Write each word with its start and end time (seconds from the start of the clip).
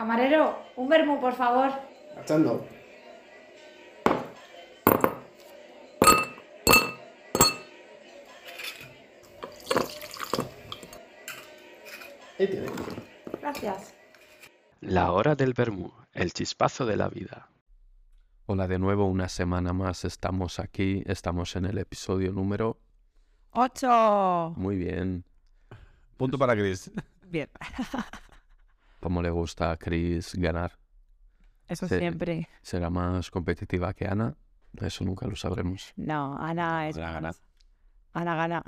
Camarero, 0.00 0.56
un 0.76 0.88
vermú, 0.88 1.20
por 1.20 1.34
favor. 1.34 1.70
Marchando. 2.16 2.66
Ahí 12.38 12.46
tiene. 12.46 12.66
Gracias. 13.42 13.94
La 14.80 15.12
hora 15.12 15.34
del 15.34 15.52
vermú, 15.52 15.92
el 16.14 16.32
chispazo 16.32 16.86
de 16.86 16.96
la 16.96 17.10
vida. 17.10 17.50
Hola 18.46 18.66
de 18.66 18.78
nuevo, 18.78 19.04
una 19.04 19.28
semana 19.28 19.74
más 19.74 20.06
estamos 20.06 20.60
aquí, 20.60 21.02
estamos 21.04 21.56
en 21.56 21.66
el 21.66 21.76
episodio 21.76 22.32
número... 22.32 22.80
¡Ocho! 23.50 24.54
Muy 24.56 24.76
bien, 24.76 25.26
Punto 26.16 26.38
para 26.38 26.54
Chris. 26.54 26.90
Bien, 27.26 27.50
como 29.00 29.22
le 29.22 29.30
gusta 29.30 29.72
a 29.72 29.76
Chris 29.76 30.34
ganar. 30.34 30.78
eso 31.66 31.88
siempre. 31.88 32.48
¿Será 32.62 32.90
más 32.90 33.30
competitiva 33.30 33.92
que 33.94 34.06
Ana? 34.06 34.36
Eso 34.80 35.04
nunca 35.04 35.26
lo 35.26 35.36
sabremos. 35.36 35.92
No, 35.96 36.36
Ana 36.38 36.88
es. 36.88 36.96
Ana 36.96 37.12
gana. 37.12 37.34
Ana 38.12 38.34
gana. 38.34 38.64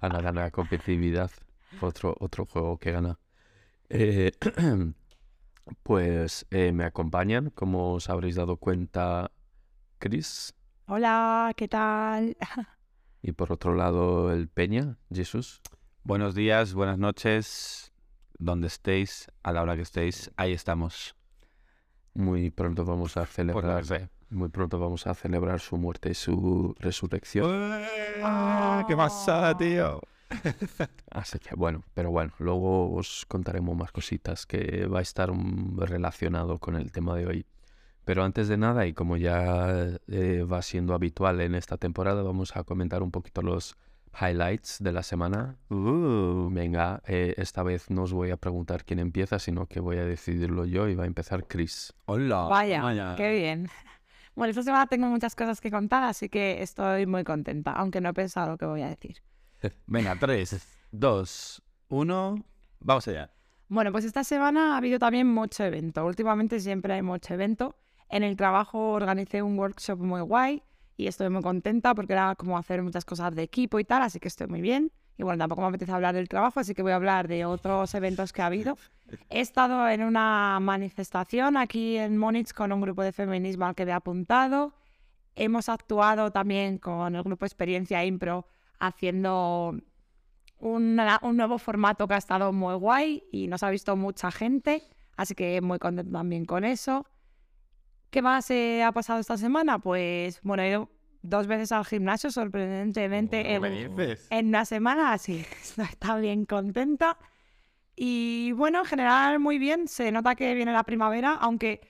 Ana 0.00 0.20
gana 0.20 0.50
competitividad, 0.50 1.30
otro, 1.80 2.14
otro 2.20 2.46
juego 2.46 2.78
que 2.78 2.92
gana. 2.92 3.18
Eh, 3.88 4.32
pues 5.82 6.46
eh, 6.50 6.72
me 6.72 6.84
acompañan, 6.84 7.50
como 7.50 7.94
os 7.94 8.10
habréis 8.10 8.36
dado 8.36 8.56
cuenta, 8.56 9.30
Chris. 9.98 10.54
Hola, 10.86 11.52
¿qué 11.56 11.68
tal? 11.68 12.36
Y 13.20 13.32
por 13.32 13.52
otro 13.52 13.74
lado, 13.74 14.32
el 14.32 14.48
Peña, 14.48 14.96
Jesús. 15.12 15.60
Buenos 16.04 16.36
días, 16.36 16.72
buenas 16.72 16.98
noches, 16.98 17.87
donde 18.38 18.68
estéis, 18.68 19.30
a 19.42 19.52
la 19.52 19.62
hora 19.62 19.76
que 19.76 19.82
estéis, 19.82 20.30
ahí 20.36 20.52
estamos. 20.52 21.14
Muy 22.14 22.50
pronto 22.50 22.84
vamos 22.84 23.16
a 23.16 23.26
celebrar, 23.26 23.84
muy 24.30 24.48
pronto 24.48 24.78
vamos 24.78 25.06
a 25.06 25.14
celebrar 25.14 25.60
su 25.60 25.76
muerte 25.76 26.10
y 26.10 26.14
su 26.14 26.74
resurrección. 26.78 27.82
¡Ah! 28.22 28.84
¿Qué 28.88 28.96
pasa, 28.96 29.56
tío? 29.56 30.00
Así 31.10 31.38
que 31.38 31.54
bueno, 31.54 31.84
pero 31.94 32.10
bueno, 32.10 32.32
luego 32.38 32.92
os 32.92 33.24
contaremos 33.26 33.76
más 33.76 33.92
cositas 33.92 34.46
que 34.46 34.86
va 34.86 34.98
a 34.98 35.02
estar 35.02 35.30
relacionado 35.76 36.58
con 36.58 36.76
el 36.76 36.92
tema 36.92 37.16
de 37.16 37.26
hoy. 37.26 37.46
Pero 38.04 38.24
antes 38.24 38.48
de 38.48 38.56
nada, 38.56 38.86
y 38.86 38.94
como 38.94 39.16
ya 39.16 39.98
eh, 40.06 40.42
va 40.42 40.62
siendo 40.62 40.94
habitual 40.94 41.40
en 41.40 41.54
esta 41.54 41.76
temporada, 41.76 42.22
vamos 42.22 42.56
a 42.56 42.64
comentar 42.64 43.02
un 43.02 43.10
poquito 43.10 43.42
los 43.42 43.76
highlights 44.20 44.78
de 44.80 44.92
la 44.92 45.02
semana. 45.02 45.56
Uh, 45.70 46.48
Venga, 46.50 47.02
eh, 47.06 47.34
esta 47.36 47.62
vez 47.62 47.90
no 47.90 48.02
os 48.02 48.12
voy 48.12 48.30
a 48.30 48.36
preguntar 48.36 48.84
quién 48.84 48.98
empieza, 48.98 49.38
sino 49.38 49.66
que 49.66 49.80
voy 49.80 49.98
a 49.98 50.04
decidirlo 50.04 50.64
yo 50.64 50.88
y 50.88 50.94
va 50.94 51.04
a 51.04 51.06
empezar 51.06 51.46
Chris. 51.46 51.94
hola. 52.06 52.42
Vaya, 52.42 53.14
qué 53.16 53.30
bien. 53.32 53.68
Bueno, 54.34 54.50
esta 54.50 54.62
semana 54.62 54.86
tengo 54.86 55.08
muchas 55.08 55.34
cosas 55.34 55.60
que 55.60 55.68
contar, 55.68 56.04
así 56.04 56.28
que 56.28 56.62
estoy 56.62 57.06
muy 57.06 57.24
contenta, 57.24 57.72
aunque 57.72 58.00
no 58.00 58.10
he 58.10 58.14
pensado 58.14 58.52
lo 58.52 58.56
que 58.56 58.66
voy 58.66 58.82
a 58.82 58.88
decir. 58.88 59.16
Venga, 59.88 60.14
tres, 60.14 60.64
dos, 60.92 61.60
uno, 61.88 62.44
vamos 62.78 63.08
allá. 63.08 63.32
Bueno, 63.68 63.90
pues 63.90 64.04
esta 64.04 64.22
semana 64.22 64.74
ha 64.74 64.76
habido 64.76 65.00
también 65.00 65.26
mucho 65.26 65.64
evento. 65.64 66.06
Últimamente 66.06 66.60
siempre 66.60 66.94
hay 66.94 67.02
mucho 67.02 67.34
evento. 67.34 67.74
En 68.08 68.22
el 68.22 68.36
trabajo 68.36 68.92
organicé 68.92 69.42
un 69.42 69.58
workshop 69.58 69.98
muy 69.98 70.20
guay 70.20 70.62
y 70.98 71.06
estoy 71.06 71.30
muy 71.30 71.40
contenta 71.42 71.94
porque 71.94 72.12
era 72.12 72.34
como 72.34 72.58
hacer 72.58 72.82
muchas 72.82 73.04
cosas 73.06 73.34
de 73.34 73.42
equipo 73.44 73.78
y 73.78 73.84
tal, 73.84 74.02
así 74.02 74.18
que 74.20 74.28
estoy 74.28 74.48
muy 74.48 74.60
bien. 74.60 74.92
Y 75.16 75.22
bueno, 75.22 75.38
tampoco 75.38 75.62
me 75.62 75.68
apetece 75.68 75.92
hablar 75.92 76.14
del 76.14 76.28
trabajo, 76.28 76.60
así 76.60 76.74
que 76.74 76.82
voy 76.82 76.92
a 76.92 76.96
hablar 76.96 77.26
de 77.28 77.44
otros 77.44 77.94
eventos 77.94 78.32
que 78.32 78.42
ha 78.42 78.46
habido. 78.46 78.76
He 79.30 79.40
estado 79.40 79.88
en 79.88 80.02
una 80.02 80.58
manifestación 80.60 81.56
aquí 81.56 81.96
en 81.96 82.18
Múnich 82.18 82.52
con 82.52 82.72
un 82.72 82.80
grupo 82.80 83.02
de 83.02 83.12
feminismo 83.12 83.64
al 83.64 83.74
que 83.74 83.84
me 83.84 83.92
he 83.92 83.94
apuntado. 83.94 84.74
Hemos 85.36 85.68
actuado 85.68 86.32
también 86.32 86.78
con 86.78 87.14
el 87.14 87.22
grupo 87.22 87.46
Experiencia 87.46 88.04
Impro 88.04 88.46
haciendo 88.80 89.74
una- 90.58 91.20
un 91.22 91.36
nuevo 91.36 91.58
formato 91.58 92.08
que 92.08 92.14
ha 92.14 92.18
estado 92.18 92.52
muy 92.52 92.74
guay 92.74 93.22
y 93.30 93.46
nos 93.46 93.62
ha 93.62 93.70
visto 93.70 93.94
mucha 93.96 94.30
gente, 94.32 94.82
así 95.16 95.34
que 95.36 95.60
muy 95.60 95.78
contento 95.78 96.10
también 96.12 96.44
con 96.44 96.64
eso. 96.64 97.06
¿Qué 98.10 98.22
más 98.22 98.50
eh, 98.50 98.82
ha 98.82 98.92
pasado 98.92 99.20
esta 99.20 99.36
semana? 99.36 99.78
Pues 99.78 100.40
bueno, 100.42 100.62
he 100.62 100.70
ido 100.70 100.90
dos 101.22 101.46
veces 101.46 101.72
al 101.72 101.84
gimnasio, 101.84 102.30
sorprendentemente, 102.30 103.54
en, 103.54 103.64
en 104.30 104.48
una 104.48 104.64
semana, 104.64 105.12
así 105.12 105.44
está 105.78 106.16
bien 106.16 106.46
contenta. 106.46 107.18
Y 107.94 108.52
bueno, 108.52 108.80
en 108.80 108.84
general 108.86 109.40
muy 109.40 109.58
bien, 109.58 109.88
se 109.88 110.12
nota 110.12 110.34
que 110.36 110.54
viene 110.54 110.72
la 110.72 110.84
primavera, 110.84 111.34
aunque 111.34 111.80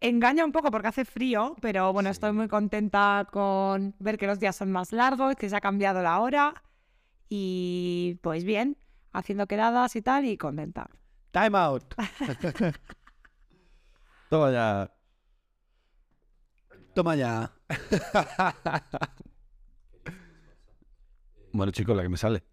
engaña 0.00 0.44
un 0.44 0.52
poco 0.52 0.70
porque 0.70 0.88
hace 0.88 1.04
frío, 1.04 1.56
pero 1.62 1.92
bueno, 1.92 2.10
estoy 2.10 2.32
muy 2.32 2.48
contenta 2.48 3.26
con 3.32 3.94
ver 3.98 4.18
que 4.18 4.26
los 4.26 4.40
días 4.40 4.56
son 4.56 4.70
más 4.70 4.92
largos, 4.92 5.36
que 5.36 5.48
se 5.48 5.56
ha 5.56 5.60
cambiado 5.60 6.02
la 6.02 6.20
hora 6.20 6.62
y 7.28 8.18
pues 8.22 8.44
bien, 8.44 8.76
haciendo 9.12 9.46
quedadas 9.46 9.96
y 9.96 10.02
tal 10.02 10.24
y 10.26 10.36
contenta. 10.36 10.90
Time 11.30 11.56
out. 11.56 11.84
Toma 14.28 14.50
ya. 14.52 14.93
Toma 16.94 17.16
ya. 17.16 17.52
bueno, 21.52 21.72
chicos, 21.72 21.96
la 21.96 22.04
que 22.04 22.08
me 22.08 22.16
sale. 22.16 22.44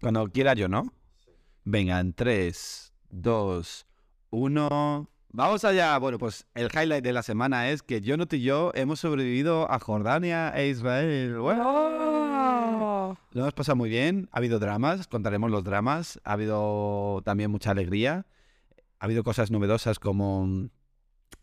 Cuando 0.00 0.28
quiera 0.28 0.54
yo, 0.54 0.68
¿no? 0.68 0.92
Venga, 1.64 1.98
en 1.98 2.14
3, 2.14 2.92
2, 3.10 3.86
1. 4.30 5.10
Vamos 5.30 5.64
allá. 5.64 5.98
Bueno, 5.98 6.18
pues 6.18 6.46
el 6.54 6.70
highlight 6.72 7.02
de 7.02 7.12
la 7.12 7.24
semana 7.24 7.70
es 7.70 7.82
que 7.82 8.00
Jonathan 8.00 8.38
y 8.38 8.42
yo 8.42 8.70
hemos 8.74 9.00
sobrevivido 9.00 9.68
a 9.68 9.80
Jordania 9.80 10.50
e 10.50 10.68
Israel. 10.68 11.38
Bueno, 11.38 11.64
¡Oh! 11.66 13.16
lo 13.32 13.40
hemos 13.40 13.54
pasado 13.54 13.74
muy 13.74 13.90
bien. 13.90 14.28
Ha 14.30 14.38
habido 14.38 14.60
dramas, 14.60 15.08
contaremos 15.08 15.50
los 15.50 15.64
dramas. 15.64 16.20
Ha 16.22 16.34
habido 16.34 17.22
también 17.24 17.50
mucha 17.50 17.72
alegría. 17.72 18.24
Ha 19.00 19.06
habido 19.06 19.24
cosas 19.24 19.50
novedosas 19.50 19.98
como 19.98 20.68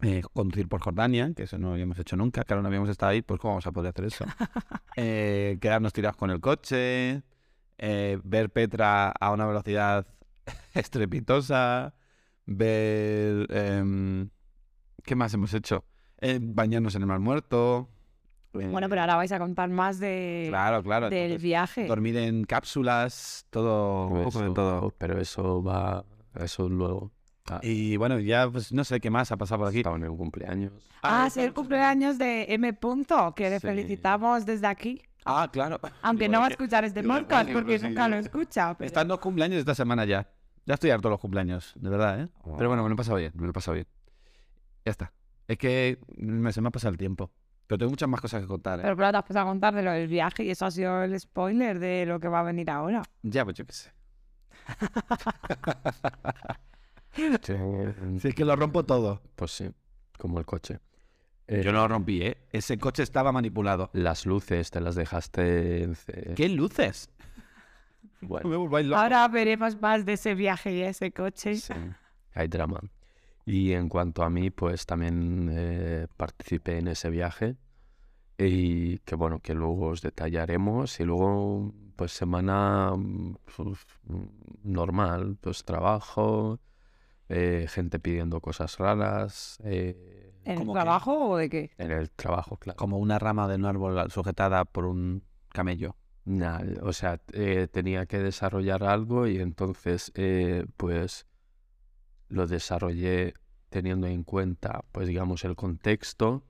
eh, 0.01 0.21
conducir 0.33 0.67
por 0.67 0.81
Jordania, 0.81 1.31
que 1.35 1.43
eso 1.43 1.57
no 1.57 1.73
habíamos 1.73 1.97
hecho 1.99 2.15
nunca. 2.17 2.43
Claro, 2.43 2.61
no 2.61 2.67
habíamos 2.67 2.89
estado 2.89 3.11
ahí, 3.11 3.21
pues 3.21 3.39
¿cómo 3.39 3.53
vamos 3.53 3.67
a 3.67 3.71
poder 3.71 3.89
hacer 3.89 4.05
eso? 4.05 4.25
Eh, 4.97 5.57
quedarnos 5.61 5.93
tirados 5.93 6.17
con 6.17 6.31
el 6.31 6.41
coche, 6.41 7.23
eh, 7.77 8.19
ver 8.25 8.49
Petra 8.49 9.09
a 9.09 9.31
una 9.31 9.45
velocidad 9.45 10.05
estrepitosa, 10.73 11.93
ver... 12.45 13.47
em, 13.49 14.29
¿Qué 15.03 15.15
más 15.15 15.33
hemos 15.33 15.53
hecho? 15.53 15.85
Eh, 16.19 16.39
bañarnos 16.41 16.93
en 16.95 17.01
el 17.03 17.07
mar 17.07 17.19
muerto. 17.19 17.89
eh, 18.53 18.67
Bueno, 18.67 18.89
pero 18.89 19.01
ahora 19.01 19.15
vais 19.15 19.31
a 19.31 19.39
contar 19.39 19.69
más 19.69 19.97
de, 19.99 20.47
Claro, 20.49 20.83
claro. 20.83 21.09
del 21.09 21.19
entonces, 21.19 21.41
viaje. 21.41 21.87
dormir 21.87 22.17
en 22.17 22.43
cápsulas, 22.43 23.45
todo, 23.49 24.07
un 24.07 24.23
poco 24.23 24.41
de 24.41 24.51
todo. 24.53 24.93
Pero 24.97 25.19
eso 25.19 25.63
va, 25.63 26.05
eso 26.35 26.67
luego. 26.69 27.11
Ah, 27.49 27.59
Y 27.63 27.97
bueno, 27.97 28.19
ya 28.19 28.49
pues 28.49 28.71
no 28.71 28.83
sé 28.83 28.99
qué 28.99 29.09
más 29.09 29.31
ha 29.31 29.37
pasado 29.37 29.59
por 29.59 29.67
aquí. 29.69 29.77
estaba 29.79 29.95
en 29.97 30.03
el 30.03 30.11
cumpleaños. 30.11 30.71
Ah, 31.01 31.25
es 31.27 31.37
el 31.37 31.53
cumpleaños 31.53 32.17
de 32.17 32.45
M. 32.53 32.73
Punto, 32.73 33.33
que 33.35 33.49
le 33.49 33.59
Sí. 33.59 33.67
felicitamos 33.67 34.45
desde 34.45 34.67
aquí. 34.67 35.01
Ah, 35.25 35.49
claro. 35.51 35.79
Aunque 36.01 36.25
Digo, 36.25 36.33
no 36.33 36.39
va 36.39 36.47
a 36.47 36.49
escuchar 36.49 36.83
este 36.85 37.03
podcast 37.03 37.49
porque 37.51 37.79
sí, 37.79 37.87
nunca 37.87 38.07
lo 38.07 38.15
escucha. 38.17 38.75
pero- 38.77 38.87
Están 38.87 39.07
los 39.07 39.19
cumpleaños 39.19 39.57
esta 39.59 39.75
semana 39.75 40.05
ya. 40.05 40.27
Ya 40.65 40.75
estoy 40.75 40.91
harto 40.91 41.07
de 41.09 41.13
los 41.13 41.19
cumpleaños, 41.19 41.73
de 41.75 41.89
verdad, 41.89 42.21
¿eh? 42.21 42.27
Pero 42.57 42.69
bueno, 42.69 42.83
me 42.83 42.89
lo 42.89 42.93
he 42.93 42.97
pasado 42.97 43.17
bien, 43.17 43.31
me 43.35 43.43
lo 43.43 43.49
he 43.49 43.53
pasado 43.53 43.75
bien. 43.75 43.87
Ya 44.85 44.91
está. 44.91 45.11
Es 45.47 45.57
que 45.57 45.99
me, 46.17 46.51
se 46.53 46.61
me 46.61 46.67
ha 46.67 46.71
pasado 46.71 46.91
el 46.91 46.97
tiempo. 46.97 47.31
Pero 47.67 47.79
tengo 47.79 47.89
muchas 47.91 48.07
más 48.09 48.21
cosas 48.21 48.41
que 48.41 48.47
contar, 48.47 48.79
¿eh? 48.79 48.83
Pero 48.83 48.95
claro, 48.95 49.11
te 49.13 49.17
has 49.17 49.23
empezado 49.23 49.47
a 49.47 49.49
contar 49.49 49.73
de 49.73 49.81
lo 49.81 49.91
del 49.91 50.07
viaje 50.07 50.43
y 50.43 50.51
eso 50.51 50.65
ha 50.65 50.71
sido 50.71 51.03
el 51.03 51.19
spoiler 51.19 51.79
de 51.79 52.05
lo 52.05 52.19
que 52.19 52.27
va 52.27 52.41
a 52.41 52.43
venir 52.43 52.69
ahora. 52.69 53.01
Ya, 53.23 53.43
pues 53.43 53.57
yo 53.57 53.65
qué 53.65 53.73
sé. 53.73 53.91
Sí, 57.13 57.23
Si 58.19 58.27
es 58.29 58.35
que 58.35 58.45
lo 58.45 58.55
rompo 58.55 58.83
todo. 58.85 59.21
Pues 59.35 59.51
sí, 59.51 59.69
como 60.17 60.39
el 60.39 60.45
coche. 60.45 60.79
Eh, 61.47 61.61
Yo 61.63 61.71
no 61.73 61.79
lo 61.79 61.87
rompí, 61.89 62.21
¿eh? 62.21 62.37
Ese 62.51 62.77
coche 62.77 63.03
estaba 63.03 63.31
manipulado. 63.31 63.89
Las 63.93 64.25
luces 64.25 64.71
te 64.71 64.79
las 64.79 64.95
dejaste. 64.95 65.87
ence- 65.89 66.33
¿Qué 66.35 66.47
luces? 66.49 67.09
No 68.21 68.27
Bueno. 68.27 68.95
Ahora 68.95 69.27
veremos 69.27 69.79
más 69.81 70.05
de 70.05 70.13
ese 70.13 70.35
viaje 70.35 70.71
y 70.73 70.81
ese 70.81 71.11
coche. 71.11 71.55
sí, 71.55 71.73
hay 72.33 72.47
drama. 72.47 72.79
Y 73.45 73.73
en 73.73 73.89
cuanto 73.89 74.23
a 74.23 74.29
mí, 74.29 74.51
pues 74.51 74.85
también 74.85 75.49
eh, 75.51 76.07
participé 76.15 76.77
en 76.77 76.87
ese 76.89 77.09
viaje. 77.09 77.57
Y 78.37 78.99
que 78.99 79.15
bueno, 79.15 79.39
que 79.39 79.53
luego 79.53 79.87
os 79.87 80.01
detallaremos. 80.01 80.99
Y 80.99 81.03
luego, 81.03 81.73
pues 81.95 82.11
semana 82.11 82.93
pues, 83.57 83.79
normal, 84.63 85.37
pues 85.41 85.63
trabajo, 85.65 86.59
eh, 87.31 87.65
gente 87.69 87.99
pidiendo 87.99 88.41
cosas 88.41 88.77
raras. 88.77 89.57
eh, 89.63 90.33
¿En 90.43 90.59
el 90.61 90.71
trabajo 90.71 91.29
o 91.29 91.37
de 91.37 91.49
qué? 91.49 91.71
en 91.77 91.91
el 91.91 92.09
trabajo, 92.11 92.57
claro. 92.57 92.77
Como 92.77 92.97
una 92.97 93.19
rama 93.19 93.47
de 93.47 93.55
un 93.55 93.65
árbol 93.65 94.11
sujetada 94.11 94.65
por 94.65 94.85
un 94.85 95.23
camello. 95.49 95.95
Nah, 96.25 96.59
o 96.81 96.93
sea, 96.93 97.21
eh, 97.33 97.67
tenía 97.71 98.05
que 98.05 98.19
desarrollar 98.19 98.83
algo 98.83 99.27
y 99.27 99.39
entonces, 99.39 100.11
eh, 100.15 100.65
pues, 100.77 101.25
lo 102.27 102.47
desarrollé 102.47 103.33
teniendo 103.69 104.07
en 104.07 104.23
cuenta, 104.23 104.83
pues 104.91 105.07
digamos, 105.07 105.45
el 105.45 105.55
contexto 105.55 106.43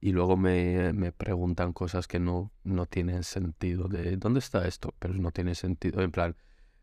y 0.00 0.12
luego 0.12 0.36
me, 0.36 0.92
me 0.92 1.12
preguntan 1.12 1.72
cosas 1.72 2.06
que 2.06 2.18
no, 2.18 2.52
no 2.64 2.86
tienen 2.86 3.24
sentido. 3.24 3.88
De 3.88 4.16
¿dónde 4.16 4.38
está 4.38 4.66
esto? 4.66 4.94
Pero 4.98 5.14
no 5.14 5.32
tiene 5.32 5.54
sentido. 5.54 6.02
En 6.02 6.12
plan, 6.12 6.36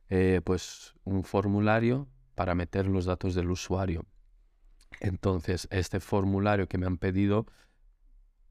eh, 0.10 0.42
pues 0.44 0.94
un 1.04 1.24
formulario 1.24 2.08
para 2.36 2.56
meter 2.56 2.88
los 2.88 3.06
datos 3.06 3.34
del 3.34 3.50
usuario. 3.50 4.06
Entonces, 5.00 5.68
este 5.72 6.00
formulario 6.00 6.68
que 6.68 6.78
me 6.78 6.86
han 6.86 6.98
pedido 6.98 7.48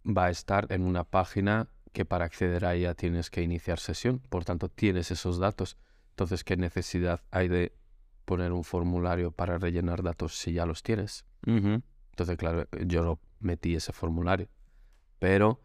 va 0.04 0.26
a 0.26 0.30
estar 0.30 0.66
en 0.70 0.82
una 0.82 1.04
página 1.04 1.68
que 1.92 2.04
para 2.04 2.24
acceder 2.24 2.64
a 2.64 2.74
ella 2.74 2.94
tienes 2.94 3.30
que 3.30 3.42
iniciar 3.42 3.78
sesión. 3.78 4.18
Por 4.18 4.44
tanto, 4.44 4.68
tienes 4.68 5.10
esos 5.10 5.38
datos. 5.38 5.78
Entonces, 6.10 6.44
¿qué 6.44 6.56
necesidad 6.56 7.22
hay 7.30 7.48
de 7.48 7.76
poner 8.24 8.52
un 8.52 8.64
formulario 8.64 9.30
para 9.30 9.58
rellenar 9.58 10.02
datos 10.02 10.36
si 10.36 10.52
ya 10.52 10.66
los 10.66 10.82
tienes? 10.82 11.24
Entonces, 11.46 12.36
claro, 12.36 12.66
yo 12.86 13.04
no 13.04 13.20
metí 13.40 13.74
ese 13.74 13.92
formulario. 13.92 14.48
Pero 15.18 15.60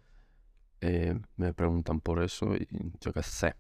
eh, 0.82 1.20
me 1.36 1.54
preguntan 1.54 2.00
por 2.00 2.22
eso 2.24 2.56
y 2.56 2.68
yo 3.02 3.12
qué 3.12 3.24
sé. 3.24 3.56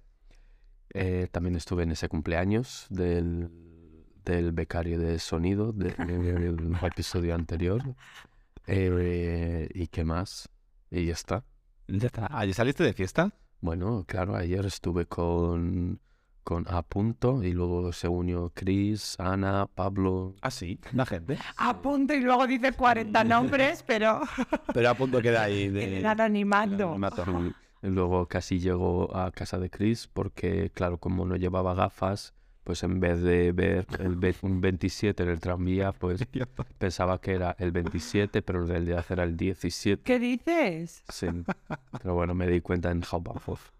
Eh, 0.93 1.27
también 1.31 1.55
estuve 1.55 1.83
en 1.83 1.91
ese 1.91 2.09
cumpleaños 2.09 2.87
del, 2.89 3.51
del 4.29 4.51
becario 4.51 4.99
de 4.99 5.17
sonido 5.19 5.71
del 5.73 5.95
del 5.97 6.75
episodio 6.83 7.33
anterior. 7.33 7.81
Eh, 8.67 9.67
¿Y 9.73 9.87
qué 9.87 10.03
más? 10.03 10.49
Y 10.91 11.05
ya 11.05 11.13
está. 11.13 11.43
Ya 11.87 12.07
está. 12.07 12.27
¿Ayer 12.31 12.53
saliste 12.53 12.83
de 12.83 12.93
fiesta? 12.93 13.31
Bueno, 13.61 14.05
claro, 14.07 14.35
ayer 14.35 14.65
estuve 14.65 15.07
con, 15.07 15.99
con 16.43 16.65
A 16.69 16.83
punto 16.83 17.43
y 17.43 17.51
luego 17.51 17.91
se 17.91 18.07
unió 18.07 18.51
Chris, 18.53 19.19
Ana, 19.19 19.65
Pablo. 19.65 20.35
Ah, 20.41 20.51
sí. 20.51 20.79
La 20.93 21.05
gente. 21.07 21.39
Apunto 21.57 22.13
y 22.13 22.21
luego 22.21 22.45
dice 22.45 22.73
40 22.73 23.23
nombres, 23.23 23.83
pero 23.85 24.21
Pero 24.73 24.89
a 24.89 24.93
punto 24.93 25.21
queda 25.21 25.43
ahí 25.43 25.69
de... 25.69 25.97
el 25.97 26.05
anonimato. 26.05 26.93
anonimato. 26.93 27.25
Y 27.81 27.87
luego 27.87 28.27
casi 28.27 28.59
llegó 28.59 29.15
a 29.15 29.31
casa 29.31 29.57
de 29.57 29.69
Chris 29.69 30.07
porque, 30.07 30.69
claro, 30.69 30.99
como 30.99 31.25
no 31.25 31.35
llevaba 31.37 31.73
gafas, 31.73 32.33
pues 32.69 32.83
en 32.83 32.99
vez 32.99 33.19
de 33.23 33.51
ver 33.51 33.87
el 33.97 34.15
ve- 34.15 34.35
un 34.43 34.61
27 34.61 35.23
en 35.23 35.29
el 35.29 35.39
tranvía, 35.39 35.91
pues 35.91 36.23
pensaba 36.77 37.19
que 37.19 37.31
era 37.33 37.55
el 37.57 37.71
27, 37.71 38.43
pero 38.43 38.61
en 38.61 38.67
realidad 38.67 39.03
era 39.09 39.23
el 39.23 39.35
17. 39.35 40.03
¿Qué 40.03 40.19
dices? 40.19 41.03
Sí. 41.09 41.25
Pero 41.99 42.13
bueno, 42.13 42.35
me 42.35 42.45
di 42.45 42.61
cuenta 42.61 42.91
en 42.91 43.01
Hauptbahnhof. 43.01 43.71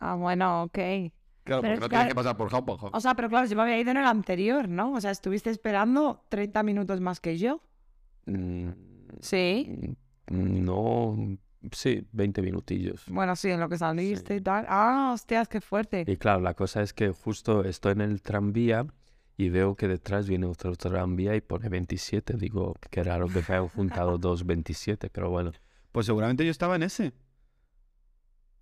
Ah, 0.00 0.16
bueno, 0.16 0.64
ok. 0.64 0.72
Claro, 0.74 1.12
Pero 1.44 1.60
porque 1.60 1.74
no 1.74 1.80
que- 1.82 1.88
tienes 1.90 2.08
que 2.08 2.14
pasar 2.16 2.36
por 2.36 2.52
Hauptbahnhof. 2.52 2.90
O 2.92 3.00
sea, 3.00 3.14
pero 3.14 3.28
claro, 3.28 3.46
yo 3.46 3.54
me 3.54 3.62
había 3.62 3.78
ido 3.78 3.92
en 3.92 3.98
el 3.98 4.06
anterior, 4.06 4.68
¿no? 4.68 4.92
O 4.94 5.00
sea, 5.00 5.12
estuviste 5.12 5.48
esperando 5.50 6.24
30 6.28 6.64
minutos 6.64 7.00
más 7.00 7.20
que 7.20 7.38
yo. 7.38 7.60
Mm, 8.26 8.70
Sí. 9.20 9.94
mm, 10.28 10.64
No, 10.64 11.16
sí, 11.70 12.06
20 12.12 12.42
minutillos. 12.42 13.04
Bueno, 13.06 13.36
sí, 13.36 13.50
en 13.50 13.60
lo 13.60 13.68
que 13.68 13.78
saliste 13.78 14.36
y 14.36 14.40
tal. 14.40 14.66
Ah, 14.68 15.12
hostias, 15.14 15.48
qué 15.48 15.60
fuerte. 15.60 16.04
Y 16.06 16.16
claro, 16.16 16.40
la 16.40 16.54
cosa 16.54 16.82
es 16.82 16.92
que 16.92 17.10
justo 17.10 17.64
estoy 17.64 17.92
en 17.92 18.00
el 18.00 18.22
tranvía 18.22 18.86
y 19.36 19.48
veo 19.48 19.74
que 19.76 19.88
detrás 19.88 20.28
viene 20.28 20.46
otro 20.46 20.74
tranvía 20.76 21.34
y 21.34 21.40
pone 21.40 21.68
27. 21.68 22.34
Digo, 22.36 22.74
qué 22.90 23.02
raro 23.02 23.28
que 23.28 23.42
se 23.42 23.52
hayan 23.52 23.68
juntado 23.68 24.18
dos 24.18 24.44
27, 24.44 25.10
pero 25.10 25.30
bueno. 25.30 25.52
Pues 25.92 26.06
seguramente 26.06 26.44
yo 26.44 26.50
estaba 26.50 26.76
en 26.76 26.82
ese. 26.82 27.12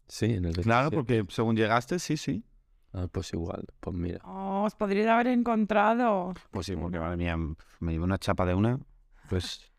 Sí, 0.08 0.26
en 0.26 0.44
el 0.44 0.52
27. 0.52 0.62
Claro, 0.64 0.90
porque 0.90 1.24
según 1.28 1.56
llegaste, 1.56 1.98
sí, 1.98 2.16
sí. 2.16 2.44
Ah, 2.92 3.06
pues 3.10 3.32
igual, 3.32 3.64
pues 3.78 3.94
mira. 3.96 4.20
Oh, 4.24 4.64
os 4.64 4.74
podríais 4.74 5.08
haber 5.08 5.28
encontrado. 5.28 6.34
Pues 6.50 6.66
sí, 6.66 6.74
porque 6.74 6.98
madre 6.98 7.16
mía, 7.16 7.36
me 7.36 7.92
llevé 7.92 8.04
una 8.04 8.18
chapa 8.18 8.44
de 8.44 8.54
una. 8.54 8.80
Pues 9.28 9.70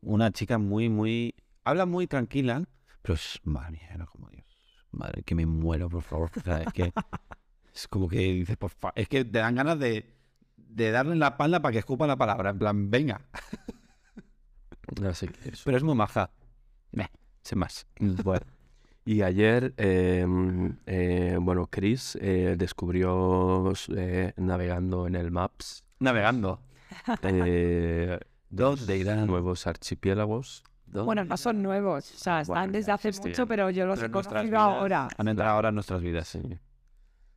una 0.00 0.32
chica 0.32 0.58
muy, 0.58 0.88
muy. 0.88 1.34
Habla 1.66 1.84
muy 1.84 2.06
tranquila, 2.06 2.62
pero 3.02 3.14
es. 3.14 3.40
Madre 3.42 3.72
mía, 3.72 3.88
era 3.92 4.06
como 4.06 4.30
Dios. 4.30 4.44
Madre, 4.92 5.22
que 5.24 5.34
me 5.34 5.46
muero, 5.46 5.88
por 5.88 6.02
favor. 6.02 6.30
O 6.36 6.40
sea, 6.40 6.62
es 6.62 6.72
que. 6.72 6.92
Es 7.74 7.88
como 7.88 8.08
que 8.08 8.16
dices, 8.20 8.56
por 8.56 8.70
favor. 8.70 8.94
Es 8.96 9.06
que 9.06 9.22
te 9.26 9.38
dan 9.38 9.54
ganas 9.56 9.78
de, 9.78 10.16
de 10.56 10.90
darle 10.92 11.14
la 11.14 11.26
espalda 11.28 11.60
para 11.60 11.72
que 11.72 11.78
escupa 11.80 12.06
la 12.06 12.16
palabra. 12.16 12.48
En 12.50 12.58
plan, 12.58 12.90
venga. 12.90 13.20
Pero 15.64 15.76
es 15.76 15.82
muy 15.82 15.94
maja. 15.94 16.30
Meh, 16.92 17.10
sin 17.42 17.58
más. 17.58 17.86
Bueno. 17.98 18.46
Y 19.04 19.20
ayer, 19.20 19.74
eh, 19.76 20.24
mm, 20.26 20.68
eh, 20.86 21.36
bueno, 21.38 21.66
Chris 21.66 22.16
eh, 22.20 22.54
descubrió 22.56 23.72
eh, 23.94 24.32
navegando 24.38 25.06
en 25.06 25.14
el 25.16 25.30
Maps 25.30 25.84
Navegando. 26.00 26.62
eh, 27.22 28.18
¿Dónde 28.48 28.96
irán? 28.96 29.26
nuevos 29.26 29.66
archipiélagos. 29.66 30.64
Bueno, 30.86 31.24
no 31.24 31.36
son 31.36 31.62
nuevos. 31.62 32.10
O 32.14 32.18
sea, 32.18 32.40
están 32.40 32.54
Bueno, 32.54 32.72
desde 32.72 32.92
hace 32.92 33.08
existían. 33.08 33.32
mucho, 33.32 33.46
pero 33.46 33.70
yo 33.70 33.86
los 33.86 34.02
he 34.02 34.10
conocido 34.10 34.58
ahora. 34.58 35.08
Han 35.18 35.28
entrado 35.28 35.50
ahora 35.52 35.68
en 35.70 35.74
nuestras 35.74 36.00
vidas. 36.00 36.28
Sí. 36.28 36.40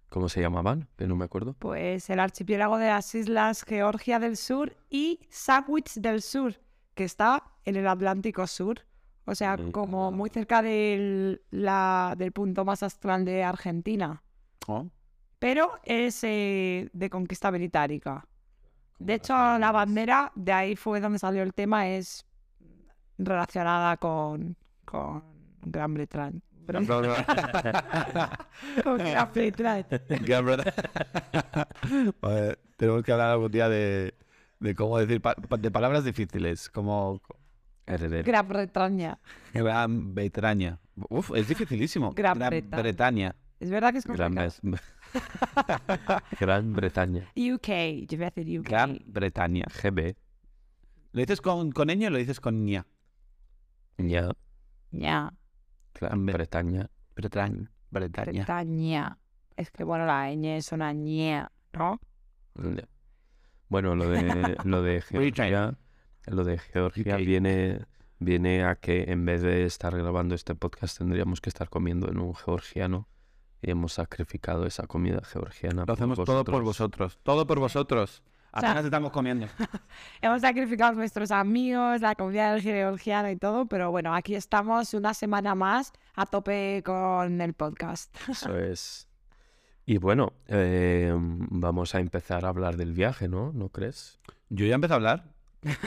¿Cómo 0.10 0.28
se 0.30 0.42
llamaban? 0.42 0.88
Que 0.98 1.06
no 1.08 1.16
me 1.16 1.26
acuerdo. 1.26 1.54
Pues 1.60 2.10
el 2.10 2.20
archipiélago 2.20 2.78
de 2.78 2.88
las 2.88 3.14
islas 3.14 3.64
Georgia 3.68 4.20
del 4.20 4.38
Sur 4.38 4.76
y 4.90 5.20
Sandwich 5.30 5.96
del 5.96 6.22
Sur, 6.22 6.56
que 6.96 7.04
está 7.04 7.44
en 7.66 7.76
el 7.76 7.88
Atlántico 7.88 8.48
Sur. 8.48 8.82
O 9.26 9.36
sea, 9.36 9.58
Mm. 9.58 9.72
como 9.72 10.12
muy 10.12 10.30
cerca 10.32 10.62
del, 10.64 11.42
la- 11.52 12.16
del 12.18 12.32
punto 12.32 12.66
más 12.66 12.82
astral 12.82 13.26
de 13.26 13.44
Argentina. 13.44 14.24
Oh. 14.68 14.88
Pero 15.38 15.80
es 15.84 16.24
eh, 16.24 16.90
de 16.94 17.10
conquista 17.10 17.52
británica. 17.52 18.26
De 18.98 19.14
hecho, 19.14 19.34
la 19.34 19.72
bandera, 19.72 20.32
de 20.36 20.52
ahí 20.52 20.76
fue 20.76 21.00
donde 21.00 21.20
salió 21.20 21.44
el 21.44 21.54
tema, 21.54 21.88
es 21.88 22.26
relacionada 23.20 23.98
con, 23.98 24.56
con 24.86 25.24
Gran 25.62 25.94
Bretaña. 25.94 26.40
Pero- 26.66 26.80
con 28.84 28.98
Gran 28.98 29.30
Bretaña. 29.34 29.86
Gran 30.22 30.46
Bretaña. 30.46 30.74
Joder, 32.22 32.60
tenemos 32.78 33.04
que 33.04 33.12
hablar 33.12 33.32
algún 33.32 33.52
día 33.52 33.68
de, 33.70 34.14
de 34.60 34.76
cómo 34.76 34.98
decir 34.98 35.22
pa- 35.22 35.36
de 35.36 35.72
palabras 35.72 36.04
difíciles, 36.06 36.70
como. 36.70 37.22
Gran 37.88 38.48
Bretaña. 38.48 39.18
Gran 39.52 40.14
Bretaña. 40.14 40.80
Uf, 41.10 41.32
es 41.36 41.48
dificilísimo. 41.48 42.12
Gran 42.12 42.38
Bretaña. 42.38 42.82
Bretaña. 42.84 43.36
Es 43.60 43.70
verdad 43.72 43.92
que 43.92 43.98
es 43.98 44.06
complicado. 44.06 44.52
Gran 46.40 46.74
Bretaña. 46.74 47.24
UK, 47.36 47.68
yo 48.08 48.18
voy 48.18 48.26
a 48.26 48.30
decir 48.30 48.60
UK. 48.60 48.68
Gran 48.68 49.00
Bretaña. 49.08 49.66
GB. 49.82 50.16
¿Lo 51.14 51.20
dices 51.22 51.42
con, 51.42 51.72
con 51.72 51.88
ñ 51.90 52.06
o 52.06 52.10
lo 52.12 52.18
dices 52.20 52.40
con 52.40 52.64
ña? 52.64 52.86
Ya. 54.00 54.32
Ya, 54.92 55.34
Gran 55.94 56.26
Bre- 56.26 56.34
Bretaña. 56.34 56.90
Bretaña. 57.16 57.72
Bretaña. 57.92 58.32
Bretaña. 58.32 59.18
Es 59.56 59.72
que 59.72 59.84
bueno, 59.84 60.06
la 60.06 60.32
ñ 60.34 60.46
es 60.58 60.72
una 60.72 60.94
ña, 60.94 61.52
¿no? 61.74 62.00
Bueno, 63.68 63.96
lo 63.96 64.10
de, 64.10 64.58
lo 64.64 64.82
de 64.82 65.02
Georgia, 65.10 65.78
lo 66.26 66.44
de 66.44 66.58
Georgia 66.58 67.18
viene, 67.18 67.86
viene 68.20 68.64
a 68.64 68.76
que 68.76 69.12
en 69.12 69.26
vez 69.26 69.42
de 69.42 69.66
estar 69.66 69.96
grabando 69.96 70.34
este 70.36 70.56
podcast 70.56 70.98
tendríamos 70.98 71.42
que 71.42 71.50
estar 71.50 71.70
comiendo 71.70 72.10
en 72.10 72.20
un 72.20 72.34
georgiano 72.36 73.08
y 73.62 73.72
hemos 73.72 73.94
sacrificado 73.94 74.66
esa 74.66 74.88
comida 74.88 75.22
georgiana. 75.24 75.84
Lo 75.86 75.94
hacemos 75.94 76.18
todo 76.24 76.44
por 76.46 76.64
vosotros. 76.64 77.20
Todo 77.24 77.46
por 77.46 77.60
vosotros. 77.60 78.24
O 78.52 78.60
sea- 78.60 78.70
Apenas 78.72 78.86
estamos 78.86 79.12
comiendo. 79.12 79.48
Hemos 80.22 80.42
sacrificado 80.42 80.92
a 80.92 80.96
nuestros 80.96 81.32
amigos, 81.32 82.02
la 82.02 82.16
comunidad 82.16 82.60
georgiana 82.60 83.32
y 83.32 83.36
todo, 83.38 83.66
pero 83.68 83.92
bueno, 83.92 84.14
aquí 84.16 84.36
estamos 84.36 84.94
una 84.94 85.14
semana 85.14 85.54
más 85.56 85.94
a 86.16 86.26
tope 86.26 86.82
con 86.86 87.40
el 87.42 87.54
podcast. 87.54 88.16
Eso 88.28 88.58
es. 88.58 89.08
Y 89.86 89.98
bueno, 89.98 90.34
eh, 90.48 91.12
vamos 91.16 91.96
a 91.96 92.00
empezar 92.00 92.46
a 92.46 92.50
hablar 92.50 92.76
del 92.78 92.94
viaje, 92.94 93.28
¿no? 93.28 93.52
¿No 93.54 93.70
crees? 93.70 94.20
Yo 94.50 94.66
ya 94.66 94.76
empecé 94.76 94.94
a 94.94 94.98
hablar. 94.98 95.26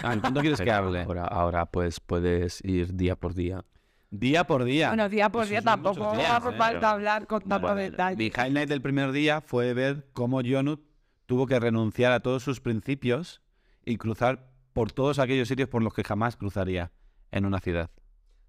Ah, 0.02 0.16
¿Cuánto 0.20 0.40
quieres 0.40 0.60
que 0.62 0.70
hable? 0.70 1.02
Ahora, 1.02 1.24
ahora 1.24 1.66
pues 1.66 2.00
puedes 2.00 2.64
ir 2.64 2.94
día 2.94 3.16
por 3.16 3.34
día. 3.34 3.64
Día 4.10 4.44
por 4.44 4.64
día. 4.64 4.88
Bueno, 4.88 5.08
día 5.08 5.30
por 5.30 5.44
Eso 5.44 5.50
día 5.50 5.62
tampoco 5.62 6.12
días, 6.12 6.30
hace 6.30 6.50
¿eh? 6.50 6.58
falta 6.58 6.90
hablar 6.90 7.26
con 7.26 7.40
tanto 7.42 7.60
Bueno, 7.68 7.80
detalle. 7.80 8.16
Mi 8.16 8.26
highlight 8.26 8.68
del 8.68 8.82
primer 8.82 9.10
día 9.12 9.40
fue 9.40 9.72
ver 9.72 10.06
cómo 10.12 10.40
Jonut 10.44 10.80
tuvo 11.26 11.46
que 11.46 11.58
renunciar 11.58 12.12
a 12.12 12.20
todos 12.20 12.42
sus 12.42 12.60
principios 12.60 13.42
y 13.84 13.96
cruzar 13.96 14.50
por 14.72 14.92
todos 14.92 15.18
aquellos 15.18 15.48
sitios 15.48 15.68
por 15.68 15.82
los 15.82 15.94
que 15.94 16.04
jamás 16.04 16.36
cruzaría 16.36 16.92
en 17.30 17.44
una 17.44 17.60
ciudad. 17.60 17.90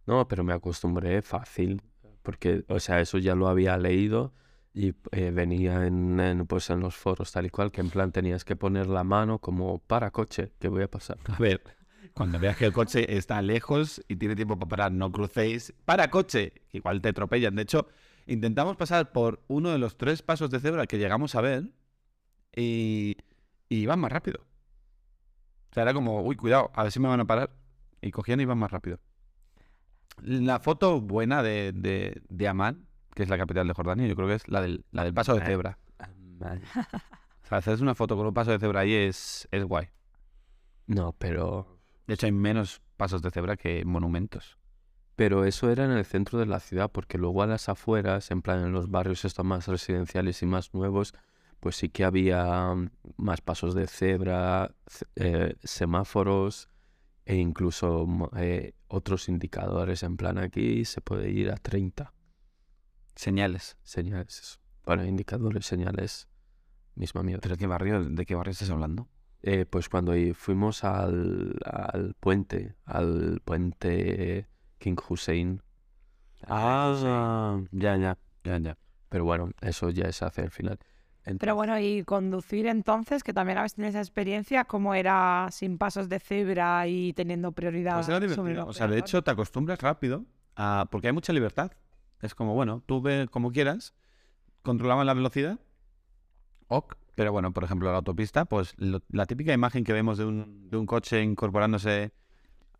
No, 0.05 0.27
pero 0.27 0.43
me 0.43 0.53
acostumbré 0.53 1.21
fácil, 1.21 1.81
porque, 2.21 2.65
o 2.67 2.79
sea, 2.79 2.99
eso 2.99 3.17
ya 3.17 3.35
lo 3.35 3.47
había 3.47 3.77
leído 3.77 4.33
y 4.73 4.95
eh, 5.11 5.31
venía 5.31 5.85
en, 5.85 6.19
en, 6.19 6.45
pues, 6.47 6.69
en 6.69 6.79
los 6.79 6.95
foros 6.95 7.31
tal 7.31 7.45
y 7.45 7.49
cual, 7.49 7.71
que 7.71 7.81
en 7.81 7.89
plan 7.89 8.11
tenías 8.11 8.43
que 8.43 8.55
poner 8.55 8.87
la 8.87 9.03
mano 9.03 9.39
como 9.39 9.79
para 9.79 10.11
coche, 10.11 10.51
que 10.59 10.67
voy 10.67 10.83
a 10.83 10.89
pasar. 10.89 11.17
A 11.25 11.37
ver, 11.37 11.61
cuando 12.13 12.39
veas 12.39 12.57
que 12.57 12.65
el 12.65 12.73
coche 12.73 13.15
está 13.17 13.41
lejos 13.41 14.01
y 14.07 14.15
tiene 14.15 14.35
tiempo 14.35 14.57
para 14.57 14.69
parar, 14.69 14.91
no 14.91 15.11
crucéis. 15.11 15.73
Para 15.85 16.09
coche, 16.09 16.53
igual 16.71 17.01
te 17.01 17.09
atropellan. 17.09 17.55
De 17.55 17.63
hecho, 17.63 17.87
intentamos 18.25 18.75
pasar 18.75 19.11
por 19.11 19.43
uno 19.47 19.69
de 19.69 19.77
los 19.77 19.97
tres 19.97 20.21
pasos 20.21 20.49
de 20.49 20.59
cebra 20.59 20.87
que 20.87 20.97
llegamos 20.97 21.35
a 21.35 21.41
ver 21.41 21.71
y, 22.55 23.17
y 23.69 23.77
iban 23.77 23.99
más 23.99 24.11
rápido. 24.11 24.41
O 25.71 25.73
sea, 25.73 25.83
era 25.83 25.93
como, 25.93 26.21
uy, 26.21 26.35
cuidado, 26.35 26.71
a 26.73 26.83
ver 26.83 26.91
si 26.91 26.99
me 26.99 27.07
van 27.07 27.19
a 27.19 27.25
parar. 27.25 27.51
Y 28.01 28.11
cogían 28.11 28.39
y 28.39 28.43
iban 28.43 28.57
más 28.57 28.71
rápido. 28.71 28.99
La 30.21 30.59
foto 30.59 31.01
buena 31.01 31.41
de, 31.41 31.71
de, 31.73 32.21
de 32.29 32.47
Amán, 32.47 32.85
que 33.15 33.23
es 33.23 33.29
la 33.29 33.37
capital 33.37 33.67
de 33.67 33.73
Jordania, 33.73 34.07
yo 34.07 34.15
creo 34.15 34.27
que 34.27 34.35
es 34.35 34.47
la 34.47 34.61
del, 34.61 34.85
la 34.91 35.03
del 35.03 35.13
paso 35.13 35.35
de 35.35 35.45
cebra. 35.45 35.79
O 37.43 37.45
sea, 37.45 37.57
hacer 37.57 37.81
una 37.81 37.93
foto 37.93 38.15
con 38.15 38.25
un 38.25 38.33
paso 38.33 38.51
de 38.51 38.59
cebra 38.59 38.81
ahí 38.81 38.93
es, 38.93 39.47
es 39.51 39.63
guay. 39.65 39.89
No, 40.87 41.13
pero 41.13 41.79
De 42.07 42.13
hecho, 42.13 42.25
hay 42.25 42.31
menos 42.31 42.81
pasos 42.95 43.21
de 43.21 43.31
cebra 43.31 43.57
que 43.57 43.83
monumentos. 43.85 44.57
Pero 45.15 45.45
eso 45.45 45.69
era 45.69 45.85
en 45.85 45.91
el 45.91 46.05
centro 46.05 46.39
de 46.39 46.45
la 46.45 46.59
ciudad, 46.59 46.91
porque 46.91 47.17
luego 47.17 47.43
a 47.43 47.47
las 47.47 47.69
afueras, 47.69 48.31
en 48.31 48.41
plan 48.41 48.63
en 48.63 48.71
los 48.71 48.89
barrios 48.89 49.25
estos 49.25 49.45
más 49.45 49.67
residenciales 49.67 50.41
y 50.41 50.45
más 50.45 50.73
nuevos, 50.73 51.13
pues 51.63 51.77
sí 51.77 51.87
que 51.87 52.03
había 52.03 52.75
mm, 52.75 52.89
más 53.15 53.39
pasos 53.39 53.73
de 53.73 53.87
cebra, 53.87 54.75
ce- 54.85 55.05
eh, 55.15 55.55
semáforos 55.63 56.67
e 57.25 57.37
incluso 57.37 58.05
eh, 58.35 58.73
otros 58.89 59.29
indicadores. 59.29 60.03
En 60.03 60.17
plan 60.17 60.37
aquí 60.37 60.83
se 60.83 60.99
puede 60.99 61.29
ir 61.31 61.49
a 61.51 61.55
30 61.55 62.13
Señales. 63.15 63.77
señales. 63.83 64.59
Bueno, 64.85 65.05
indicadores, 65.05 65.65
señales, 65.65 66.27
misma 66.95 67.23
mierda. 67.23 67.39
¿Pero 67.43 67.55
qué 67.55 67.65
barrio, 67.65 68.03
de 68.03 68.25
qué 68.25 68.35
barrio 68.35 68.51
estás 68.51 68.69
hablando? 68.71 69.07
Eh, 69.41 69.65
pues 69.65 69.87
cuando 69.87 70.13
fuimos 70.35 70.83
al, 70.83 71.55
al 71.63 72.13
puente, 72.19 72.75
al 72.83 73.39
puente 73.45 74.47
King 74.79 74.97
Hussein, 75.07 75.61
Ah, 76.45 77.61
ya, 77.71 77.95
ya, 77.95 78.17
ya, 78.43 78.57
ya. 78.59 78.77
pero 79.07 79.23
bueno, 79.23 79.51
eso 79.61 79.89
ya 79.91 80.05
es 80.05 80.21
hacia 80.21 80.43
el 80.43 80.51
final. 80.51 80.77
Pero 81.23 81.31
Entonces- 81.33 81.55
bueno, 81.55 81.79
y 81.79 82.03
conducir 82.03 82.67
entonces, 82.67 83.23
que 83.23 83.33
también 83.33 83.57
habéis 83.57 83.75
tenido 83.75 83.89
esa 83.89 83.99
experiencia, 83.99 84.65
¿cómo 84.65 84.93
era 84.93 85.47
sin 85.51 85.77
pasos 85.77 86.09
de 86.09 86.19
cebra 86.19 86.85
y 86.87 87.13
teniendo 87.13 87.51
prioridad 87.53 87.95
Pues 87.95 88.09
era 88.09 88.33
sobre 88.35 88.59
O 88.59 88.73
sea, 88.73 88.87
de 88.87 88.99
hecho, 88.99 89.21
te 89.23 89.31
acostumbras 89.31 89.79
rápido 89.81 90.25
a... 90.55 90.87
porque 90.91 91.07
hay 91.07 91.13
mucha 91.13 91.31
libertad. 91.33 91.71
Es 92.21 92.35
como, 92.35 92.53
bueno, 92.53 92.81
tú 92.85 93.01
ve 93.01 93.27
como 93.31 93.51
quieras, 93.51 93.93
controlaban 94.63 95.05
la 95.05 95.13
velocidad, 95.13 95.59
ok. 96.67 96.95
Pero 97.15 97.31
bueno, 97.31 97.53
por 97.53 97.63
ejemplo, 97.63 97.91
la 97.91 97.97
autopista, 97.97 98.45
pues 98.45 98.73
lo- 98.77 99.01
la 99.09 99.25
típica 99.25 99.53
imagen 99.53 99.83
que 99.83 99.93
vemos 99.93 100.17
de 100.17 100.25
un, 100.25 100.69
de 100.69 100.77
un 100.77 100.85
coche 100.87 101.21
incorporándose 101.21 102.11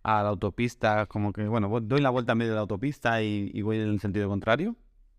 a 0.01 0.23
la 0.23 0.29
autopista, 0.29 1.05
como 1.05 1.31
que, 1.31 1.47
bueno, 1.47 1.69
doy 1.81 2.01
la 2.01 2.09
vuelta 2.09 2.31
en 2.33 2.39
medio 2.39 2.51
de 2.51 2.55
la 2.55 2.61
autopista 2.61 3.21
y, 3.21 3.51
y 3.53 3.61
voy 3.61 3.77
en 3.79 3.87
el 3.89 3.99
sentido 3.99 4.27
contrario. 4.27 4.75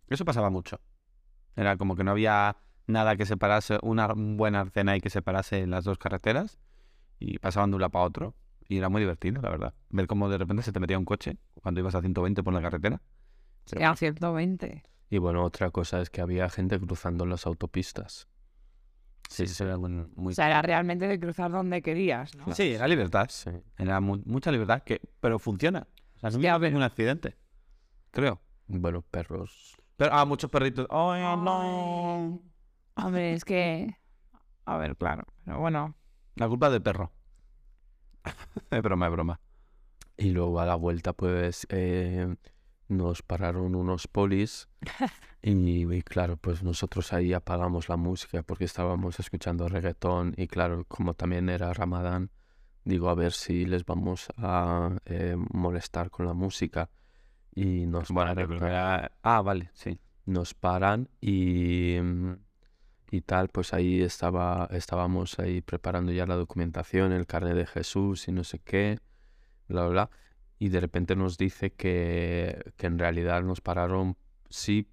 Eso 0.09 0.25
pasaba 0.25 0.51
mucho. 0.51 0.81
Era 1.57 1.77
como 1.77 1.95
que 1.97 2.03
no 2.05 2.11
había 2.11 2.57
nada 2.87 3.17
que 3.17 3.27
separase, 3.27 3.79
una 3.83 4.09
buena 4.15 4.61
arcena 4.61 4.97
y 4.97 5.01
que 5.01 5.11
separase 5.11 5.67
las 5.67 5.85
dos 5.85 5.99
carreteras 5.99 6.59
y 7.19 7.39
pasaban 7.39 7.71
de 7.71 7.77
un 7.77 7.81
lado 7.81 7.91
para 7.93 8.05
otro. 8.05 8.35
Y 8.69 8.79
era 8.79 8.89
muy 8.89 9.01
divertido, 9.01 9.43
la 9.43 9.51
verdad. 9.51 9.75
Ver 9.91 10.07
cómo 10.07 10.29
de 10.31 10.39
repente 10.39 10.63
se 10.63 10.73
te 10.73 10.81
metía 10.81 10.99
un 10.99 11.05
coche 11.05 11.37
cuando 11.63 11.81
ibas 11.81 11.95
a 11.95 12.01
120 12.01 12.43
por 12.43 12.55
la 12.55 12.63
carretera. 12.63 13.03
Sí, 13.67 13.83
a 13.83 13.95
120. 13.95 14.83
Y 15.11 15.19
bueno, 15.19 15.45
otra 15.45 15.71
cosa 15.71 16.01
es 16.01 16.09
que 16.11 16.21
había 16.23 16.49
gente 16.49 16.81
cruzando 16.81 17.27
las 17.27 17.47
autopistas. 17.47 18.27
Sí, 19.29 19.45
eso 19.45 19.65
era 19.65 19.77
muy... 19.79 20.33
O 20.33 20.35
sea, 20.35 20.49
era 20.49 20.63
realmente 20.63 21.07
de 21.09 21.19
cruzar 21.21 21.51
donde 21.51 21.83
querías, 21.83 22.35
¿no? 22.37 22.55
Sí, 22.55 22.75
era 22.75 22.87
libertad. 22.89 23.27
Sí. 23.31 23.51
Era 23.79 24.01
mu- 24.01 24.23
mucha 24.27 24.51
libertad, 24.51 24.83
que 24.83 25.01
pero 25.21 25.39
funciona. 25.39 25.87
O 26.17 26.19
sea, 26.19 26.31
no 26.31 26.39
Ya 26.41 26.57
hubo 26.57 26.67
un 26.67 26.83
accidente. 26.83 27.37
Creo. 28.11 28.41
Bueno, 28.67 29.03
perros. 29.03 29.77
Pero, 29.97 30.13
ah, 30.15 30.25
muchos 30.25 30.51
perritos. 30.51 30.87
¡Ay, 30.91 31.23
no! 31.23 32.41
Hombre, 32.97 33.33
es 33.35 33.45
que... 33.45 33.97
A 34.67 34.77
ver, 34.79 34.97
claro. 34.97 35.25
Pero 35.45 35.61
bueno, 35.61 35.95
La 36.37 36.49
culpa 36.49 36.71
del 36.71 36.83
perro. 36.83 37.13
es 38.71 38.83
broma, 38.83 39.07
es 39.07 39.13
broma. 39.13 39.41
Y 40.17 40.31
luego 40.31 40.61
a 40.61 40.67
la 40.67 40.77
vuelta, 40.77 41.13
pues 41.13 41.67
eh, 41.71 42.35
nos 42.89 43.23
pararon 43.23 43.75
unos 43.75 44.07
polis. 44.09 44.69
y, 45.43 45.93
y 45.93 46.03
claro, 46.03 46.37
pues 46.37 46.63
nosotros 46.63 47.13
ahí 47.13 47.33
apagamos 47.33 47.89
la 47.89 47.97
música 47.97 48.43
porque 48.43 48.65
estábamos 48.65 49.19
escuchando 49.21 49.69
reggaetón. 49.69 50.35
Y 50.37 50.47
claro, 50.47 50.85
como 50.89 51.15
también 51.15 51.49
era 51.49 51.73
Ramadán, 51.75 52.31
digo, 52.85 53.11
a 53.11 53.15
ver 53.15 53.33
si 53.33 53.67
les 53.67 53.85
vamos 53.85 54.29
a 54.39 54.97
eh, 55.05 55.37
molestar 55.53 56.11
con 56.11 56.27
la 56.27 56.33
música. 56.35 56.91
Y 57.55 57.87
nos 57.87 58.09
Bueno, 58.11 58.35
paran, 58.35 58.53
era... 58.53 59.13
Ah, 59.23 59.43
vale, 59.43 59.71
sí. 59.75 59.99
nos 60.27 60.55
paran 60.55 61.09
y, 61.21 61.99
mm, 62.03 62.33
y 63.11 63.21
tal, 63.21 63.49
pues 63.49 63.73
ahí 63.75 64.03
estaba, 64.03 64.69
estábamos 64.73 65.39
ahí 65.39 65.61
preparando 65.61 66.13
ya 66.13 66.27
la 66.27 66.35
documentación, 66.37 67.13
el 67.13 67.27
carnet 67.27 67.55
de 67.55 67.67
Jesús 67.67 68.29
y 68.29 68.33
no 68.33 68.45
sé 68.45 68.59
qué, 68.59 68.99
bla, 69.69 69.83
bla, 69.83 69.91
bla. 69.91 70.11
Y 70.59 70.69
de 70.69 70.81
repente 70.81 71.17
nos 71.17 71.37
dice 71.37 71.73
que, 71.73 72.73
que 72.77 72.87
en 72.87 72.99
realidad 72.99 73.43
nos 73.43 73.61
pararon 73.61 74.17
si 74.49 74.89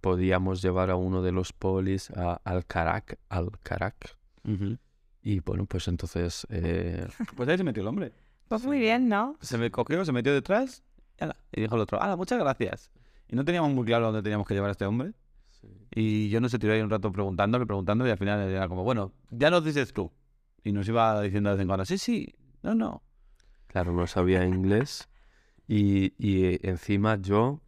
podíamos 0.00 0.62
llevar 0.62 0.90
a 0.90 0.96
uno 0.96 1.22
de 1.22 1.32
los 1.32 1.52
polis 1.52 2.10
a, 2.10 2.40
al 2.44 2.66
Carac, 2.66 3.18
al 3.28 3.50
Carac. 3.62 4.16
Y 5.22 5.40
bueno, 5.40 5.66
pues 5.66 5.86
entonces, 5.88 6.46
eh, 6.50 7.06
Pues 7.36 7.48
ahí 7.48 7.56
se 7.56 7.64
metió 7.64 7.82
el 7.82 7.88
hombre. 7.88 8.12
pues 8.48 8.64
muy 8.64 8.80
bien, 8.80 9.08
¿no? 9.08 9.36
Se 9.40 9.56
me 9.56 9.70
cogió, 9.70 10.04
se 10.04 10.12
metió 10.12 10.34
detrás 10.34 10.82
y, 11.18 11.24
ala, 11.24 11.36
y 11.52 11.60
dijo 11.60 11.76
el 11.76 11.80
otro, 11.82 12.02
¡Hala, 12.02 12.16
muchas 12.16 12.38
gracias! 12.38 12.90
Y 13.28 13.36
no 13.36 13.44
teníamos 13.44 13.72
muy 13.72 13.84
claro 13.86 14.06
dónde 14.06 14.22
teníamos 14.22 14.46
que 14.46 14.54
llevar 14.54 14.68
a 14.68 14.72
este 14.72 14.84
hombre. 14.84 15.12
Y 15.94 16.28
yo 16.30 16.40
no 16.40 16.48
sé, 16.48 16.58
tiré 16.58 16.74
ahí 16.74 16.80
un 16.80 16.90
rato 16.90 17.12
preguntándole, 17.12 17.66
preguntándole, 17.66 18.10
y 18.10 18.12
al 18.12 18.18
final 18.18 18.40
era 18.48 18.68
como, 18.68 18.82
bueno, 18.82 19.12
ya 19.30 19.50
nos 19.50 19.64
dices 19.64 19.92
tú. 19.92 20.10
Y 20.64 20.72
nos 20.72 20.88
iba 20.88 21.20
diciendo 21.20 21.50
de 21.50 21.56
vez 21.56 21.62
en 21.62 21.68
cuando, 21.68 21.84
sí, 21.84 21.98
sí, 21.98 22.34
no, 22.62 22.74
no. 22.74 23.02
Claro, 23.66 23.92
no 23.92 24.06
sabía 24.06 24.46
inglés 24.46 25.08
y, 25.66 26.14
y 26.18 26.66
encima 26.66 27.16
yo 27.16 27.60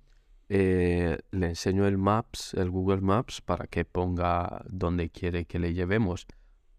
eh, 0.49 1.19
le 1.31 1.47
enseño 1.47 1.87
el 1.87 1.99
Maps, 1.99 2.55
el 2.55 2.71
Google 2.71 3.01
Maps, 3.01 3.41
para 3.41 3.67
que 3.67 3.85
ponga 3.85 4.63
donde 4.69 5.11
quiere 5.11 5.47
que 5.47 5.59
le 5.59 5.75
llevemos. 5.75 6.27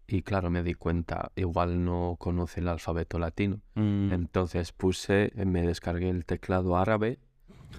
Y 0.06 0.22
claro, 0.22 0.50
me 0.50 0.62
di 0.62 0.74
cuenta, 0.74 1.32
igual 1.34 1.84
no 1.84 2.16
conoce 2.18 2.60
el 2.60 2.68
alfabeto 2.68 3.18
latino. 3.18 3.60
Mm. 3.74 4.12
Entonces 4.12 4.72
puse, 4.72 5.32
me 5.34 5.66
descargué 5.66 6.10
el 6.10 6.24
teclado 6.24 6.76
árabe 6.76 7.18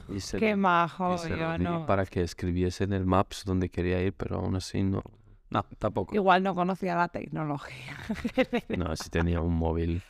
y 0.10 0.20
se, 0.20 0.38
Qué 0.38 0.56
majo, 0.56 1.16
y 1.16 1.18
se 1.18 1.30
lo 1.30 1.38
yo 1.38 1.58
di 1.58 1.64
no. 1.64 1.86
para 1.86 2.06
que 2.06 2.22
escribiese 2.22 2.84
en 2.86 2.94
el 2.94 3.06
Maps 3.06 3.44
donde 3.46 3.70
quería 3.70 4.02
ir, 4.02 4.14
pero 4.14 4.38
aún 4.40 4.56
así 4.56 4.84
no. 4.84 5.04
No, 5.50 5.66
tampoco. 5.80 6.14
Igual 6.16 6.44
no 6.44 6.54
conocía 6.56 6.96
la 6.96 7.08
tecnología. 7.08 7.96
No, 8.78 8.96
si 8.98 9.10
tenía 9.10 9.40
un 9.42 9.56
móvil. 9.56 10.02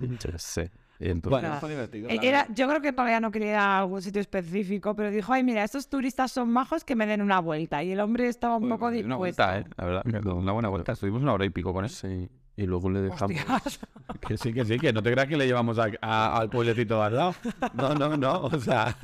Yo 0.00 0.38
sé. 0.38 0.70
Entonces- 0.98 1.42
Bueno, 1.42 1.60
fue 1.60 1.68
divertido. 1.70 2.08
Eh, 2.08 2.18
era- 2.22 2.38
verdad. 2.44 2.54
yo 2.54 2.68
creo 2.68 2.80
que 2.80 2.88
en 2.88 2.96
realidad 2.96 3.20
no 3.20 3.30
quería 3.30 3.50
ir 3.50 3.56
a 3.56 3.78
algún 3.80 4.00
sitio 4.00 4.20
específico, 4.22 4.96
pero 4.96 5.10
dijo, 5.10 5.30
ay, 5.30 5.44
mira, 5.44 5.62
estos 5.62 5.88
turistas 5.90 6.32
son 6.32 6.50
majos 6.50 6.84
que 6.84 6.96
me 6.96 7.06
den 7.06 7.20
una 7.20 7.38
vuelta. 7.40 7.82
Y 7.82 7.92
el 7.92 8.00
hombre 8.00 8.28
estaba 8.28 8.56
un 8.56 8.64
Uy, 8.64 8.70
poco 8.70 8.90
dio 8.90 9.04
una 9.04 9.16
dispuesto. 9.16 9.42
vuelta, 9.44 9.58
¿eh? 9.58 9.70
La 9.76 9.84
verdad, 9.84 10.32
una 10.32 10.52
buena 10.52 10.68
vuelta. 10.70 10.92
Estuvimos 10.92 11.22
una 11.22 11.34
hora 11.34 11.44
y 11.44 11.50
pico 11.50 11.74
con 11.74 11.84
él. 11.84 11.90
Sí. 11.90 12.30
Y 12.58 12.64
luego 12.64 12.88
le 12.90 13.02
dejamos. 13.02 13.36
Hostias. 13.38 13.80
Que 14.26 14.36
sí, 14.38 14.52
que 14.52 14.64
sí, 14.64 14.78
que 14.78 14.92
no 14.92 15.02
te 15.02 15.12
creas 15.12 15.26
que 15.28 15.36
le 15.36 15.46
llevamos 15.46 15.78
a- 15.78 15.90
a- 16.00 16.38
al 16.38 16.48
pueblecito 16.48 16.96
de 16.98 17.02
al 17.06 17.16
lado. 17.16 17.34
No, 17.74 17.94
no, 17.94 18.16
no. 18.16 18.40
O 18.42 18.58
sea, 18.58 18.96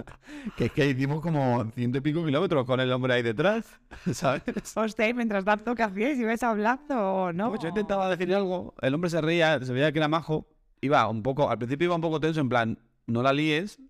que 0.57 0.67
es 0.67 0.73
que 0.73 0.87
hicimos 0.89 1.21
como 1.21 1.65
ciento 1.75 1.99
y 1.99 2.01
pico 2.01 2.25
kilómetros 2.25 2.65
con 2.65 2.79
el 2.81 2.91
hombre 2.93 3.15
ahí 3.15 3.23
detrás, 3.23 3.67
¿sabes? 4.13 4.43
Hostia, 4.77 5.09
y 5.09 5.15
mientras 5.15 5.45
tanto, 5.45 5.75
¿qué 5.75 5.83
hacíais? 5.83 6.19
¿Ibais 6.19 6.43
hablando 6.45 6.95
o 6.99 7.33
no? 7.33 7.49
Pues 7.51 7.61
yo 7.61 7.69
intentaba 7.69 8.09
decirle 8.09 8.37
algo, 8.37 8.75
el 8.81 8.95
hombre 8.95 9.11
se 9.11 9.21
reía, 9.21 9.61
se 9.61 9.73
veía 9.73 9.91
que 9.93 9.99
era 9.99 10.09
majo, 10.09 10.47
iba 10.81 11.07
un 11.09 11.23
poco, 11.23 11.51
al 11.51 11.59
principio 11.59 11.87
iba 11.87 11.95
un 11.97 12.01
poco 12.01 12.21
tenso, 12.21 12.41
en 12.41 12.49
plan, 12.49 12.79
no 13.07 13.23
la 13.23 13.33
líes, 13.33 13.81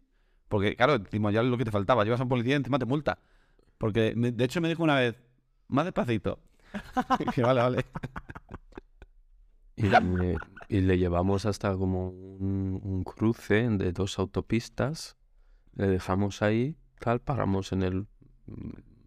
porque 0.49 0.75
claro, 0.77 0.99
decimos 0.99 1.33
ya 1.33 1.43
lo 1.43 1.57
que 1.59 1.65
te 1.65 1.71
faltaba, 1.71 2.05
llevas 2.05 2.21
a 2.21 2.25
un 2.25 2.29
policía 2.31 2.55
y 2.55 2.57
encima 2.57 2.79
te 2.79 2.87
multa. 2.87 3.19
Porque 3.79 4.15
de 4.17 4.45
hecho 4.45 4.61
me 4.63 4.69
dijo 4.69 4.83
una 4.83 4.97
vez, 4.97 5.23
más 5.69 5.85
despacito. 5.85 6.39
Dije, 7.27 7.43
vale, 7.43 7.61
vale. 7.61 7.85
Y 9.83 9.89
le, 9.89 10.37
y 10.69 10.81
le 10.81 10.99
llevamos 10.99 11.45
hasta 11.47 11.75
como 11.77 12.09
un, 12.11 12.81
un 12.83 13.05
cruce 13.05 13.69
de 13.69 13.93
dos 13.93 14.19
autopistas. 14.19 15.17
Le 15.75 15.89
dejamos 15.89 16.41
ahí, 16.43 16.77
tal, 17.01 17.21
paramos 17.21 17.73
en 17.73 17.83
el 17.83 18.07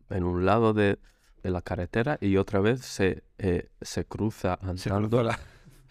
en 0.10 0.24
un 0.24 0.46
lado 0.46 0.74
de, 0.74 1.00
de 1.44 1.50
la 1.52 1.62
carretera 1.62 2.18
y 2.22 2.38
otra 2.38 2.60
vez 2.60 2.82
se, 2.82 3.24
eh, 3.38 3.70
se 3.82 4.06
cruza 4.06 4.58
andando 4.62 5.24
la- 5.24 5.40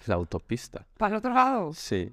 la 0.06 0.14
autopista. 0.16 0.86
¿Para 0.98 1.14
el 1.14 1.18
otro 1.18 1.32
lado? 1.34 1.72
Sí, 1.72 2.12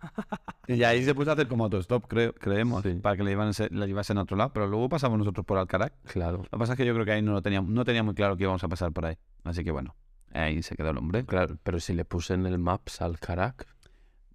Y 0.68 0.82
ahí 0.82 1.04
se 1.04 1.14
puso 1.14 1.30
a 1.30 1.34
hacer 1.34 1.48
como 1.48 1.64
autostop, 1.64 2.06
creo, 2.08 2.32
creemos, 2.34 2.82
Sí. 2.82 2.94
para 2.94 3.16
que 3.16 3.22
le, 3.22 3.30
llevan, 3.30 3.52
la 3.70 3.86
llevasen 3.86 4.18
a 4.18 4.22
otro 4.22 4.36
lado, 4.36 4.52
pero 4.52 4.66
luego 4.66 4.88
pasamos 4.88 5.18
nosotros 5.18 5.46
por 5.46 5.58
Alcaraz. 5.58 5.92
claro. 6.04 6.38
Lo 6.38 6.44
que 6.44 6.58
pasa 6.58 6.72
es 6.72 6.76
que 6.76 6.86
yo 6.86 6.92
creo 6.94 7.04
que 7.04 7.12
ahí 7.12 7.22
no 7.22 7.32
lo 7.32 7.42
tenía, 7.42 7.60
no 7.60 7.84
tenía 7.84 8.02
muy 8.02 8.14
claro 8.14 8.36
que 8.36 8.42
íbamos 8.44 8.62
a 8.64 8.68
pasar 8.68 8.92
por 8.92 9.06
ahí. 9.06 9.16
Así 9.44 9.62
que 9.64 9.70
bueno, 9.70 9.94
ahí 10.32 10.62
se 10.62 10.76
quedó 10.76 10.90
el 10.90 10.98
hombre. 10.98 11.24
Claro, 11.24 11.56
pero 11.62 11.80
si 11.80 11.92
le 11.94 12.04
puse 12.04 12.34
en 12.34 12.46
el 12.46 12.58
Maps 12.58 13.00
al 13.02 13.18
Carac, 13.18 13.66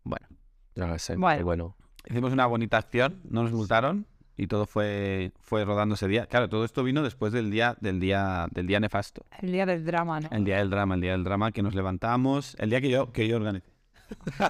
Bueno, 0.04 0.28
ya 0.76 0.88
lo 0.88 0.98
sé. 1.00 1.16
Bueno. 1.16 1.36
pero 1.38 1.46
bueno, 1.46 1.76
hicimos 2.10 2.34
una 2.34 2.46
bonita 2.46 2.78
acción, 2.78 3.22
no 3.30 3.44
nos 3.44 3.52
multaron 3.52 4.06
y 4.38 4.48
todo 4.48 4.66
fue, 4.66 5.32
fue 5.42 5.64
rodando 5.66 5.96
ese 5.96 6.08
día. 6.08 6.26
Claro, 6.26 6.50
todo 6.50 6.66
esto 6.66 6.84
vino 6.84 7.04
después 7.04 7.32
del 7.34 7.52
día, 7.52 7.76
del 7.80 8.00
día, 8.00 8.48
del 8.52 8.66
día 8.66 8.80
nefasto. 8.80 9.24
El 9.42 9.52
día 9.52 9.66
del 9.68 9.86
drama, 9.86 10.20
¿no? 10.20 10.30
El 10.32 10.44
día 10.46 10.58
del 10.58 10.70
drama, 10.72 10.96
el 10.96 11.02
día 11.02 11.12
del 11.12 11.24
drama 11.24 11.52
que 11.52 11.62
nos 11.62 11.76
levantamos, 11.76 12.56
el 12.60 12.70
día 12.72 12.82
que 12.82 12.90
yo, 12.90 13.12
que 13.12 13.28
yo 13.28 13.38
organicé. 13.38 13.70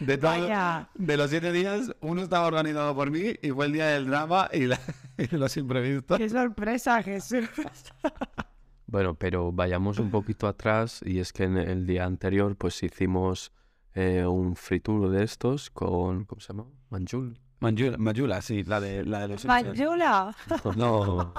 de, 0.00 0.16
todo- 0.18 0.30
Vaya. 0.30 0.88
de 0.94 1.16
los 1.16 1.30
siete 1.30 1.52
días, 1.52 1.92
uno 2.00 2.22
estaba 2.22 2.46
organizado 2.46 2.94
por 2.94 3.10
mí 3.10 3.34
y 3.42 3.50
fue 3.50 3.66
el 3.66 3.72
día 3.72 3.86
del 3.88 4.06
drama 4.06 4.48
y, 4.52 4.66
la- 4.66 4.80
y 5.18 5.36
los 5.36 5.56
imprevistos. 5.56 6.16
Qué 6.18 6.28
sorpresa, 6.28 7.02
Jesús. 7.02 7.48
Bueno, 8.90 9.14
pero 9.14 9.52
vayamos 9.52 10.00
un 10.00 10.10
poquito 10.10 10.48
atrás 10.48 11.00
y 11.06 11.20
es 11.20 11.32
que 11.32 11.44
en 11.44 11.56
el 11.56 11.86
día 11.86 12.04
anterior 12.04 12.56
pues 12.56 12.82
hicimos 12.82 13.52
eh, 13.94 14.26
un 14.26 14.56
frituro 14.56 15.08
de 15.10 15.22
estos 15.22 15.70
con, 15.70 16.24
¿cómo 16.24 16.40
se 16.40 16.48
llama? 16.48 16.66
Manjul. 16.88 17.38
Manjula, 17.60 17.98
Manjula, 17.98 18.42
sí, 18.42 18.64
la 18.64 18.80
de, 18.80 19.04
la 19.04 19.20
de 19.20 19.28
los... 19.28 19.44
Mayula. 19.44 20.34
No, 20.76 21.32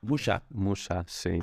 Musha. 0.00 0.44
Musa, 0.48 1.04
sí. 1.06 1.42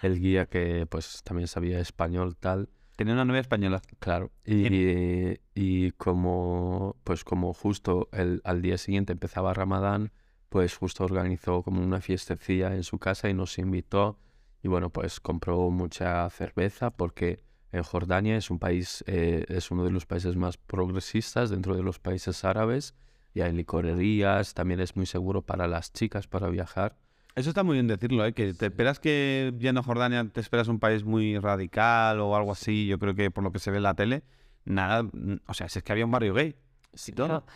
El 0.00 0.18
guía 0.18 0.46
que 0.46 0.86
pues 0.86 1.22
también 1.24 1.46
sabía 1.46 1.78
español 1.78 2.34
tal. 2.36 2.70
Tenía 2.96 3.12
una 3.12 3.26
novia 3.26 3.42
española. 3.42 3.82
Claro. 3.98 4.30
Y, 4.46 5.36
y 5.54 5.90
como 5.92 6.96
pues 7.04 7.22
como 7.22 7.52
justo 7.52 8.08
el, 8.12 8.40
al 8.44 8.62
día 8.62 8.78
siguiente 8.78 9.12
empezaba 9.12 9.52
Ramadán, 9.52 10.10
pues 10.48 10.74
justo 10.74 11.04
organizó 11.04 11.62
como 11.62 11.82
una 11.82 12.00
fiestecilla 12.00 12.74
en 12.74 12.82
su 12.82 12.98
casa 12.98 13.28
y 13.28 13.34
nos 13.34 13.58
invitó. 13.58 14.16
Y 14.62 14.68
bueno, 14.68 14.90
pues 14.90 15.20
compró 15.20 15.70
mucha 15.70 16.28
cerveza 16.30 16.90
porque 16.90 17.42
en 17.72 17.82
Jordania 17.82 18.36
es 18.36 18.50
un 18.50 18.58
país, 18.58 19.02
eh, 19.06 19.44
es 19.48 19.70
uno 19.70 19.84
de 19.84 19.90
los 19.90 20.06
países 20.06 20.36
más 20.36 20.56
progresistas 20.56 21.50
dentro 21.50 21.74
de 21.74 21.82
los 21.82 21.98
países 21.98 22.44
árabes. 22.44 22.94
Y 23.34 23.40
hay 23.40 23.52
licorerías, 23.52 24.54
también 24.54 24.80
es 24.80 24.94
muy 24.94 25.06
seguro 25.06 25.42
para 25.42 25.66
las 25.66 25.92
chicas 25.92 26.26
para 26.26 26.48
viajar. 26.48 26.96
Eso 27.34 27.48
está 27.48 27.62
muy 27.62 27.74
bien 27.74 27.86
decirlo, 27.86 28.26
¿eh? 28.26 28.34
Que 28.34 28.52
te 28.52 28.66
esperas 28.66 29.00
que 29.00 29.54
yendo 29.58 29.80
a 29.80 29.82
Jordania 29.82 30.28
te 30.30 30.40
esperas 30.40 30.68
un 30.68 30.78
país 30.78 31.02
muy 31.02 31.38
radical 31.38 32.20
o 32.20 32.36
algo 32.36 32.52
así. 32.52 32.86
Yo 32.86 32.98
creo 32.98 33.14
que 33.14 33.30
por 33.30 33.42
lo 33.42 33.52
que 33.52 33.58
se 33.58 33.70
ve 33.70 33.78
en 33.78 33.84
la 33.84 33.94
tele, 33.94 34.22
nada. 34.66 35.08
O 35.46 35.54
sea, 35.54 35.70
si 35.70 35.78
es 35.78 35.82
que 35.82 35.92
había 35.92 36.04
un 36.04 36.10
barrio 36.10 36.34
gay. 36.34 36.56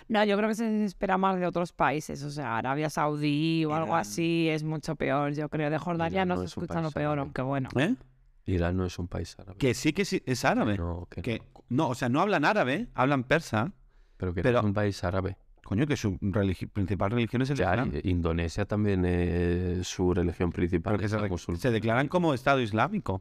No, 0.09 0.25
yo 0.25 0.37
creo 0.37 0.49
que 0.49 0.55
se 0.55 0.85
espera 0.85 1.19
más 1.19 1.38
de 1.38 1.47
otros 1.47 1.73
países. 1.73 2.23
O 2.23 2.31
sea, 2.31 2.57
Arabia 2.59 2.88
Saudí 2.90 3.64
o 3.64 3.75
algo 3.75 3.95
así 3.95 4.49
es 4.49 4.64
mucho 4.64 4.97
peor. 4.97 5.35
Yo 5.35 5.49
creo 5.49 5.69
de 5.71 5.78
Jordania 5.78 6.25
no 6.25 6.35
no 6.35 6.40
se 6.40 6.47
es 6.47 6.50
escucha 6.52 6.81
lo 6.81 6.90
peor, 6.90 7.12
árabe. 7.12 7.21
aunque 7.23 7.43
bueno. 7.43 7.69
¿Eh? 7.76 7.95
Irán 8.47 8.76
no 8.76 8.87
es 8.87 8.99
un 8.99 9.09
país 9.09 9.37
árabe. 9.38 9.59
Que 9.59 9.75
sí 9.75 9.93
que 9.93 10.05
sí, 10.05 10.23
es 10.25 10.45
árabe. 10.45 10.78
No, 10.78 11.07
que 11.11 11.21
Que, 11.23 11.38
no. 11.38 11.64
no, 11.69 11.88
o 11.90 11.95
sea, 11.95 12.09
no 12.09 12.21
hablan 12.21 12.45
árabe, 12.45 12.88
hablan 12.95 13.25
persa. 13.25 13.73
Pero 14.16 14.33
que 14.33 14.43
pero- 14.43 14.61
es 14.61 14.64
un 14.64 14.73
país 14.73 15.02
árabe. 15.05 15.37
Coño, 15.64 15.85
que 15.87 15.97
su 15.97 16.12
religi- 16.21 16.71
principal 16.71 17.11
religión 17.11 17.43
es 17.43 17.50
el 17.50 17.57
Ya, 17.57 17.71
Islam. 17.73 17.93
Indonesia 18.05 18.66
también 18.66 19.02
eh, 19.05 19.81
su 19.83 20.14
religión 20.14 20.50
principal 20.52 20.93
Pero 20.93 21.00
que 21.00 21.07
es 21.07 21.61
se, 21.61 21.71
declaran 21.73 22.07
como 22.07 22.33
Estado 22.35 22.61
Islámico. 22.61 23.21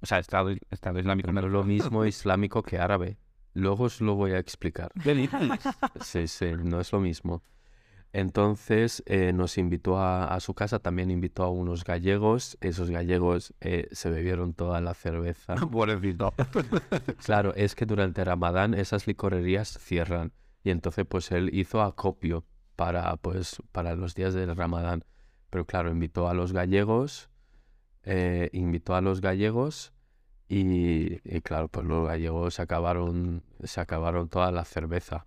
O 0.00 0.06
sea, 0.06 0.18
Estado, 0.18 0.50
Estado 0.70 0.98
Islámico. 0.98 1.30
No 1.32 1.40
es 1.40 1.46
lo 1.52 1.64
mismo 1.64 2.04
islámico 2.06 2.62
que 2.62 2.78
árabe. 2.78 3.18
Luego 3.56 3.84
os 3.84 4.02
lo 4.02 4.14
voy 4.14 4.32
a 4.32 4.38
explicar. 4.38 4.92
¿Qué 5.02 5.14
dices? 5.14 5.50
Sí, 6.02 6.28
sí, 6.28 6.52
no 6.62 6.78
es 6.80 6.92
lo 6.92 7.00
mismo. 7.00 7.42
Entonces 8.12 9.02
eh, 9.06 9.32
nos 9.32 9.56
invitó 9.56 9.98
a, 9.98 10.26
a 10.26 10.40
su 10.40 10.54
casa, 10.54 10.78
también 10.78 11.10
invitó 11.10 11.42
a 11.42 11.50
unos 11.50 11.82
gallegos. 11.82 12.58
Esos 12.60 12.90
gallegos 12.90 13.54
eh, 13.60 13.88
se 13.92 14.10
bebieron 14.10 14.52
toda 14.52 14.80
la 14.80 14.92
cerveza. 14.92 15.54
Pobrecito. 15.72 16.34
Claro, 17.24 17.54
es 17.54 17.74
que 17.74 17.86
durante 17.86 18.24
Ramadán 18.24 18.74
esas 18.74 19.06
licorerías 19.06 19.78
cierran 19.78 20.32
y 20.62 20.70
entonces 20.70 21.06
pues 21.08 21.30
él 21.32 21.50
hizo 21.52 21.80
acopio 21.80 22.44
para 22.74 23.16
pues 23.16 23.62
para 23.72 23.96
los 23.96 24.14
días 24.14 24.34
del 24.34 24.54
Ramadán. 24.54 25.04
Pero 25.48 25.64
claro, 25.64 25.90
invitó 25.90 26.28
a 26.28 26.34
los 26.34 26.52
gallegos, 26.52 27.30
eh, 28.02 28.50
invitó 28.52 28.94
a 28.94 29.00
los 29.00 29.22
gallegos 29.22 29.94
y, 30.48 31.20
y 31.24 31.40
claro, 31.42 31.68
pues 31.68 31.86
los 31.86 32.06
gallegos 32.06 32.54
se 32.54 32.62
acabaron, 32.62 33.42
se 33.64 33.80
acabaron 33.80 34.28
toda 34.28 34.50
la 34.52 34.64
cerveza. 34.64 35.26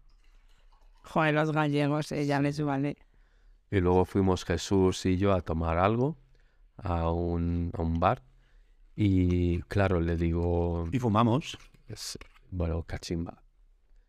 Joder, 1.04 1.34
los 1.34 1.52
gallegos, 1.52 2.12
eh, 2.12 2.26
ya 2.26 2.40
les 2.40 2.62
vale. 2.62 2.98
Y 3.72 3.80
luego 3.80 4.06
fuimos 4.06 4.46
Jesús 4.46 5.06
y 5.06 5.18
yo 5.18 5.34
a 5.34 5.42
tomar 5.42 5.78
algo 5.78 6.18
a 6.78 7.12
un, 7.12 7.72
a 7.78 7.82
un 7.82 8.00
bar 8.00 8.24
y 8.96 9.62
claro, 9.64 10.02
le 10.02 10.18
digo, 10.18 10.88
Y 10.92 11.00
fumamos. 11.00 11.58
es- 11.88 12.18
bueno, 12.52 12.84
cachimba. 12.84 13.44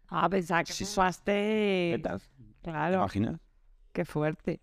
Ah, 0.09 0.29
pensaba 0.29 0.65
que 0.65 0.73
Sí, 0.73 0.85
sí. 0.85 0.85
¿Qué 0.85 0.95
fumaste. 0.95 2.01
tal? 2.03 2.21
¿Te 2.21 2.71
Claro, 2.71 2.99
imaginas? 2.99 3.41
qué 3.93 4.05
fuerte. 4.05 4.61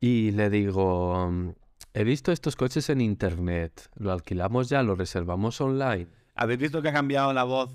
Y 0.00 0.30
le 0.32 0.50
digo, 0.50 1.54
he 1.94 2.04
visto 2.04 2.32
estos 2.32 2.56
coches 2.56 2.90
en 2.90 3.00
internet, 3.00 3.88
lo 3.96 4.12
alquilamos 4.12 4.68
ya, 4.68 4.82
lo 4.82 4.94
reservamos 4.94 5.60
online. 5.60 6.08
¿Habéis 6.34 6.60
visto 6.60 6.80
que 6.80 6.88
ha 6.88 6.92
cambiado 6.92 7.32
la 7.32 7.44
voz 7.44 7.74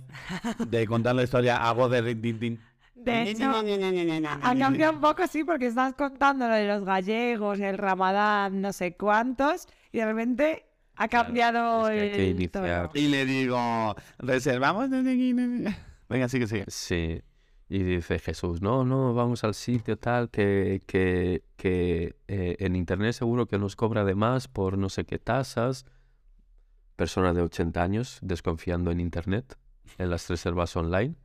de 0.67 0.87
contar 0.87 1.15
la 1.15 1.23
historia 1.23 1.57
a 1.57 1.71
voz 1.73 1.91
de 1.91 2.01
rin, 2.01 2.21
tin, 2.21 2.39
tin? 2.39 2.59
De 2.95 3.29
hecho, 3.29 3.51
ha 3.51 4.53
cambiado 4.55 4.93
un 4.93 5.01
poco, 5.01 5.27
sí, 5.27 5.43
porque 5.43 5.67
estás 5.67 5.93
contando 5.93 6.47
lo 6.47 6.55
de 6.55 6.67
los 6.67 6.83
gallegos, 6.83 7.59
el 7.59 7.77
ramadán, 7.77 8.61
no 8.61 8.73
sé 8.73 8.95
cuántos, 8.95 9.67
y 9.91 9.99
de 9.99 10.05
repente 10.05 10.65
ha 10.95 11.07
cambiado 11.07 11.89
es 11.89 11.97
que 11.97 12.01
hay 12.01 12.11
que 12.11 12.43
el 12.43 12.51
tono. 12.51 12.65
iniciar. 12.65 12.89
Y 12.95 13.07
le 13.09 13.25
digo, 13.25 13.95
reservamos. 14.17 14.89
Venga, 14.89 16.29
sigue, 16.29 16.47
sigue. 16.47 16.65
Sí. 16.67 17.21
Y 17.67 17.79
dice 17.83 18.19
Jesús, 18.19 18.61
no, 18.61 18.85
no, 18.85 19.13
vamos 19.13 19.43
al 19.43 19.55
sitio 19.55 19.97
tal, 19.97 20.29
que, 20.29 20.81
que, 20.85 21.43
que 21.57 22.15
eh, 22.27 22.57
en 22.59 22.75
internet 22.75 23.13
seguro 23.13 23.47
que 23.47 23.57
nos 23.57 23.75
cobra 23.75 24.03
de 24.03 24.13
más 24.13 24.47
por 24.47 24.77
no 24.77 24.89
sé 24.89 25.05
qué 25.05 25.17
tasas. 25.17 25.85
Persona 26.95 27.33
de 27.33 27.41
80 27.41 27.81
años 27.81 28.19
desconfiando 28.21 28.91
en 28.91 28.99
internet, 28.99 29.57
en 29.97 30.09
las 30.11 30.29
reservas 30.29 30.75
online. 30.75 31.15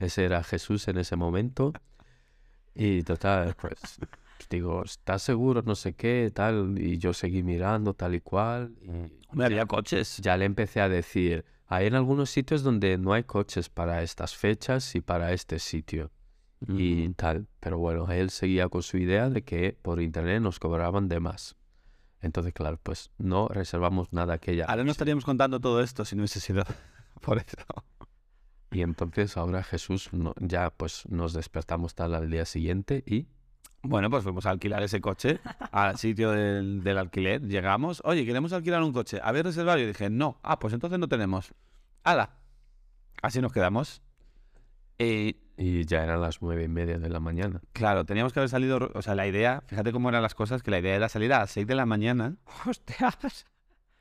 Ese 0.00 0.24
era 0.24 0.42
Jesús 0.42 0.88
en 0.88 0.98
ese 0.98 1.16
momento. 1.16 1.72
Y 2.74 3.02
total, 3.04 3.54
pues 3.60 3.78
digo, 4.50 4.84
¿estás 4.84 5.22
seguro? 5.22 5.62
No 5.62 5.74
sé 5.74 5.94
qué, 5.94 6.30
tal. 6.34 6.76
Y 6.78 6.98
yo 6.98 7.12
seguí 7.12 7.42
mirando 7.42 7.94
tal 7.94 8.16
y 8.16 8.20
cual. 8.20 8.74
Y 8.82 9.12
Hombre, 9.28 9.46
había 9.46 9.66
coches. 9.66 10.18
ya 10.18 10.36
le 10.36 10.44
empecé 10.44 10.80
a 10.80 10.88
decir, 10.88 11.44
hay 11.66 11.86
en 11.86 11.94
algunos 11.94 12.30
sitios 12.30 12.62
donde 12.62 12.98
no 12.98 13.12
hay 13.12 13.24
coches 13.24 13.68
para 13.68 14.02
estas 14.02 14.36
fechas 14.36 14.94
y 14.94 15.00
para 15.00 15.32
este 15.32 15.58
sitio 15.58 16.10
y 16.68 17.08
tal. 17.10 17.46
Pero 17.60 17.78
bueno, 17.78 18.10
él 18.10 18.30
seguía 18.30 18.68
con 18.68 18.82
su 18.82 18.96
idea 18.96 19.28
de 19.28 19.42
que 19.44 19.76
por 19.82 20.00
internet 20.00 20.40
nos 20.40 20.58
cobraban 20.58 21.08
de 21.08 21.20
más. 21.20 21.56
Entonces, 22.20 22.54
claro, 22.54 22.78
pues 22.82 23.10
no 23.18 23.48
reservamos 23.48 24.12
nada 24.12 24.34
aquella. 24.34 24.64
Ahora 24.66 24.82
no 24.84 24.90
estaríamos 24.92 25.24
contando 25.26 25.60
todo 25.60 25.82
esto 25.82 26.04
si 26.06 26.16
no 26.16 26.20
hubiese 26.22 26.40
sido 26.40 26.64
por 27.20 27.38
eso. 27.38 27.56
Y 28.70 28.80
entonces 28.80 29.36
ahora 29.36 29.62
Jesús 29.62 30.08
no- 30.12 30.34
ya 30.40 30.70
pues 30.70 31.04
nos 31.08 31.32
despertamos 31.34 31.94
tal 31.94 32.14
al 32.14 32.30
día 32.30 32.44
siguiente 32.44 33.04
y 33.06 33.26
Bueno, 33.84 34.10
pues 34.10 34.24
fuimos 34.24 34.46
a 34.46 34.50
alquilar 34.50 34.82
ese 34.82 35.00
coche 35.00 35.40
al 35.72 35.96
sitio 35.98 36.30
del, 36.32 36.82
del 36.82 36.98
alquiler. 36.98 37.42
Llegamos, 37.42 38.00
oye, 38.04 38.24
queremos 38.24 38.52
alquilar 38.52 38.82
un 38.82 38.92
coche. 38.92 39.20
¿Habéis 39.22 39.44
reservado? 39.44 39.78
Y 39.78 39.86
dije, 39.86 40.10
no. 40.10 40.38
Ah, 40.42 40.58
pues 40.58 40.74
entonces 40.74 40.98
no 40.98 41.06
tenemos. 41.08 41.52
¡Hala! 42.02 42.30
Así 43.22 43.40
nos 43.40 43.52
quedamos. 43.52 44.02
Y 44.98 45.36
y 45.56 45.84
ya 45.84 46.02
eran 46.02 46.20
las 46.20 46.42
nueve 46.42 46.64
y 46.64 46.68
media 46.68 46.98
de 46.98 47.08
la 47.08 47.20
mañana. 47.20 47.60
claro, 47.72 48.04
teníamos 48.04 48.32
que 48.32 48.40
haber 48.40 48.48
salido. 48.48 48.90
O 48.92 49.02
sea, 49.02 49.14
la 49.14 49.28
idea, 49.28 49.62
fíjate 49.68 49.92
cómo 49.92 50.08
eran 50.08 50.20
las 50.20 50.34
cosas, 50.34 50.64
que 50.64 50.72
la 50.72 50.80
idea 50.80 50.96
era 50.96 51.08
salir 51.08 51.32
a 51.32 51.38
las 51.38 51.52
6 51.52 51.64
de 51.68 51.74
la 51.76 51.86
mañana. 51.86 52.34
Hostias. 52.66 53.46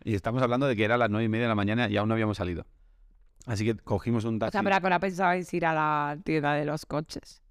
Y 0.03 0.15
estamos 0.15 0.41
hablando 0.41 0.65
de 0.65 0.75
que 0.75 0.83
era 0.83 0.95
a 0.95 0.97
las 0.97 1.11
nueve 1.11 1.25
y 1.25 1.29
media 1.29 1.43
de 1.43 1.49
la 1.49 1.55
mañana 1.55 1.87
y 1.89 1.97
aún 1.97 2.09
no 2.09 2.15
habíamos 2.15 2.37
salido. 2.37 2.65
Así 3.45 3.65
que 3.65 3.75
cogimos 3.75 4.25
un 4.25 4.37
O 4.37 4.39
taxi. 4.39 4.53
sea, 4.53 4.63
pero 4.63 4.75
ahora 4.75 4.99
pensabais 4.99 5.53
ir 5.53 5.65
a 5.67 5.73
la 5.73 6.17
tienda 6.23 6.53
de 6.55 6.65
los 6.65 6.87
coches. 6.87 7.42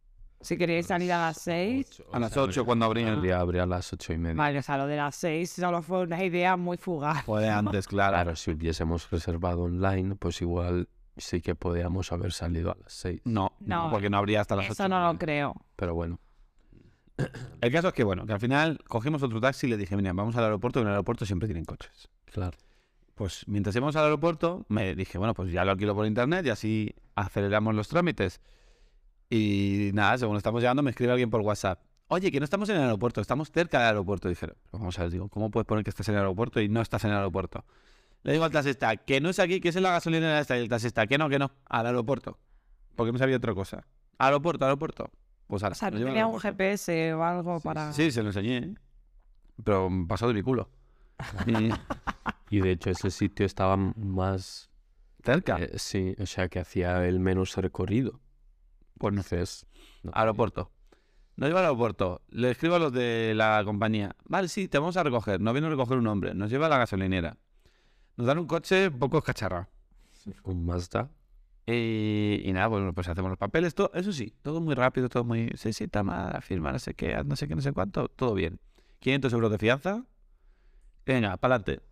Si 0.42 0.56
queríais 0.56 0.86
salir 0.86 1.12
a 1.12 1.18
las 1.18 1.38
seis. 1.40 2.02
A 2.12 2.18
las 2.18 2.36
8 2.36 2.64
cuando 2.64 2.84
abrían. 2.84 3.08
El 3.08 3.22
día 3.22 3.40
abría 3.40 3.62
a 3.62 3.66
las 3.66 3.92
ocho 3.92 4.12
y 4.12 4.18
media. 4.18 4.34
Vale, 4.36 4.58
o 4.58 4.62
sea, 4.62 4.76
lo 4.76 4.86
de 4.86 4.96
las 4.96 5.14
seis 5.14 5.50
solo 5.50 5.82
fue 5.82 6.02
una 6.02 6.22
idea 6.22 6.56
muy 6.56 6.76
fugaz. 6.76 7.24
Fue 7.24 7.48
antes, 7.48 7.86
claro. 7.86 8.14
Claro, 8.14 8.36
si 8.36 8.50
hubiésemos 8.50 9.08
reservado 9.10 9.62
online, 9.62 10.16
pues 10.16 10.42
igual 10.42 10.88
sí 11.16 11.40
que 11.40 11.54
podíamos 11.54 12.10
haber 12.12 12.32
salido 12.32 12.72
a 12.72 12.76
las 12.82 12.92
seis. 12.92 13.20
No, 13.24 13.52
No, 13.60 13.88
porque 13.90 14.10
no 14.10 14.18
habría 14.18 14.40
hasta 14.40 14.56
las 14.56 14.66
8. 14.66 14.72
Eso 14.72 14.88
no 14.88 15.00
lo 15.12 15.18
creo. 15.18 15.54
Pero 15.76 15.94
bueno, 15.94 16.18
El 17.60 17.70
caso 17.70 17.88
es 17.88 17.94
que, 17.94 18.04
bueno, 18.04 18.26
que 18.26 18.32
al 18.32 18.40
final 18.40 18.78
cogimos 18.88 19.22
otro 19.22 19.40
taxi 19.40 19.66
y 19.66 19.70
le 19.70 19.76
dije, 19.76 19.96
mira, 19.96 20.12
vamos 20.12 20.34
al 20.36 20.44
aeropuerto, 20.44 20.80
que 20.80 20.82
en 20.82 20.88
el 20.88 20.94
aeropuerto 20.94 21.24
siempre 21.24 21.46
tienen 21.46 21.64
coches. 21.64 22.08
claro. 22.26 22.56
Pues 23.14 23.44
mientras 23.46 23.76
íbamos 23.76 23.94
al 23.94 24.04
aeropuerto, 24.04 24.64
me 24.68 24.94
dije, 24.94 25.18
bueno, 25.18 25.34
pues 25.34 25.52
ya 25.52 25.64
lo 25.66 25.72
alquilo 25.72 25.94
por 25.94 26.06
internet 26.06 26.46
y 26.46 26.50
así 26.50 26.94
aceleramos 27.14 27.74
los 27.74 27.86
trámites. 27.86 28.40
Y 29.34 29.90
nada, 29.94 30.18
según 30.18 30.36
estamos 30.36 30.60
llegando, 30.60 30.82
me 30.82 30.90
escribe 30.90 31.12
alguien 31.12 31.30
por 31.30 31.40
WhatsApp. 31.40 31.80
Oye, 32.08 32.30
que 32.30 32.38
no 32.38 32.44
estamos 32.44 32.68
en 32.68 32.76
el 32.76 32.82
aeropuerto, 32.82 33.22
estamos 33.22 33.50
cerca 33.50 33.78
del 33.78 33.86
aeropuerto. 33.88 34.28
dije, 34.28 34.40
pero 34.46 34.58
vamos 34.72 34.98
a 34.98 35.02
ver, 35.04 35.10
digo, 35.12 35.28
¿cómo 35.30 35.50
puedes 35.50 35.66
poner 35.66 35.82
que 35.84 35.88
estás 35.90 36.06
en 36.08 36.14
el 36.16 36.20
aeropuerto 36.20 36.60
y 36.60 36.68
no 36.68 36.82
estás 36.82 37.04
en 37.04 37.10
el 37.12 37.16
aeropuerto? 37.16 37.64
Le 38.24 38.32
digo 38.32 38.44
al 38.44 38.50
taxista, 38.50 38.94
que 38.98 39.22
no 39.22 39.30
es 39.30 39.38
aquí, 39.38 39.60
que 39.60 39.70
es 39.70 39.76
en 39.76 39.84
la 39.84 39.92
gasolinera 39.92 40.38
esta. 40.38 40.56
Y 40.58 40.60
el 40.60 40.68
taxista, 40.68 41.06
que 41.06 41.16
no, 41.16 41.30
que 41.30 41.38
no, 41.38 41.50
al 41.64 41.86
aeropuerto. 41.86 42.38
Porque 42.94 43.10
me 43.12 43.18
sabía 43.18 43.38
otra 43.38 43.54
cosa. 43.54 43.86
Aeropuerto, 44.18 44.66
aeropuerto. 44.66 45.10
Pues 45.46 45.62
ahora. 45.62 45.72
O 45.72 45.76
sea, 45.76 45.90
no 45.90 45.96
tenía 45.96 46.10
un 46.12 46.16
aeropuerto. 46.18 46.48
GPS 46.48 47.14
o 47.14 47.24
algo 47.24 47.58
para... 47.60 47.92
Sí, 47.94 48.10
se 48.10 48.22
lo 48.22 48.28
enseñé. 48.28 48.58
¿eh? 48.58 48.74
Pero 49.64 49.88
pasó 50.06 50.28
de 50.28 50.34
mi 50.34 50.42
culo. 50.42 50.68
Y- 51.46 51.70
Y 52.50 52.60
de 52.60 52.72
hecho 52.72 52.90
ese 52.90 53.10
sitio 53.10 53.46
estaba 53.46 53.78
más... 53.78 54.68
cerca. 55.24 55.56
eh, 55.58 55.70
sí, 55.78 56.14
o 56.20 56.26
sea 56.26 56.48
que 56.48 56.60
hacía 56.60 57.06
el 57.08 57.18
menos 57.18 57.56
recorrido. 57.56 58.20
Pues 59.02 59.66
no. 60.04 60.12
Aeropuerto. 60.14 60.70
Nos 61.36 61.48
lleva 61.48 61.60
al 61.60 61.66
aeropuerto. 61.66 62.22
Le 62.28 62.50
escribo 62.52 62.76
a 62.76 62.78
los 62.78 62.92
de 62.92 63.32
la 63.34 63.62
compañía. 63.64 64.14
Vale, 64.24 64.48
sí, 64.48 64.68
te 64.68 64.78
vamos 64.78 64.96
a 64.96 65.02
recoger. 65.02 65.40
Nos 65.40 65.52
viene 65.54 65.66
a 65.66 65.70
recoger 65.70 65.98
un 65.98 66.06
hombre. 66.06 66.34
Nos 66.34 66.50
lleva 66.50 66.66
a 66.66 66.68
la 66.68 66.78
gasolinera. 66.78 67.36
Nos 68.16 68.26
dan 68.26 68.38
un 68.38 68.46
coche 68.46 68.88
un 68.88 68.98
poco 68.98 69.18
escacharrado. 69.18 69.66
Un 70.44 70.64
Mazda. 70.64 71.10
Y, 71.66 72.42
y 72.44 72.52
nada, 72.52 72.68
bueno, 72.68 72.92
pues 72.92 73.08
hacemos 73.08 73.28
los 73.30 73.38
papeles. 73.38 73.74
Todo, 73.74 73.90
eso 73.94 74.12
sí, 74.12 74.34
todo 74.42 74.60
muy 74.60 74.74
rápido, 74.74 75.08
todo 75.08 75.24
muy... 75.24 75.50
Sí, 75.56 75.72
sí, 75.72 75.88
tama, 75.88 76.40
firma, 76.40 76.70
no 76.70 76.78
sé 76.78 76.94
qué, 76.94 77.22
no 77.24 77.34
sé 77.34 77.48
qué, 77.48 77.56
no 77.56 77.62
sé 77.62 77.72
cuánto. 77.72 78.08
Todo 78.08 78.34
bien. 78.34 78.60
500 79.00 79.32
euros 79.32 79.50
de 79.50 79.58
fianza. 79.58 80.04
Venga, 81.04 81.36
para 81.38 81.56
adelante. 81.56 81.82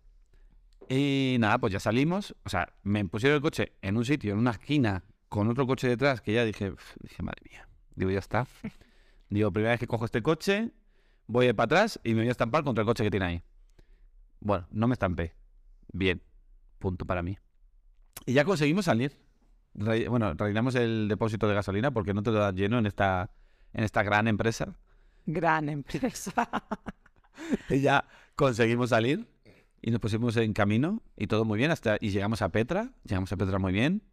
Y 0.87 1.37
nada, 1.39 1.57
pues 1.57 1.73
ya 1.73 1.79
salimos. 1.79 2.35
O 2.45 2.49
sea, 2.49 2.73
me 2.83 3.03
pusieron 3.05 3.35
el 3.35 3.41
coche 3.41 3.73
en 3.81 3.97
un 3.97 4.05
sitio, 4.05 4.31
en 4.33 4.39
una 4.39 4.51
esquina, 4.51 5.03
con 5.31 5.47
otro 5.47 5.65
coche 5.65 5.87
detrás, 5.87 6.19
que 6.19 6.33
ya 6.33 6.43
dije, 6.43 6.73
dije, 6.99 7.23
madre 7.23 7.41
mía. 7.49 7.65
Digo, 7.95 8.11
ya 8.11 8.19
está. 8.19 8.45
Digo, 9.29 9.49
primera 9.49 9.71
vez 9.71 9.79
que 9.79 9.87
cojo 9.87 10.03
este 10.03 10.21
coche, 10.21 10.71
voy 11.25 11.53
para 11.53 11.65
atrás 11.67 12.01
y 12.03 12.09
me 12.13 12.19
voy 12.19 12.27
a 12.27 12.31
estampar 12.31 12.65
contra 12.65 12.81
el 12.81 12.85
coche 12.85 13.05
que 13.05 13.09
tiene 13.11 13.25
ahí. 13.25 13.43
Bueno, 14.41 14.67
no 14.71 14.89
me 14.89 14.93
estampé. 14.93 15.33
Bien. 15.93 16.21
Punto 16.79 17.05
para 17.05 17.23
mí. 17.23 17.37
Y 18.25 18.33
ya 18.33 18.43
conseguimos 18.43 18.83
salir. 18.83 19.17
Re- 19.73 20.09
bueno, 20.09 20.33
rellenamos 20.33 20.75
el 20.75 21.07
depósito 21.07 21.47
de 21.47 21.55
gasolina 21.55 21.91
porque 21.91 22.13
no 22.13 22.23
te 22.23 22.31
lo 22.31 22.39
dan 22.39 22.57
lleno 22.57 22.77
en 22.77 22.85
esta, 22.85 23.31
en 23.71 23.85
esta 23.85 24.03
gran 24.03 24.27
empresa. 24.27 24.75
Gran 25.25 25.69
empresa. 25.69 26.49
Y 27.69 27.79
ya 27.79 28.05
conseguimos 28.35 28.89
salir 28.89 29.27
y 29.81 29.91
nos 29.91 30.01
pusimos 30.01 30.35
en 30.37 30.51
camino 30.53 31.01
y 31.15 31.27
todo 31.27 31.45
muy 31.45 31.57
bien 31.57 31.71
hasta 31.71 31.97
y 31.99 32.09
llegamos 32.09 32.41
a 32.41 32.49
Petra, 32.49 32.91
llegamos 33.03 33.31
a 33.31 33.37
Petra 33.37 33.57
muy 33.57 33.71
bien. 33.71 34.03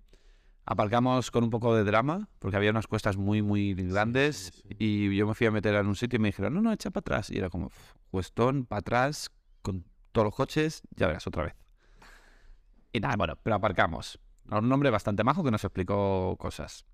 Aparcamos 0.71 1.31
con 1.31 1.45
un 1.45 1.51
poco 1.51 1.75
de 1.75 1.83
drama 1.83 2.29
porque 2.39 2.57
había 2.59 2.71
unas 2.71 2.87
cuestas 2.87 3.17
muy 3.17 3.41
muy 3.41 3.73
grandes 3.73 4.51
sí, 4.53 4.63
sí. 4.69 4.77
y 4.79 5.17
yo 5.17 5.27
me 5.27 5.33
fui 5.35 5.47
a 5.47 5.51
meter 5.51 5.75
en 5.75 5.87
un 5.87 5.97
sitio 5.97 6.19
y 6.19 6.21
me 6.21 6.29
dijeron, 6.29 6.53
"No, 6.53 6.61
no, 6.61 6.73
echa 6.73 6.91
para 6.91 7.01
atrás." 7.01 7.31
Y 7.31 7.39
era 7.39 7.49
como, 7.49 7.67
"Uf, 7.69 7.95
cuestón 8.11 8.67
para 8.67 8.81
atrás 8.81 9.31
con 9.63 9.85
todos 10.13 10.27
los 10.27 10.35
coches, 10.35 10.83
ya 10.95 11.07
verás 11.07 11.27
otra 11.27 11.45
vez. 11.45 11.55
Y 12.93 13.01
nada, 13.01 13.15
bueno, 13.17 13.35
pero 13.43 13.57
aparcamos. 13.57 14.19
Un 14.51 14.71
hombre 14.71 14.91
bastante 14.91 15.25
majo 15.25 15.43
que 15.45 15.51
nos 15.51 15.65
explicó 15.65 16.37
cosas. 16.39 16.85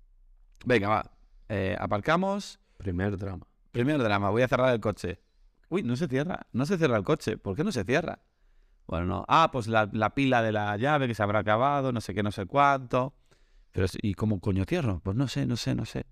Venga, 0.65 0.89
va. 0.89 1.11
eh, 1.49 1.75
aparcamos. 1.79 2.59
Primer 2.77 3.17
drama. 3.17 3.45
Primer 3.71 4.01
drama, 4.01 4.29
voy 4.29 4.41
a 4.41 4.47
cerrar 4.47 4.73
el 4.73 4.79
coche. 4.79 5.19
Uy, 5.69 5.83
no 5.83 5.95
se 5.95 6.07
cierra, 6.07 6.47
no 6.53 6.65
se 6.65 6.77
cierra 6.77 6.97
el 6.97 7.03
coche. 7.03 7.37
¿Por 7.37 7.55
qué 7.55 7.63
no 7.63 7.71
se 7.71 7.83
cierra? 7.83 8.19
Bueno, 8.87 9.05
no. 9.05 9.25
Ah, 9.27 9.49
pues 9.51 9.67
la, 9.67 9.89
la 9.91 10.13
pila 10.13 10.41
de 10.41 10.51
la 10.51 10.77
llave 10.77 11.07
que 11.07 11.15
se 11.15 11.23
habrá 11.23 11.39
acabado, 11.39 11.91
no 11.91 12.01
sé 12.01 12.13
qué, 12.13 12.23
no 12.23 12.31
sé 12.31 12.45
cuánto. 12.45 13.13
Pero, 13.75 13.87
¿y 14.01 14.13
cómo 14.13 14.39
coño 14.39 14.63
cierro? 14.63 15.01
Pues 15.03 15.17
no 15.17 15.27
sé, 15.27 15.45
no 15.45 15.57
sé, 15.57 15.75
no 15.75 15.83
sé. 15.83 16.05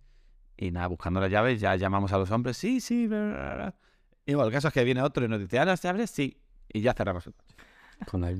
Y 0.57 0.71
nada, 0.71 0.87
buscando 0.87 1.21
las 1.21 1.31
llaves, 1.31 1.61
ya 1.61 1.77
llamamos 1.77 2.11
a 2.11 2.17
los 2.17 2.29
hombres. 2.29 2.57
Sí, 2.57 2.81
sí, 2.81 3.07
bla, 3.07 3.23
bla, 3.25 3.55
bla. 3.55 3.75
Y 4.25 4.33
bueno, 4.33 4.47
el 4.47 4.53
caso 4.53 4.67
es 4.67 4.73
que 4.73 4.83
viene 4.83 5.01
otro 5.01 5.23
y 5.23 5.29
nos 5.29 5.39
dice, 5.39 5.59
¿ah, 5.59 5.63
las 5.65 5.81
llaves? 5.81 6.11
Sí. 6.11 6.37
Y 6.67 6.81
ya 6.81 6.93
cerramos 6.93 7.25
el 7.25 7.33
coche. 7.33 7.55
Con 8.05 8.19
la... 8.19 8.31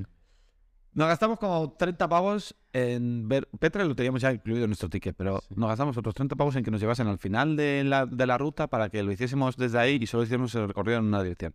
Nos 0.92 1.08
gastamos 1.08 1.38
como 1.38 1.72
30 1.72 2.06
pavos 2.06 2.54
en 2.74 3.26
ver. 3.26 3.48
Petra 3.58 3.82
lo 3.86 3.96
teníamos 3.96 4.20
ya 4.20 4.30
incluido 4.30 4.64
en 4.64 4.68
nuestro 4.70 4.90
ticket, 4.90 5.16
pero 5.16 5.40
Sí. 5.40 5.54
nos 5.56 5.68
gastamos 5.70 5.96
otros 5.96 6.14
30 6.14 6.36
pavos 6.36 6.54
en 6.56 6.62
que 6.62 6.70
nos 6.70 6.82
llevasen 6.82 7.06
al 7.06 7.18
final 7.18 7.56
de 7.56 7.82
la, 7.82 8.04
de 8.04 8.26
la 8.26 8.36
ruta 8.36 8.68
para 8.68 8.90
que 8.90 9.02
lo 9.02 9.10
hiciésemos 9.10 9.56
desde 9.56 9.78
ahí 9.78 9.98
y 10.02 10.06
solo 10.06 10.24
hiciésemos 10.24 10.54
el 10.54 10.68
recorrido 10.68 10.98
en 10.98 11.06
una 11.06 11.22
dirección. 11.22 11.54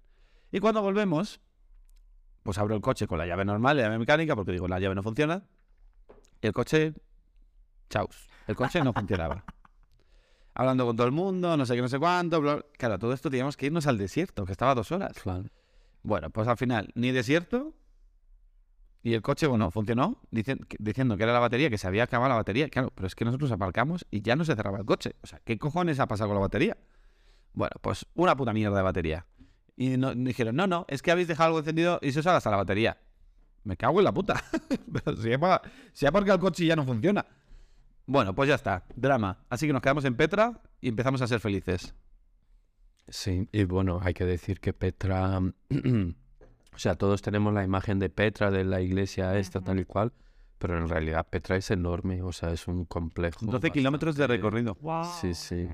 Y 0.52 0.60
cuando 0.60 0.82
volvemos, 0.82 1.40
pues 2.42 2.58
abro 2.58 2.74
el 2.74 2.82
coche 2.82 3.06
con 3.06 3.20
la 3.20 3.28
llave 3.28 3.46
normal, 3.46 3.78
la 3.78 3.84
llave 3.84 4.00
mecánica, 4.00 4.36
porque 4.36 4.54
digo, 4.54 4.68
la 4.68 4.80
llave 4.80 4.96
no 4.96 5.04
funciona. 5.04 5.44
Y 6.42 6.48
el 6.48 6.54
coche. 6.54 6.96
Chaus. 7.90 8.28
El 8.48 8.56
coche 8.56 8.84
no 8.84 8.94
funcionaba. 8.94 9.44
Hablando 10.54 10.86
con 10.86 10.96
todo 10.96 11.08
el 11.08 11.14
mundo, 11.14 11.56
no 11.56 11.66
sé 11.66 11.76
qué, 11.76 11.82
no 11.82 11.88
sé 11.88 12.00
cuánto. 12.00 12.42
bla- 12.42 12.66
Claro, 12.78 13.00
todo 13.00 13.14
esto 13.14 13.30
teníamos 13.30 13.56
que 13.56 13.68
irnos 13.68 13.88
al 13.88 13.98
desierto, 13.98 14.46
que 14.46 14.52
estaba 14.52 14.72
a 14.72 14.76
dos 14.76 14.92
horas. 14.92 15.14
Claro. 15.22 15.46
Bueno, 16.04 16.30
pues 16.30 16.48
al 16.48 16.58
final, 16.58 16.90
ni 16.96 17.12
desierto. 17.12 17.74
Y 19.02 19.14
el 19.14 19.22
coche, 19.22 19.48
bueno, 19.48 19.72
funcionó 19.72 20.20
diciendo 20.30 21.16
que 21.16 21.24
era 21.24 21.32
la 21.32 21.40
batería, 21.40 21.70
que 21.70 21.78
se 21.78 21.88
había 21.88 22.04
acabado 22.04 22.30
la 22.30 22.36
batería. 22.36 22.68
Claro, 22.70 22.92
pero 22.94 23.08
es 23.08 23.16
que 23.16 23.24
nosotros 23.24 23.50
aparcamos 23.52 24.06
y 24.12 24.22
ya 24.22 24.36
no 24.36 24.44
se 24.44 24.56
cerraba 24.56 24.80
el 24.80 24.86
coche. 24.86 25.16
O 25.24 25.28
sea, 25.28 25.40
¿qué 25.46 25.58
cojones 25.58 26.00
ha 26.02 26.08
pasado 26.08 26.30
con 26.30 26.36
la 26.36 26.42
batería? 26.42 26.78
Bueno, 27.54 27.72
pues 27.82 28.06
una 28.16 28.36
puta 28.36 28.52
mierda 28.52 28.76
de 28.76 28.84
batería. 28.84 29.26
Y 29.78 29.96
no- 29.96 30.14
dijeron, 30.14 30.58
no, 30.58 30.68
no, 30.68 30.86
es 30.90 31.02
que 31.02 31.12
habéis 31.12 31.30
dejado 31.30 31.48
algo 31.48 31.60
encendido 31.60 32.00
y 32.02 32.12
se 32.12 32.20
os 32.20 32.28
ha 32.28 32.34
gastado 32.34 32.56
la 32.56 32.64
batería. 32.64 32.98
Me 33.64 33.78
cago 33.78 34.00
en 34.00 34.04
la 34.06 34.14
puta. 34.14 34.44
pero 35.06 35.16
si 35.16 35.38
pa- 35.38 35.62
si 35.94 36.06
el 36.06 36.40
coche 36.40 36.66
ya 36.66 36.76
no 36.76 36.84
funciona. 36.84 37.26
Bueno, 38.10 38.34
pues 38.34 38.50
ya 38.50 38.56
está, 38.56 38.86
drama. 38.96 39.38
Así 39.52 39.68
que 39.68 39.74
nos 39.74 39.84
quedamos 39.84 40.04
en 40.04 40.16
Petra 40.16 40.60
y 40.82 40.90
empezamos 40.90 41.22
a 41.22 41.28
ser 41.28 41.40
felices. 41.40 41.94
Sí, 43.08 43.48
y 43.52 43.66
bueno, 43.66 44.00
hay 44.02 44.16
que 44.16 44.26
decir 44.26 44.60
que 44.60 44.74
Petra, 44.74 45.38
o 45.70 46.78
sea, 46.78 46.96
todos 46.96 47.22
tenemos 47.22 47.54
la 47.54 47.64
imagen 47.64 48.00
de 48.00 48.10
Petra, 48.10 48.50
de 48.50 48.64
la 48.66 48.82
iglesia 48.82 49.38
esta, 49.38 49.62
tal 49.62 49.80
y 49.80 49.86
cual, 49.86 50.12
pero 50.58 50.80
en 50.80 50.90
realidad 50.90 51.28
Petra 51.30 51.56
es 51.56 51.70
enorme, 51.70 52.24
o 52.24 52.32
sea, 52.32 52.52
es 52.52 52.68
un 52.68 52.86
complejo. 52.86 53.46
12 53.46 53.70
kilómetros 53.70 54.16
de 54.16 54.26
recorrido. 54.26 54.76
Wow. 54.82 55.04
Sí, 55.22 55.36
sí. 55.36 55.68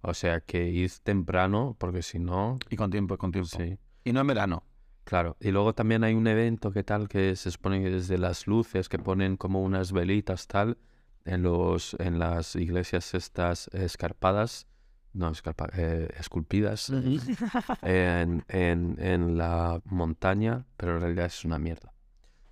O 0.00 0.14
sea, 0.14 0.40
que 0.40 0.70
id 0.70 0.92
temprano, 1.02 1.76
porque 1.78 2.00
si 2.00 2.18
no, 2.18 2.58
Y 2.70 2.76
con 2.76 2.90
tiempo, 2.90 3.18
con 3.18 3.32
tiempo. 3.32 3.50
sí. 3.50 3.76
Y 4.02 4.14
no 4.14 4.20
en 4.22 4.28
verano. 4.28 4.64
Claro, 5.04 5.36
y 5.40 5.50
luego 5.50 5.74
también 5.74 6.04
hay 6.04 6.14
un 6.14 6.26
evento 6.26 6.72
que 6.72 6.84
tal 6.84 7.06
que 7.08 7.36
se 7.36 7.50
supone 7.50 7.82
que 7.82 7.90
desde 7.90 8.16
las 8.16 8.46
luces 8.46 8.88
que 8.88 8.98
ponen 8.98 9.36
como 9.36 9.60
unas 9.60 9.92
velitas 9.92 10.46
tal 10.46 10.78
en 11.24 11.42
los 11.42 11.94
en 11.98 12.18
las 12.18 12.56
iglesias 12.56 13.14
estas 13.14 13.68
escarpadas, 13.68 14.66
no 15.12 15.28
escarpa, 15.30 15.68
eh, 15.74 16.08
esculpidas 16.18 16.90
en, 17.82 18.44
en, 18.48 18.96
en 18.98 19.36
la 19.38 19.80
montaña, 19.84 20.66
pero 20.76 20.94
en 20.94 21.00
realidad 21.02 21.26
es 21.26 21.44
una 21.44 21.58
mierda. 21.58 21.92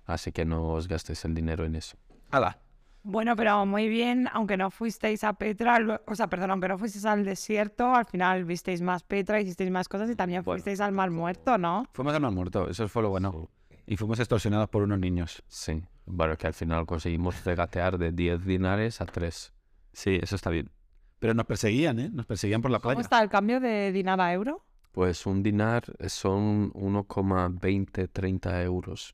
Así 0.05 0.31
que 0.31 0.45
no 0.45 0.69
os 0.69 0.87
gastéis 0.87 1.23
el 1.25 1.33
dinero 1.33 1.65
en 1.65 1.75
eso. 1.75 1.97
¡Hala! 2.31 2.59
Bueno, 3.03 3.35
pero 3.35 3.65
muy 3.65 3.89
bien, 3.89 4.29
aunque 4.31 4.57
no 4.57 4.69
fuisteis 4.69 5.23
a 5.23 5.33
Petra, 5.33 6.01
o 6.05 6.13
sea, 6.13 6.27
perdón, 6.27 6.51
aunque 6.51 6.67
no 6.67 6.77
fuisteis 6.77 7.03
al 7.05 7.25
desierto, 7.25 7.95
al 7.95 8.05
final 8.05 8.45
visteis 8.45 8.79
más 8.81 9.01
Petra, 9.01 9.41
hicisteis 9.41 9.71
más 9.71 9.89
cosas 9.89 10.07
y 10.11 10.15
también 10.15 10.43
Bueno. 10.43 10.57
fuisteis 10.57 10.79
al 10.81 10.91
Mar 10.91 11.09
Muerto, 11.09 11.57
¿no? 11.57 11.85
Fuimos 11.93 12.13
al 12.13 12.21
Mar 12.21 12.31
Muerto, 12.31 12.69
eso 12.69 12.87
fue 12.87 13.01
lo 13.01 13.09
bueno. 13.09 13.49
Y 13.91 13.97
fuimos 13.97 14.19
extorsionados 14.19 14.69
por 14.69 14.83
unos 14.83 14.99
niños. 14.99 15.43
Sí, 15.49 15.83
bueno, 16.05 16.37
que 16.37 16.47
al 16.47 16.53
final 16.53 16.85
conseguimos 16.85 17.43
regatear 17.43 17.97
de 17.97 18.13
10 18.13 18.45
dinares 18.45 19.01
a 19.01 19.05
3. 19.05 19.51
Sí, 19.91 20.17
eso 20.21 20.37
está 20.37 20.49
bien. 20.49 20.71
Pero 21.19 21.33
nos 21.33 21.45
perseguían, 21.45 21.99
¿eh? 21.99 22.09
Nos 22.09 22.25
perseguían 22.25 22.61
por 22.61 22.71
la 22.71 22.79
¿Cómo 22.79 22.91
playa. 22.93 23.01
está 23.01 23.21
el 23.21 23.29
cambio 23.29 23.59
de 23.59 23.91
dinar 23.91 24.21
a 24.21 24.31
euro? 24.31 24.63
Pues 24.93 25.25
un 25.25 25.43
dinar 25.43 25.83
son 26.07 26.71
1,20, 26.71 28.09
30 28.13 28.63
euros. 28.63 29.13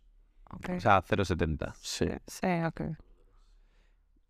Ok. 0.51 0.69
O 0.77 0.79
sea, 0.79 1.01
0,70. 1.01 1.73
Sí. 1.81 2.05
Sí, 2.27 2.47
ok. 2.63 2.81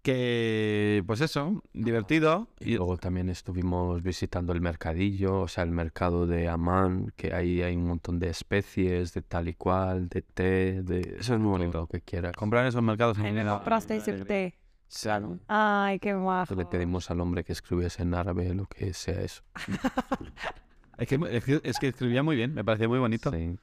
Que, 0.07 1.03
pues 1.05 1.19
eso, 1.19 1.61
divertido. 1.73 2.47
Y 2.61 2.75
luego 2.77 2.95
también 2.97 3.27
estuvimos 3.27 4.01
visitando 4.01 4.53
el 4.53 4.61
mercadillo, 4.61 5.41
o 5.41 5.47
sea, 5.49 5.65
el 5.65 5.71
mercado 5.71 6.25
de 6.25 6.47
Amán, 6.47 7.11
que 7.17 7.33
ahí 7.33 7.61
hay 7.61 7.75
un 7.75 7.87
montón 7.87 8.17
de 8.17 8.29
especies, 8.29 9.13
de 9.13 9.21
tal 9.21 9.49
y 9.49 9.53
cual, 9.53 10.07
de 10.07 10.21
té, 10.21 10.81
de... 10.81 11.17
Eso 11.19 11.33
es 11.33 11.39
muy 11.41 11.49
bonito. 11.49 11.79
Lo 11.79 11.87
que 11.87 11.99
quieras. 11.99 12.31
Comprar 12.37 12.61
en 12.63 12.69
esos 12.69 12.81
mercados. 12.81 13.17
Ahí 13.19 13.33
me 13.33 13.45
comprasteis 13.45 14.07
el 14.07 14.25
té. 14.25 14.55
Claro. 15.01 15.39
Ay, 15.49 15.99
qué 15.99 16.13
guapo. 16.13 16.55
Le 16.55 16.65
pedimos 16.65 17.11
al 17.11 17.19
hombre 17.19 17.43
que 17.43 17.51
escribiese 17.51 18.03
en 18.03 18.13
árabe 18.13 18.53
lo 18.53 18.65
que 18.65 18.93
sea 18.93 19.19
eso. 19.21 19.43
Es 20.97 21.07
que, 21.09 21.19
es 21.29 21.43
que- 21.43 21.61
es 21.63 21.77
que 21.79 21.87
escribía 21.89 22.23
muy 22.23 22.35
bien, 22.37 22.53
me 22.55 22.63
parecía 22.63 22.87
muy 22.87 22.97
bonito. 22.97 23.29
Sí. 23.31 23.59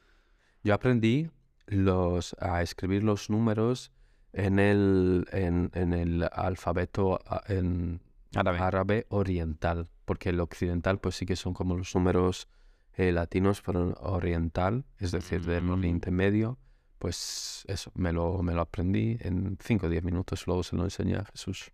Yo 0.63 0.75
aprendí 0.75 1.31
los, 1.67 2.37
a 2.39 2.61
escribir 2.61 3.03
los 3.03 3.29
números 3.31 3.91
en 4.35 4.59
el, 4.59 5.27
en, 5.33 5.71
en 5.75 5.93
el 5.93 6.29
alfabeto 6.33 7.21
en 7.49 8.01
Árabe. 8.35 8.59
árabe 8.59 9.07
oriental, 9.09 9.89
porque 10.05 10.31
el 10.31 10.41
occidental 10.41 10.99
pues 10.99 11.15
sí 11.15 11.25
que 11.25 11.37
son 11.37 11.55
como 11.55 11.77
los 11.77 11.95
números 11.95 12.49
eh, 12.97 13.13
latinos, 13.13 13.63
pero 13.65 13.95
oriental, 14.01 14.85
es 14.99 15.13
decir, 15.13 15.45
del 15.45 15.65
Mm. 15.65 15.71
Oriente 15.71 16.11
Medio, 16.11 16.59
pues 16.99 17.65
eso, 17.69 17.91
me 17.95 18.13
lo, 18.13 18.43
me 18.43 18.55
lo 18.55 18.63
aprendí 18.63 19.17
en 19.21 19.57
5 19.61 19.87
o 19.87 19.89
10 19.89 20.03
minutos, 20.05 20.47
luego 20.47 20.63
se 20.63 20.77
lo 20.77 20.85
enseñé 20.85 21.17
a 21.17 21.25
Jesús. 21.25 21.71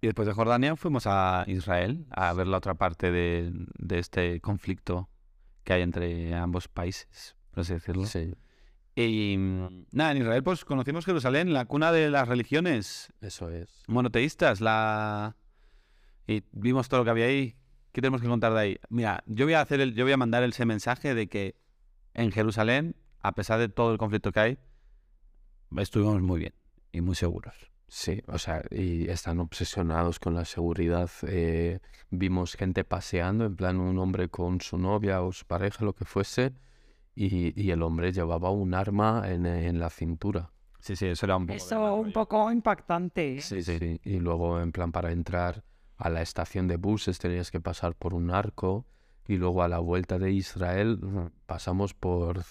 Y 0.00 0.06
después 0.06 0.26
de 0.28 0.34
Jordania 0.34 0.76
fuimos 0.76 1.06
a 1.06 1.44
Israel 1.46 2.06
a 2.10 2.32
ver 2.32 2.46
la 2.46 2.58
otra 2.58 2.74
parte 2.74 3.10
de, 3.10 3.52
de 3.78 3.98
este 3.98 4.40
conflicto 4.40 5.08
que 5.64 5.72
hay 5.74 5.82
entre 5.82 6.34
ambos 6.34 6.68
países, 6.68 7.36
por 7.50 7.60
así 7.62 7.74
decirlo. 7.74 8.06
Sí, 8.06 8.34
Y 9.00 9.36
mm, 9.38 9.86
nada, 9.92 10.10
en 10.10 10.18
Israel 10.18 10.42
pues 10.42 10.64
conocimos 10.64 11.04
Jerusalén, 11.04 11.52
la 11.52 11.66
cuna 11.66 11.92
de 11.92 12.10
las 12.10 12.26
religiones 12.26 13.12
eso 13.20 13.48
es. 13.48 13.84
monoteístas, 13.86 14.60
la... 14.60 15.36
Y 16.26 16.42
vimos 16.50 16.88
todo 16.88 17.00
lo 17.00 17.04
que 17.04 17.10
había 17.10 17.26
ahí. 17.26 17.54
¿Qué 17.92 18.00
tenemos 18.00 18.20
que 18.20 18.26
contar 18.26 18.52
de 18.54 18.58
ahí? 18.58 18.78
Mira, 18.88 19.22
yo 19.26 19.46
voy 19.46 19.54
a 19.54 19.60
hacer 19.60 19.80
el, 19.80 19.94
yo 19.94 20.04
voy 20.04 20.12
a 20.12 20.16
mandar 20.16 20.42
ese 20.42 20.66
mensaje 20.66 21.14
de 21.14 21.28
que 21.28 21.54
en 22.12 22.32
Jerusalén, 22.32 22.96
a 23.20 23.36
pesar 23.36 23.60
de 23.60 23.68
todo 23.68 23.92
el 23.92 23.98
conflicto 23.98 24.32
que 24.32 24.40
hay, 24.40 24.58
estuvimos 25.76 26.20
muy 26.20 26.40
bien 26.40 26.54
y 26.90 27.00
muy 27.00 27.14
seguros. 27.14 27.54
Sí, 27.86 28.24
o 28.26 28.38
sea, 28.38 28.64
y 28.68 29.08
están 29.08 29.38
obsesionados 29.38 30.18
con 30.18 30.34
la 30.34 30.44
seguridad. 30.44 31.08
eh, 31.22 31.78
vimos 32.10 32.56
gente 32.56 32.82
paseando, 32.82 33.44
en 33.46 33.54
plan 33.54 33.78
un 33.78 33.96
hombre 34.00 34.28
con 34.28 34.60
su 34.60 34.76
novia 34.76 35.22
o 35.22 35.30
su 35.30 35.46
pareja, 35.46 35.84
lo 35.84 35.94
que 35.94 36.04
fuese, 36.04 36.52
y, 37.18 37.60
y 37.60 37.72
el 37.72 37.82
hombre 37.82 38.12
llevaba 38.12 38.50
un 38.50 38.74
arma 38.74 39.24
en, 39.26 39.44
en 39.44 39.80
la 39.80 39.90
cintura. 39.90 40.52
Sí, 40.78 40.94
sí, 40.94 41.06
eso 41.06 41.26
era 41.26 41.36
un 41.36 41.46
poco. 41.46 41.56
Eso 41.56 41.94
un 41.96 42.12
poco 42.12 42.52
impactante. 42.52 43.38
¿eh? 43.38 43.40
Sí, 43.40 43.62
sí. 43.62 44.00
Y 44.04 44.20
luego, 44.20 44.60
en 44.60 44.70
plan, 44.70 44.92
para 44.92 45.10
entrar 45.10 45.64
a 45.96 46.10
la 46.10 46.22
estación 46.22 46.68
de 46.68 46.76
buses 46.76 47.18
tenías 47.18 47.50
que 47.50 47.60
pasar 47.60 47.96
por 47.96 48.14
un 48.14 48.30
arco, 48.30 48.86
y 49.26 49.36
luego 49.36 49.64
a 49.64 49.68
la 49.68 49.80
vuelta 49.80 50.18
de 50.18 50.30
Israel 50.30 50.98
mm, 51.00 51.30
pasamos 51.46 51.92
por 51.92 52.42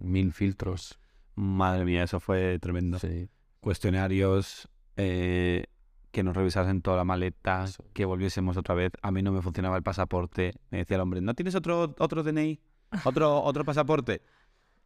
mil 0.00 0.32
filtros. 0.32 0.98
Madre 1.36 1.84
mía, 1.84 2.02
eso 2.02 2.18
fue 2.18 2.58
tremendo. 2.58 2.98
Sí. 2.98 3.28
Cuestionarios, 3.60 4.68
eh, 4.96 5.66
que 6.10 6.24
nos 6.24 6.36
revisasen 6.36 6.82
toda 6.82 6.96
la 6.96 7.04
maleta, 7.04 7.66
que 7.92 8.04
volviésemos 8.04 8.56
otra 8.56 8.74
vez. 8.74 8.92
A 9.00 9.12
mí 9.12 9.22
no 9.22 9.30
me 9.30 9.42
funcionaba 9.42 9.76
el 9.76 9.84
pasaporte. 9.84 10.52
Me 10.70 10.78
decía 10.78 10.96
el 10.96 11.02
hombre, 11.02 11.20
¿no 11.20 11.34
tienes 11.34 11.54
otro, 11.54 11.94
otro 11.98 12.24
DNI? 12.24 12.60
¿Otro, 13.04 13.42
otro 13.42 13.64
pasaporte? 13.64 14.22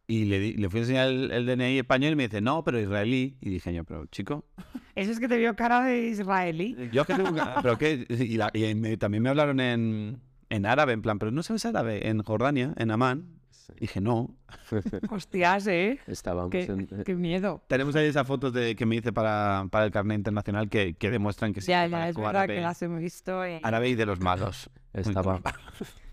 Y 0.09 0.25
le, 0.25 0.39
di- 0.39 0.53
le 0.53 0.69
fui 0.69 0.79
a 0.79 0.83
enseñar 0.83 1.07
el, 1.09 1.31
el 1.31 1.45
DNI 1.45 1.79
español 1.79 2.13
y 2.13 2.15
me 2.15 2.23
dice, 2.23 2.39
no, 2.39 2.63
pero 2.63 2.79
israelí. 2.79 3.37
Y 3.41 3.49
dije 3.49 3.73
yo, 3.73 3.83
pero 3.83 4.05
chico, 4.05 4.45
Eso 4.95 5.11
es 5.11 5.19
que 5.19 5.27
te 5.27 5.37
vio 5.37 5.55
cara 5.55 5.83
de 5.83 6.07
israelí. 6.07 6.77
yo 6.93 7.01
es 7.01 7.07
que 7.07 7.13
tengo 7.15 7.33
que- 7.33 7.41
¿Pero 7.61 7.77
qué? 7.77 8.05
Y, 8.09 8.37
la- 8.37 8.49
y 8.53 8.73
me- 8.75 8.95
también 8.97 9.21
me 9.23 9.29
hablaron 9.29 9.59
en, 9.59 10.21
en 10.49 10.65
árabe, 10.65 10.93
en 10.93 11.01
plan, 11.01 11.19
¿pero 11.19 11.31
no 11.31 11.43
sabes 11.43 11.65
árabe? 11.65 12.07
En 12.07 12.23
Jordania, 12.23 12.73
en 12.77 12.91
Amán. 12.91 13.33
Dije, 13.81 13.99
no. 13.99 14.33
Hostias, 15.09 15.67
¿eh? 15.67 15.99
Estábamos 16.07 16.51
Qué, 16.51 16.63
en, 16.63 16.81
eh, 16.89 17.03
qué 17.05 17.13
miedo. 17.15 17.61
Tenemos 17.67 17.93
ahí 17.97 18.05
esas 18.05 18.25
fotos 18.25 18.53
de, 18.53 18.77
que 18.77 18.85
me 18.85 18.95
hice 18.95 19.11
para, 19.11 19.65
para 19.69 19.83
el 19.83 19.91
carnet 19.91 20.19
internacional 20.19 20.69
que, 20.69 20.93
que 20.93 21.11
demuestran 21.11 21.51
que 21.53 21.59
sí. 21.59 21.67
ya, 21.67 21.83
que 21.83 21.91
ya, 21.91 22.07
es 22.07 22.15
verdad 22.15 22.29
árabe, 22.29 22.55
que 22.55 22.61
las 22.61 22.81
hemos 22.81 23.01
visto. 23.01 23.45
y- 23.45 23.59
árabe 23.61 23.89
y 23.89 23.95
de 23.95 24.05
los 24.05 24.21
malos. 24.21 24.69
Estaba, 24.93 25.41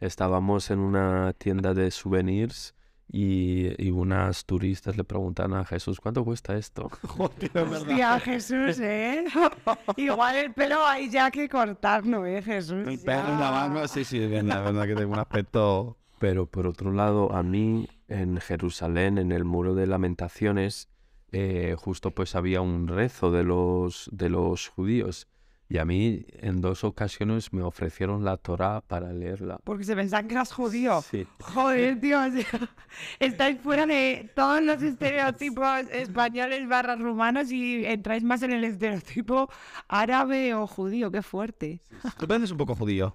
estábamos 0.00 0.70
en 0.70 0.78
una 0.80 1.32
tienda 1.34 1.74
de 1.74 1.90
souvenirs 1.90 2.74
y, 3.12 3.72
y 3.84 3.90
unas 3.90 4.44
turistas 4.44 4.96
le 4.96 5.04
preguntan 5.04 5.52
a 5.54 5.64
Jesús, 5.64 6.00
¿cuánto 6.00 6.24
cuesta 6.24 6.56
esto? 6.56 6.90
Hostia, 7.18 8.20
Jesús, 8.20 8.78
¿eh? 8.80 9.24
Igual 9.96 10.36
el 10.36 10.52
pelo 10.52 10.84
hay 10.86 11.10
ya 11.10 11.30
que 11.30 11.48
cortarlo, 11.48 12.24
¿eh, 12.24 12.42
Jesús? 12.42 12.86
El 12.86 13.00
perro 13.00 13.32
en 13.32 13.40
la 13.40 13.50
mano, 13.50 13.88
sí, 13.88 14.04
sí, 14.04 14.18
bien, 14.26 14.48
la 14.48 14.60
verdad 14.60 14.86
que 14.86 14.94
tengo 14.94 15.12
un 15.12 15.18
aspecto... 15.18 15.96
Pero 16.20 16.44
por 16.44 16.66
otro 16.66 16.92
lado, 16.92 17.32
a 17.32 17.42
mí 17.42 17.88
en 18.06 18.36
Jerusalén, 18.42 19.16
en 19.16 19.32
el 19.32 19.46
muro 19.46 19.74
de 19.74 19.86
lamentaciones, 19.86 20.90
eh, 21.32 21.76
justo 21.78 22.10
pues 22.10 22.34
había 22.34 22.60
un 22.60 22.88
rezo 22.88 23.30
de 23.30 23.42
los, 23.42 24.10
de 24.12 24.28
los 24.28 24.68
judíos. 24.68 25.28
Y 25.72 25.78
a 25.78 25.84
mí 25.84 26.26
en 26.40 26.60
dos 26.60 26.82
ocasiones 26.82 27.52
me 27.52 27.62
ofrecieron 27.62 28.24
la 28.24 28.36
Torá 28.36 28.80
para 28.80 29.12
leerla. 29.12 29.60
Porque 29.62 29.84
se 29.84 29.94
pensaban 29.94 30.26
que 30.26 30.34
eras 30.34 30.52
judío. 30.52 31.00
Sí. 31.00 31.24
Joder, 31.38 32.00
tío, 32.00 32.18
o 32.18 32.28
sea, 32.30 32.68
estáis 33.20 33.60
fuera 33.60 33.86
de 33.86 34.32
todos 34.34 34.60
los 34.62 34.82
estereotipos 34.82 35.64
españoles 35.92 36.66
barra 36.68 36.96
rumanos 36.96 37.52
y 37.52 37.86
entráis 37.86 38.24
más 38.24 38.42
en 38.42 38.50
el 38.50 38.64
estereotipo 38.64 39.48
árabe 39.86 40.54
o 40.54 40.66
judío, 40.66 41.10
qué 41.12 41.22
fuerte. 41.22 41.80
Tú 42.18 42.26
pareces 42.26 42.50
un 42.50 42.58
poco 42.58 42.74
judío. 42.74 43.14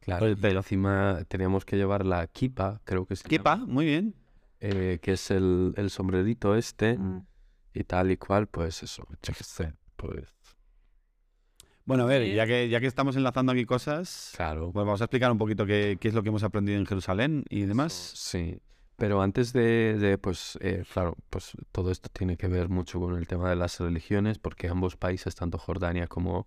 Claro, 0.00 0.26
pero 0.40 0.60
encima 0.60 1.22
teníamos 1.28 1.66
que 1.66 1.76
llevar 1.76 2.06
la 2.06 2.26
kipa, 2.28 2.80
creo 2.84 3.04
que 3.04 3.14
Kepa, 3.14 3.56
llama, 3.56 3.66
muy 3.66 3.84
bien. 3.84 4.14
eh, 4.60 5.00
que 5.02 5.12
es 5.12 5.30
el, 5.30 5.74
el 5.76 5.90
sombrerito 5.90 6.56
este 6.56 6.96
Mm. 6.96 7.26
y 7.74 7.84
tal 7.84 8.10
y 8.10 8.16
cual, 8.16 8.46
pues 8.46 8.82
eso, 8.82 9.06
pues 9.96 10.34
Bueno, 11.88 12.02
a 12.02 12.06
ver, 12.06 12.30
ya 12.34 12.46
que, 12.46 12.68
ya 12.68 12.80
que 12.80 12.86
estamos 12.86 13.16
enlazando 13.16 13.52
aquí 13.52 13.64
cosas, 13.64 14.34
claro. 14.36 14.70
pues 14.72 14.84
vamos 14.84 15.00
a 15.00 15.04
explicar 15.04 15.32
un 15.32 15.38
poquito 15.38 15.64
qué, 15.64 15.96
qué 15.98 16.08
es 16.08 16.12
lo 16.12 16.22
que 16.22 16.28
hemos 16.28 16.42
aprendido 16.42 16.78
en 16.78 16.84
Jerusalén 16.84 17.46
y 17.48 17.62
demás. 17.62 17.94
Sí, 17.94 18.60
pero 18.96 19.22
antes 19.22 19.54
de, 19.54 19.96
de, 19.98 20.18
pues, 20.18 20.58
eh, 20.60 20.84
claro, 20.92 21.16
pues 21.30 21.52
todo 21.72 21.90
esto 21.90 22.10
tiene 22.12 22.36
que 22.36 22.46
ver 22.46 22.68
mucho 22.68 23.00
con 23.00 23.16
el 23.16 23.26
tema 23.26 23.48
de 23.48 23.56
las 23.56 23.80
religiones, 23.80 24.38
porque 24.38 24.68
ambos 24.68 24.96
países, 24.96 25.34
tanto 25.34 25.56
Jordania 25.56 26.08
como 26.08 26.46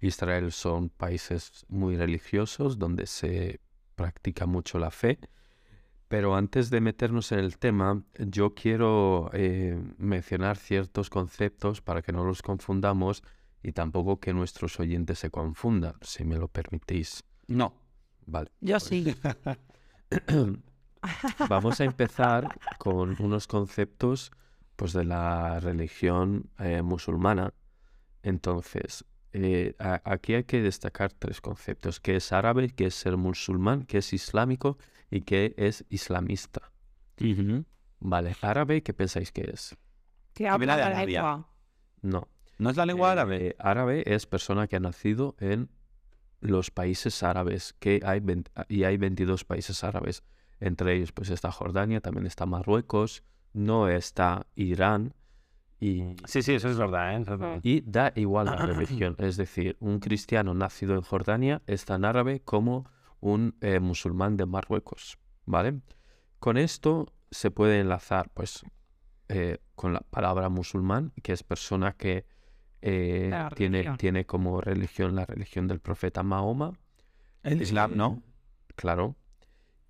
Israel, 0.00 0.50
son 0.50 0.88
países 0.88 1.64
muy 1.68 1.96
religiosos, 1.96 2.76
donde 2.76 3.06
se 3.06 3.60
practica 3.94 4.46
mucho 4.46 4.80
la 4.80 4.90
fe. 4.90 5.20
Pero 6.08 6.34
antes 6.34 6.68
de 6.68 6.80
meternos 6.80 7.30
en 7.30 7.38
el 7.38 7.58
tema, 7.58 8.02
yo 8.18 8.56
quiero 8.56 9.30
eh, 9.34 9.80
mencionar 9.98 10.56
ciertos 10.56 11.10
conceptos 11.10 11.80
para 11.80 12.02
que 12.02 12.10
no 12.10 12.24
los 12.24 12.42
confundamos 12.42 13.22
y 13.62 13.72
tampoco 13.72 14.20
que 14.20 14.32
nuestros 14.32 14.78
oyentes 14.80 15.18
se 15.18 15.30
confundan, 15.30 15.94
si 16.02 16.24
me 16.24 16.36
lo 16.36 16.48
permitís. 16.48 17.24
No. 17.46 17.74
Vale. 18.26 18.50
Yo 18.60 18.78
sí. 18.80 19.14
Vamos 21.48 21.80
a 21.80 21.84
empezar 21.84 22.48
con 22.78 23.16
unos 23.20 23.46
conceptos 23.46 24.30
pues, 24.76 24.92
de 24.92 25.04
la 25.04 25.58
religión 25.60 26.50
eh, 26.58 26.82
musulmana. 26.82 27.52
Entonces, 28.22 29.04
eh, 29.32 29.74
a- 29.78 30.02
aquí 30.04 30.34
hay 30.34 30.44
que 30.44 30.60
destacar 30.60 31.12
tres 31.12 31.40
conceptos, 31.40 32.00
que 32.00 32.16
es 32.16 32.32
árabe, 32.32 32.70
que 32.70 32.86
es 32.86 32.94
ser 32.94 33.16
musulmán, 33.16 33.84
que 33.84 33.98
es 33.98 34.12
islámico 34.12 34.76
y 35.10 35.22
que 35.22 35.54
es 35.56 35.84
islamista. 35.88 36.70
Vale, 38.00 38.34
árabe, 38.42 38.82
¿qué 38.82 38.92
pensáis 38.94 39.30
que 39.32 39.50
es? 39.52 39.76
Que 40.34 40.48
habla 40.48 40.76
de 40.76 40.82
la 40.82 40.86
Arabia. 40.88 41.22
No. 42.02 42.28
¿No 42.60 42.68
es 42.68 42.76
la 42.76 42.84
lengua 42.84 43.10
árabe? 43.10 43.48
Eh, 43.48 43.56
árabe 43.58 44.02
es 44.04 44.26
persona 44.26 44.66
que 44.66 44.76
ha 44.76 44.80
nacido 44.80 45.34
en 45.40 45.70
los 46.40 46.70
países 46.70 47.22
árabes, 47.22 47.74
que 47.78 48.00
hay 48.04 48.20
20 48.20 48.50
y 48.68 48.84
hay 48.84 48.98
22 48.98 49.46
países 49.46 49.82
árabes. 49.82 50.24
Entre 50.60 50.94
ellos 50.94 51.10
pues 51.12 51.30
está 51.30 51.50
Jordania, 51.50 52.02
también 52.02 52.26
está 52.26 52.44
Marruecos, 52.44 53.24
no 53.54 53.88
está 53.88 54.46
Irán 54.56 55.14
y, 55.80 56.16
Sí, 56.26 56.42
sí, 56.42 56.52
eso 56.52 56.68
es 56.68 56.76
verdad, 56.76 57.14
¿eh? 57.14 57.22
Eso 57.22 57.32
es 57.32 57.40
verdad. 57.40 57.60
y 57.62 57.80
da 57.80 58.12
igual 58.14 58.44
la 58.44 58.56
religión. 58.56 59.16
Es 59.18 59.38
decir, 59.38 59.78
un 59.80 59.98
cristiano 59.98 60.52
nacido 60.52 60.94
en 60.94 61.00
Jordania 61.00 61.62
es 61.66 61.86
tan 61.86 62.04
árabe 62.04 62.40
como 62.40 62.84
un 63.20 63.56
eh, 63.62 63.80
musulmán 63.80 64.36
de 64.36 64.44
Marruecos, 64.44 65.18
¿vale? 65.46 65.80
Con 66.38 66.58
esto 66.58 67.06
se 67.30 67.50
puede 67.50 67.80
enlazar 67.80 68.28
pues 68.34 68.66
eh, 69.28 69.58
con 69.74 69.94
la 69.94 70.00
palabra 70.00 70.50
musulmán, 70.50 71.14
que 71.22 71.32
es 71.32 71.42
persona 71.42 71.92
que 71.92 72.26
eh, 72.82 73.32
tiene, 73.56 73.96
tiene 73.96 74.24
como 74.24 74.60
religión 74.60 75.14
la 75.14 75.26
religión 75.26 75.68
del 75.68 75.80
profeta 75.80 76.22
Mahoma. 76.22 76.72
El 77.42 77.62
Islam, 77.62 77.92
¿no? 77.96 78.22
Claro. 78.76 79.16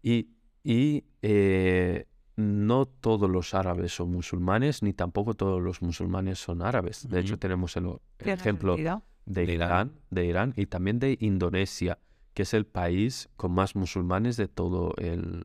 Y, 0.03 0.31
y 0.62 1.05
eh, 1.22 2.07
no 2.37 2.87
todos 2.87 3.29
los 3.29 3.55
árabes 3.55 3.92
son 3.92 4.12
musulmanes, 4.12 4.83
ni 4.83 4.92
tampoco 4.92 5.35
todos 5.35 5.61
los 5.62 5.83
musulmanes 5.83 6.38
son 6.38 6.62
árabes. 6.62 7.09
De 7.09 7.20
hecho, 7.20 7.38
tenemos 7.38 7.76
el, 7.76 7.98
ejemplo 8.18 8.74
sentido. 8.74 9.03
de 9.26 9.46
De 9.46 9.53
Irán. 9.53 9.68
Irán, 9.68 9.92
de 10.11 10.26
Irán 10.26 10.55
y 10.57 10.66
también 10.66 10.98
de 10.98 11.16
Indonesia, 11.20 11.98
que 12.35 12.42
es 12.42 12.55
el 12.55 12.66
país 12.66 13.29
con 13.37 13.53
más 13.53 13.76
musulmanes 13.76 14.37
de 14.37 14.48
todo 14.48 14.94
el 14.96 15.44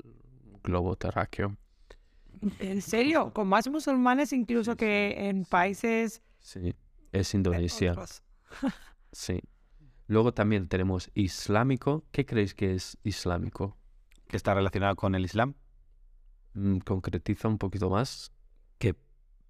globo 0.63 0.95
terráqueo. 0.95 1.55
¿En 2.59 2.81
serio? 2.81 3.33
Con 3.33 3.47
más 3.47 3.67
musulmanes 3.67 4.33
incluso 4.33 4.75
que 4.75 5.27
en 5.29 5.45
países... 5.45 6.21
Sí, 6.39 6.75
es 7.19 7.33
Indonesia. 7.33 7.95
Sí. 9.11 9.41
Luego 10.07 10.33
también 10.33 10.67
tenemos 10.67 11.09
islámico. 11.15 12.05
¿Qué 12.11 12.25
creéis 12.25 12.53
que 12.53 12.75
es 12.75 12.97
islámico? 13.03 13.77
Que 14.27 14.37
está 14.37 14.53
relacionado 14.53 14.95
con 14.95 15.15
el 15.15 15.25
Islam. 15.25 15.55
Mm, 16.53 16.77
Concretiza 16.79 17.47
un 17.47 17.57
poquito 17.57 17.89
más, 17.89 18.31
Que 18.77 18.95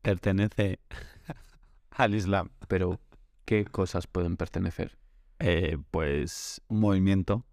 pertenece 0.02 0.80
al 1.92 2.16
Islam. 2.16 2.50
pero 2.68 3.00
¿qué 3.46 3.66
cosas 3.66 4.08
pueden 4.08 4.38
pertenecer? 4.38 4.98
Eh, 5.40 5.78
pues 5.92 6.62
un 6.68 6.80
movimiento, 6.80 7.46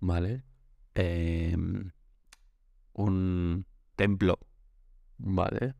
¿Vale? 0.00 0.44
eh, 0.96 1.56
un 2.92 3.66
templo. 3.96 4.38
Vale. 5.18 5.74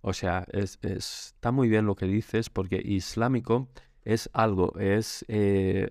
O 0.00 0.12
sea, 0.12 0.44
es, 0.52 0.78
es- 0.82 1.32
está 1.34 1.50
muy 1.52 1.68
bien 1.68 1.86
lo 1.86 1.94
que 1.96 2.06
dices 2.06 2.50
porque 2.50 2.80
islámico 2.84 3.68
es 4.02 4.30
algo, 4.32 4.78
es 4.78 5.24
eh, 5.28 5.88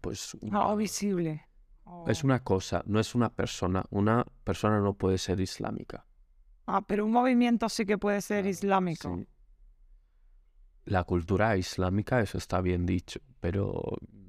pues 0.00 0.36
Algo 0.52 0.76
visible. 0.76 1.46
es 2.06 2.22
una 2.22 2.42
cosa, 2.44 2.82
no 2.86 3.00
es 3.00 3.14
una 3.14 3.30
persona. 3.30 3.84
Una 3.90 4.24
persona 4.44 4.80
no 4.80 4.94
puede 4.94 5.18
ser 5.18 5.40
islámica. 5.40 6.06
Ah, 6.66 6.82
pero 6.86 7.04
un 7.06 7.12
movimiento 7.12 7.68
sí 7.68 7.86
que 7.86 7.96
puede 7.98 8.20
ser 8.20 8.46
islámico. 8.46 9.16
Sí. 9.16 9.26
La 10.84 11.02
cultura 11.04 11.56
islámica, 11.56 12.20
eso 12.20 12.38
está 12.38 12.60
bien 12.60 12.86
dicho, 12.86 13.20
pero 13.40 13.82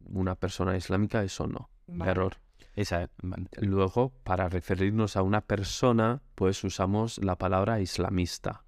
una 0.05 0.35
persona 0.35 0.75
islámica, 0.75 1.23
eso 1.23 1.45
no. 1.47 1.69
Vale. 1.87 2.11
Error. 2.11 2.37
Esa 2.75 3.03
es. 3.03 3.09
vale. 3.21 3.47
Luego, 3.61 4.09
para 4.23 4.49
referirnos 4.49 5.15
a 5.17 5.21
una 5.21 5.41
persona, 5.41 6.21
pues 6.35 6.63
usamos 6.63 7.19
la 7.23 7.37
palabra 7.37 7.79
islamista, 7.79 8.63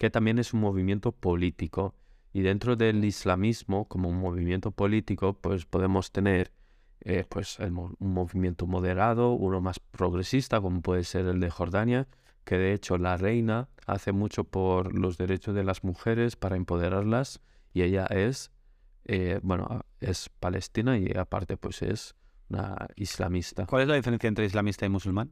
que 0.00 0.08
también 0.08 0.38
es 0.38 0.54
un 0.54 0.60
movimiento 0.60 1.12
político. 1.12 1.94
Y 2.32 2.40
dentro 2.40 2.74
del 2.74 3.04
islamismo, 3.04 3.86
como 3.86 4.08
un 4.08 4.18
movimiento 4.18 4.70
político, 4.70 5.34
pues 5.34 5.66
podemos 5.66 6.10
tener 6.10 6.52
eh, 7.02 7.26
pues 7.28 7.58
un 7.58 7.98
movimiento 7.98 8.66
moderado, 8.66 9.32
uno 9.32 9.60
más 9.60 9.78
progresista, 9.78 10.58
como 10.62 10.80
puede 10.80 11.04
ser 11.04 11.26
el 11.26 11.38
de 11.38 11.50
Jordania, 11.50 12.08
que 12.44 12.56
de 12.56 12.72
hecho 12.72 12.96
la 12.96 13.18
reina 13.18 13.68
hace 13.86 14.12
mucho 14.12 14.44
por 14.44 14.98
los 14.98 15.18
derechos 15.18 15.54
de 15.54 15.64
las 15.64 15.84
mujeres 15.84 16.34
para 16.34 16.56
empoderarlas, 16.56 17.42
y 17.74 17.82
ella 17.82 18.06
es, 18.06 18.52
eh, 19.04 19.38
bueno, 19.42 19.82
es 20.00 20.30
palestina 20.30 20.96
y 20.96 21.12
aparte 21.14 21.58
pues 21.58 21.82
es 21.82 22.14
una 22.48 22.88
islamista. 22.96 23.66
¿Cuál 23.66 23.82
es 23.82 23.88
la 23.88 23.96
diferencia 23.96 24.28
entre 24.28 24.46
islamista 24.46 24.86
y 24.86 24.88
musulmán? 24.88 25.30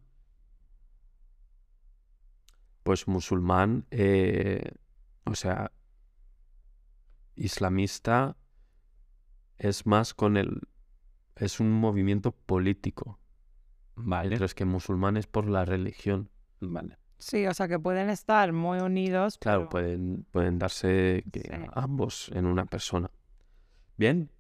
Pues 2.88 3.06
musulmán, 3.06 3.84
eh, 3.90 4.62
o 5.26 5.34
sea, 5.34 5.70
islamista 7.36 8.34
es 9.58 9.84
más 9.84 10.14
con 10.14 10.38
el, 10.38 10.62
es 11.36 11.60
un 11.60 11.70
movimiento 11.70 12.32
político, 12.32 13.20
Vale. 13.94 14.28
mientras 14.30 14.54
que 14.54 14.64
musulmán 14.64 15.18
es 15.18 15.26
por 15.26 15.46
la 15.50 15.66
religión. 15.66 16.30
Vale. 16.60 16.96
Sí, 17.18 17.46
o 17.46 17.52
sea 17.52 17.68
que 17.68 17.78
pueden 17.78 18.08
estar 18.08 18.54
muy 18.54 18.78
unidos. 18.78 19.36
Claro, 19.38 19.68
pero- 19.68 19.68
pueden, 19.68 20.26
pueden 20.30 20.58
darse 20.58 21.24
Sí. 21.30 21.42
ambos 21.74 22.30
en 22.34 22.46
una 22.46 22.64
persona. 22.64 23.10
Bien, 23.98 24.30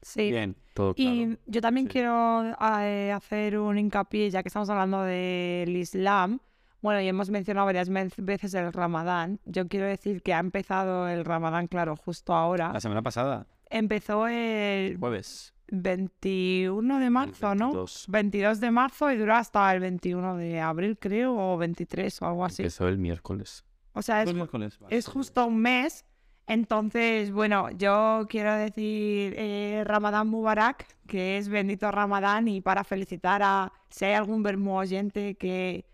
Sí. 0.00 0.30
Bien. 0.30 0.56
todo 0.72 0.94
claro. 0.94 1.10
Y 1.14 1.38
yo 1.44 1.60
también 1.60 1.86
Sí. 1.88 1.92
quiero 1.92 2.44
eh, 2.80 3.12
hacer 3.12 3.58
un 3.58 3.76
hincapié, 3.78 4.30
ya 4.30 4.42
que 4.42 4.48
estamos 4.48 4.70
hablando 4.70 5.02
del 5.02 5.76
Islam. 5.76 6.40
Bueno, 6.82 7.00
y 7.00 7.08
hemos 7.08 7.30
mencionado 7.30 7.66
varias 7.66 7.90
veces 8.16 8.54
el 8.54 8.72
Ramadán. 8.72 9.38
Yo 9.44 9.68
quiero 9.68 9.86
decir 9.86 10.22
que 10.22 10.32
ha 10.32 10.38
empezado 10.38 11.08
el 11.08 11.24
Ramadán, 11.24 11.66
claro, 11.66 11.96
justo 11.96 12.34
ahora. 12.34 12.72
La 12.72 12.80
semana 12.80 13.02
pasada, 13.02 13.46
Empezó 13.70 14.26
el 14.26 14.98
jueves. 14.98 15.54
21 15.70 16.98
de 16.98 17.10
marzo, 17.10 17.54
¿no? 17.54 17.66
22. 17.66 18.06
22 18.08 18.60
de 18.60 18.70
marzo 18.72 19.12
y 19.12 19.16
dura 19.16 19.38
hasta 19.38 19.72
el 19.72 19.78
21 19.78 20.36
de 20.36 20.60
abril, 20.60 20.98
creo, 20.98 21.36
o 21.36 21.56
23 21.56 22.22
o 22.22 22.26
algo 22.26 22.44
así. 22.44 22.62
Empezó 22.62 22.88
el 22.88 22.98
miércoles. 22.98 23.64
O 23.92 24.02
sea, 24.02 24.22
es, 24.22 24.34
miércoles, 24.34 24.78
es 24.88 25.06
justo 25.06 25.46
un 25.46 25.58
mes. 25.58 26.04
Entonces, 26.48 27.30
bueno, 27.30 27.70
yo 27.70 28.26
quiero 28.28 28.52
decir 28.54 29.34
eh, 29.36 29.84
Ramadán 29.86 30.26
Mubarak, 30.26 30.84
que 31.06 31.38
es 31.38 31.48
bendito 31.48 31.92
Ramadán, 31.92 32.48
y 32.48 32.60
para 32.60 32.82
felicitar 32.82 33.40
a 33.44 33.72
si 33.88 34.06
hay 34.06 34.14
algún 34.14 34.42
vermo 34.42 34.78
oyente 34.78 35.36
que 35.36 35.84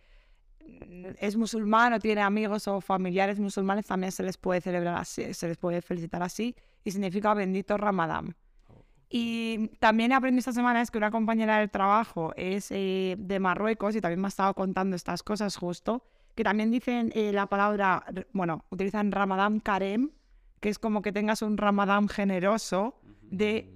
es 1.18 1.36
musulmán 1.36 1.92
o 1.92 1.98
tiene 1.98 2.20
amigos 2.20 2.68
o 2.68 2.80
familiares 2.80 3.38
musulmanes, 3.38 3.86
también 3.86 4.12
se 4.12 4.22
les 4.22 4.36
puede 4.36 4.60
celebrar 4.60 4.96
así, 4.98 5.32
se 5.34 5.48
les 5.48 5.56
puede 5.56 5.82
felicitar 5.82 6.22
así, 6.22 6.54
y 6.84 6.90
significa 6.90 7.34
bendito 7.34 7.76
Ramadán. 7.76 8.34
Y 9.08 9.68
también 9.78 10.12
aprendí 10.12 10.40
esta 10.40 10.52
semana 10.52 10.82
es 10.82 10.90
que 10.90 10.98
una 10.98 11.10
compañera 11.10 11.58
del 11.58 11.70
trabajo 11.70 12.32
es 12.36 12.70
eh, 12.70 13.14
de 13.18 13.38
Marruecos 13.38 13.94
y 13.94 14.00
también 14.00 14.20
me 14.20 14.26
ha 14.26 14.28
estado 14.28 14.52
contando 14.54 14.96
estas 14.96 15.22
cosas 15.22 15.56
justo, 15.56 16.04
que 16.34 16.42
también 16.42 16.70
dicen 16.70 17.12
eh, 17.14 17.32
la 17.32 17.46
palabra, 17.46 18.04
bueno, 18.32 18.64
utilizan 18.70 19.12
Ramadán 19.12 19.60
Karem, 19.60 20.10
que 20.60 20.68
es 20.68 20.78
como 20.78 21.02
que 21.02 21.12
tengas 21.12 21.42
un 21.42 21.56
Ramadán 21.56 22.08
generoso 22.08 22.98
de 23.22 23.72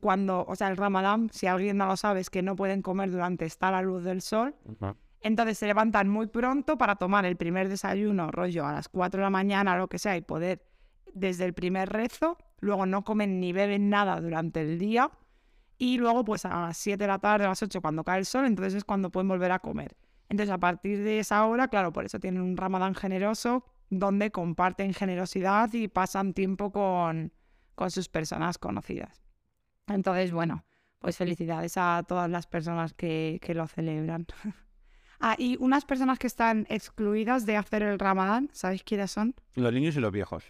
cuando, 0.00 0.44
o 0.46 0.56
sea, 0.56 0.68
el 0.68 0.76
Ramadán, 0.76 1.30
si 1.32 1.46
alguien 1.46 1.76
no 1.76 1.86
lo 1.86 1.96
sabe, 1.96 2.20
es 2.20 2.30
que 2.30 2.42
no 2.42 2.56
pueden 2.56 2.82
comer 2.82 3.10
durante 3.10 3.44
estar 3.44 3.74
a 3.74 3.78
la 3.78 3.82
luz 3.82 4.02
del 4.04 4.22
sol. 4.22 4.54
Entonces 5.20 5.58
se 5.58 5.66
levantan 5.66 6.08
muy 6.08 6.26
pronto 6.26 6.78
para 6.78 6.96
tomar 6.96 7.26
el 7.26 7.36
primer 7.36 7.68
desayuno, 7.68 8.30
rollo 8.30 8.66
a 8.66 8.72
las 8.72 8.88
4 8.88 9.18
de 9.18 9.24
la 9.24 9.30
mañana, 9.30 9.76
lo 9.76 9.88
que 9.88 9.98
sea, 9.98 10.16
y 10.16 10.22
poder 10.22 10.64
desde 11.12 11.44
el 11.44 11.52
primer 11.52 11.88
rezo, 11.88 12.38
luego 12.60 12.86
no 12.86 13.04
comen 13.04 13.40
ni 13.40 13.52
beben 13.52 13.90
nada 13.90 14.20
durante 14.20 14.60
el 14.60 14.78
día, 14.78 15.10
y 15.76 15.98
luego 15.98 16.24
pues 16.24 16.44
a 16.44 16.60
las 16.60 16.76
7 16.76 17.04
de 17.04 17.08
la 17.08 17.18
tarde, 17.18 17.44
a 17.44 17.48
las 17.48 17.62
8 17.62 17.80
cuando 17.80 18.04
cae 18.04 18.18
el 18.18 18.26
sol, 18.26 18.46
entonces 18.46 18.74
es 18.74 18.84
cuando 18.84 19.10
pueden 19.10 19.28
volver 19.28 19.52
a 19.52 19.58
comer. 19.58 19.96
Entonces 20.28 20.52
a 20.52 20.58
partir 20.58 21.02
de 21.02 21.18
esa 21.18 21.44
hora, 21.46 21.68
claro, 21.68 21.92
por 21.92 22.04
eso 22.04 22.20
tienen 22.20 22.42
un 22.42 22.56
ramadán 22.56 22.94
generoso, 22.94 23.64
donde 23.90 24.30
comparten 24.30 24.94
generosidad 24.94 25.72
y 25.72 25.88
pasan 25.88 26.32
tiempo 26.32 26.70
con, 26.70 27.32
con 27.74 27.90
sus 27.90 28.08
personas 28.08 28.56
conocidas. 28.56 29.24
Entonces, 29.88 30.30
bueno, 30.30 30.64
pues 31.00 31.16
felicidades 31.16 31.76
a 31.76 32.04
todas 32.06 32.30
las 32.30 32.46
personas 32.46 32.94
que, 32.94 33.40
que 33.42 33.54
lo 33.54 33.66
celebran. 33.66 34.26
Ah, 35.20 35.34
y 35.38 35.56
unas 35.60 35.84
personas 35.84 36.18
que 36.18 36.26
están 36.26 36.66
excluidas 36.70 37.44
de 37.46 37.56
hacer 37.56 37.82
el 37.82 37.98
ramadán, 37.98 38.48
¿sabéis 38.52 38.82
quiénes 38.84 39.10
son? 39.10 39.34
Los 39.54 39.72
niños 39.72 39.94
y 39.96 40.00
los 40.00 40.10
viejos. 40.12 40.44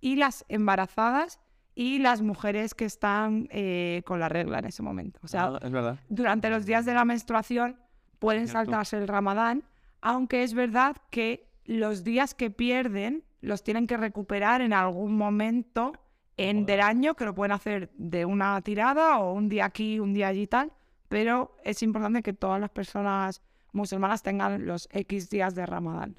Y 0.00 0.16
las 0.16 0.44
embarazadas 0.48 1.40
y 1.74 1.98
las 1.98 2.20
mujeres 2.20 2.74
que 2.74 2.84
están 2.84 3.48
eh, 3.50 4.02
con 4.04 4.20
la 4.20 4.28
regla 4.28 4.58
en 4.58 4.66
ese 4.66 4.82
momento. 4.82 5.18
O 5.22 5.28
sea, 5.28 5.44
Ah, 5.46 5.58
es 5.62 5.70
verdad. 5.70 5.98
durante 6.10 6.50
los 6.50 6.66
días 6.66 6.84
de 6.84 6.92
la 6.94 7.04
menstruación 7.06 7.78
pueden 8.18 8.46
Cierto. 8.48 8.66
saltarse 8.70 8.98
el 8.98 9.08
ramadán, 9.08 9.64
aunque 10.02 10.42
es 10.42 10.52
verdad 10.52 10.96
que 11.10 11.48
los 11.64 12.04
días 12.04 12.34
que 12.34 12.50
pierden 12.50 13.24
los 13.40 13.64
tienen 13.64 13.86
que 13.86 13.96
recuperar 13.96 14.60
en 14.60 14.72
algún 14.74 15.16
momento 15.16 15.92
en, 16.36 16.66
del 16.66 16.80
año, 16.80 17.14
que 17.14 17.24
lo 17.24 17.34
pueden 17.34 17.52
hacer 17.52 17.90
de 17.96 18.24
una 18.26 18.60
tirada 18.60 19.18
o 19.18 19.32
un 19.32 19.48
día 19.48 19.64
aquí, 19.64 19.98
un 20.00 20.12
día 20.12 20.28
allí 20.28 20.42
y 20.42 20.46
tal, 20.46 20.72
pero 21.08 21.56
es 21.64 21.82
importante 21.82 22.22
que 22.22 22.32
todas 22.32 22.60
las 22.60 22.70
personas 22.70 23.40
musulmanas 23.72 24.22
tengan 24.22 24.66
los 24.66 24.88
X 24.92 25.30
días 25.30 25.54
de 25.54 25.66
ramadán. 25.66 26.16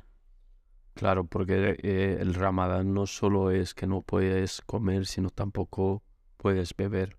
Claro, 0.93 1.25
porque 1.25 1.77
eh, 1.81 2.17
el 2.19 2.33
ramadán 2.35 2.93
no 2.93 3.07
solo 3.07 3.49
es 3.51 3.73
que 3.73 3.87
no 3.87 4.01
puedes 4.01 4.61
comer, 4.61 5.05
sino 5.07 5.29
tampoco 5.29 6.03
puedes 6.37 6.75
beber. 6.75 7.15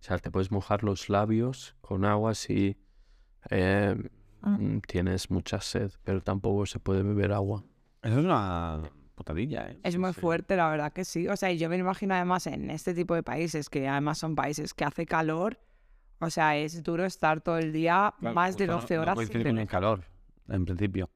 O 0.00 0.02
sea, 0.06 0.18
te 0.18 0.30
puedes 0.30 0.52
mojar 0.52 0.84
los 0.84 1.08
labios 1.08 1.74
con 1.80 2.04
agua 2.04 2.34
si 2.34 2.76
eh, 3.50 3.96
Ah. 4.42 4.58
mm, 4.60 4.80
tienes 4.86 5.28
mucha 5.30 5.60
sed, 5.60 5.90
pero 6.04 6.20
tampoco 6.22 6.66
se 6.66 6.78
puede 6.78 7.02
beber 7.02 7.32
agua. 7.32 7.64
Eso 8.02 8.20
es 8.20 8.24
una 8.24 8.82
putadilla, 9.16 9.70
¿eh? 9.70 9.80
Es 9.82 9.96
muy 9.98 10.12
sí. 10.12 10.20
fuerte, 10.20 10.54
la 10.56 10.68
verdad 10.70 10.92
que 10.92 11.04
sí. 11.04 11.26
O 11.26 11.36
sea, 11.36 11.50
y 11.50 11.58
yo 11.58 11.68
me 11.68 11.76
imagino 11.78 12.14
además 12.14 12.46
en 12.46 12.70
este 12.70 12.94
tipo 12.94 13.14
de 13.16 13.24
países, 13.24 13.68
que 13.68 13.88
además 13.88 14.18
son 14.18 14.36
países 14.36 14.72
que 14.72 14.84
hace 14.84 15.04
calor, 15.06 15.58
o 16.20 16.30
sea, 16.30 16.56
es 16.56 16.82
duro 16.82 17.04
estar 17.04 17.40
todo 17.40 17.58
el 17.58 17.72
día 17.72 18.14
Claro, 18.18 18.34
más 18.34 18.56
de 18.56 18.66
justo 18.66 18.72
no- 18.74 18.80
12 18.80 18.94
no 18.96 19.02
horas. 19.02 19.14
coincide 19.16 19.38
sin 19.42 19.52
con 19.52 19.58
el 19.58 19.66
calor, 19.68 20.04
en 20.48 20.64
principio. 20.64 21.10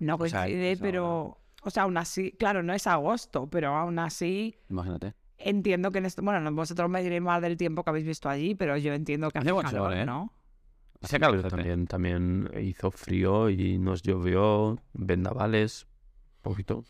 No 0.00 0.16
O 0.16 0.26
sea, 0.28 0.40
coincide, 0.42 0.76
pero, 0.80 1.38
o 1.62 1.70
sea, 1.70 1.84
aún 1.84 1.96
así, 1.96 2.32
claro, 2.32 2.62
no 2.62 2.72
es 2.72 2.86
agosto, 2.86 3.46
pero 3.48 3.74
aún 3.76 3.98
así 3.98 4.56
Imagínate. 4.68 5.14
entiendo 5.38 5.90
que 5.90 5.98
en 5.98 6.06
esto, 6.06 6.22
bueno, 6.22 6.40
no- 6.40 6.52
vosotros 6.52 6.88
me 6.90 7.02
diréis 7.02 7.22
más 7.22 7.40
del 7.42 7.56
tiempo 7.56 7.82
que 7.84 7.90
habéis 7.90 8.06
visto 8.06 8.28
allí, 8.28 8.54
pero 8.54 8.76
yo 8.76 8.92
entiendo 8.92 9.30
que 9.30 9.38
Hace 9.38 9.50
hace 9.50 9.62
calor, 9.62 9.90
sol, 9.90 9.98
¿eh? 9.98 10.04
¿no? 10.06 10.32
Hace 11.02 11.20
calor 11.20 11.42
también, 11.48 11.86
también 11.86 12.50
hizo 12.60 12.90
frío 12.90 13.50
y 13.50 13.78
nos 13.78 14.02
llovió, 14.02 14.78
vendavales, 14.94 15.86
un 16.36 16.42
poquito. 16.42 16.84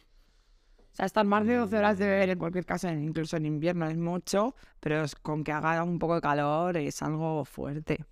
O 0.94 0.96
sea, 0.96 1.06
estar 1.06 1.26
más 1.26 1.44
de 1.44 1.56
12 1.56 1.76
horas 1.76 1.98
de 1.98 2.06
beber 2.06 2.30
en 2.30 2.38
cualquier 2.38 2.64
caso, 2.64 2.88
incluso 2.88 3.36
en 3.36 3.46
invierno, 3.46 3.88
es 3.88 3.96
mucho, 3.96 4.54
pero 4.78 5.02
es- 5.02 5.16
con 5.16 5.42
que 5.42 5.50
haga 5.50 5.82
un 5.82 5.98
poco 5.98 6.14
de 6.14 6.20
calor 6.20 6.76
es 6.76 7.02
algo 7.02 7.44
fuerte. 7.44 8.04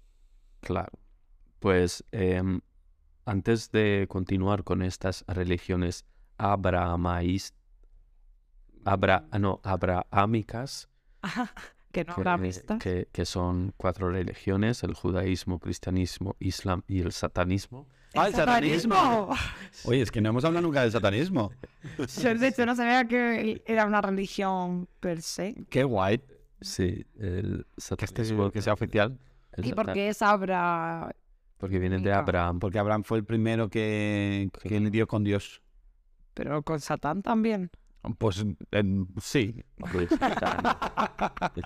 Claro. 0.60 0.90
Pues 1.60 2.04
em, 2.10 2.60
antes 3.24 3.70
de 3.70 4.06
continuar 4.08 4.64
con 4.64 4.82
estas 4.82 5.24
religiones 5.28 6.04
abrahamaístas, 6.38 7.56
abra, 8.84 9.28
ah, 9.30 9.38
no, 9.38 9.60
abrahámicas, 9.62 10.88
que 11.92 12.04
no 12.04 12.14
que, 12.16 12.20
habrá 12.20 12.36
vistas. 12.36 12.78
que- 12.82 13.06
que 13.12 13.24
son 13.24 13.74
cuatro 13.76 14.10
religiones, 14.10 14.82
el 14.82 14.94
judaísmo, 14.94 15.60
cristianismo, 15.60 16.34
islam 16.40 16.82
y 16.88 17.00
el 17.00 17.12
satanismo. 17.12 17.86
¡Ah, 18.14 18.28
el 18.28 18.34
satanismo! 18.34 19.30
Oye, 19.84 20.02
es 20.02 20.10
que 20.10 20.20
no 20.20 20.30
hemos 20.30 20.44
hablado 20.44 20.66
nunca 20.66 20.82
del 20.82 20.92
satanismo. 20.92 21.50
Yo 22.22 22.34
de 22.34 22.48
hecho 22.48 22.66
no 22.66 22.76
sabía 22.76 23.06
que 23.06 23.62
era 23.66 23.86
una 23.86 24.00
religión 24.00 24.88
per 25.00 25.22
se. 25.22 25.54
Qué 25.70 25.84
guay 25.84 26.22
Sí, 26.60 27.04
el 27.18 27.66
que, 27.66 28.04
este, 28.04 28.24
satanismo. 28.24 28.50
que 28.50 28.62
sea 28.62 28.74
oficial. 28.74 29.18
¿Y 29.56 29.72
por 29.72 29.92
qué 29.92 30.08
es 30.08 30.22
Abra? 30.22 31.14
Porque 31.58 31.78
viene 31.78 31.98
de. 31.98 32.12
Abraham. 32.12 32.58
Porque 32.60 32.78
Abraham 32.78 33.04
fue 33.04 33.18
el 33.18 33.24
primero 33.24 33.68
que, 33.68 34.50
que 34.62 34.80
le 34.80 34.90
dio 34.90 35.06
con 35.06 35.24
Dios. 35.24 35.62
Pero 36.34 36.62
con 36.62 36.80
Satán 36.80 37.22
también. 37.22 37.70
Pues 38.18 38.44
em, 38.70 39.06
sí. 39.20 39.62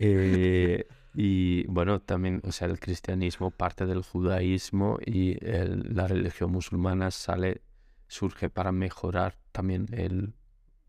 Eh, 0.00 0.88
y 1.14 1.64
bueno, 1.68 2.00
también, 2.00 2.42
o 2.44 2.50
sea, 2.52 2.66
el 2.68 2.80
cristianismo 2.80 3.50
parte 3.50 3.86
del 3.86 4.02
judaísmo 4.02 4.98
y 5.04 5.38
el- 5.44 5.94
la 5.94 6.08
religión 6.08 6.50
musulmana 6.50 7.10
sale, 7.10 7.62
surge 8.08 8.50
para 8.50 8.72
mejorar 8.72 9.38
también 9.52 9.86
el 9.92 10.34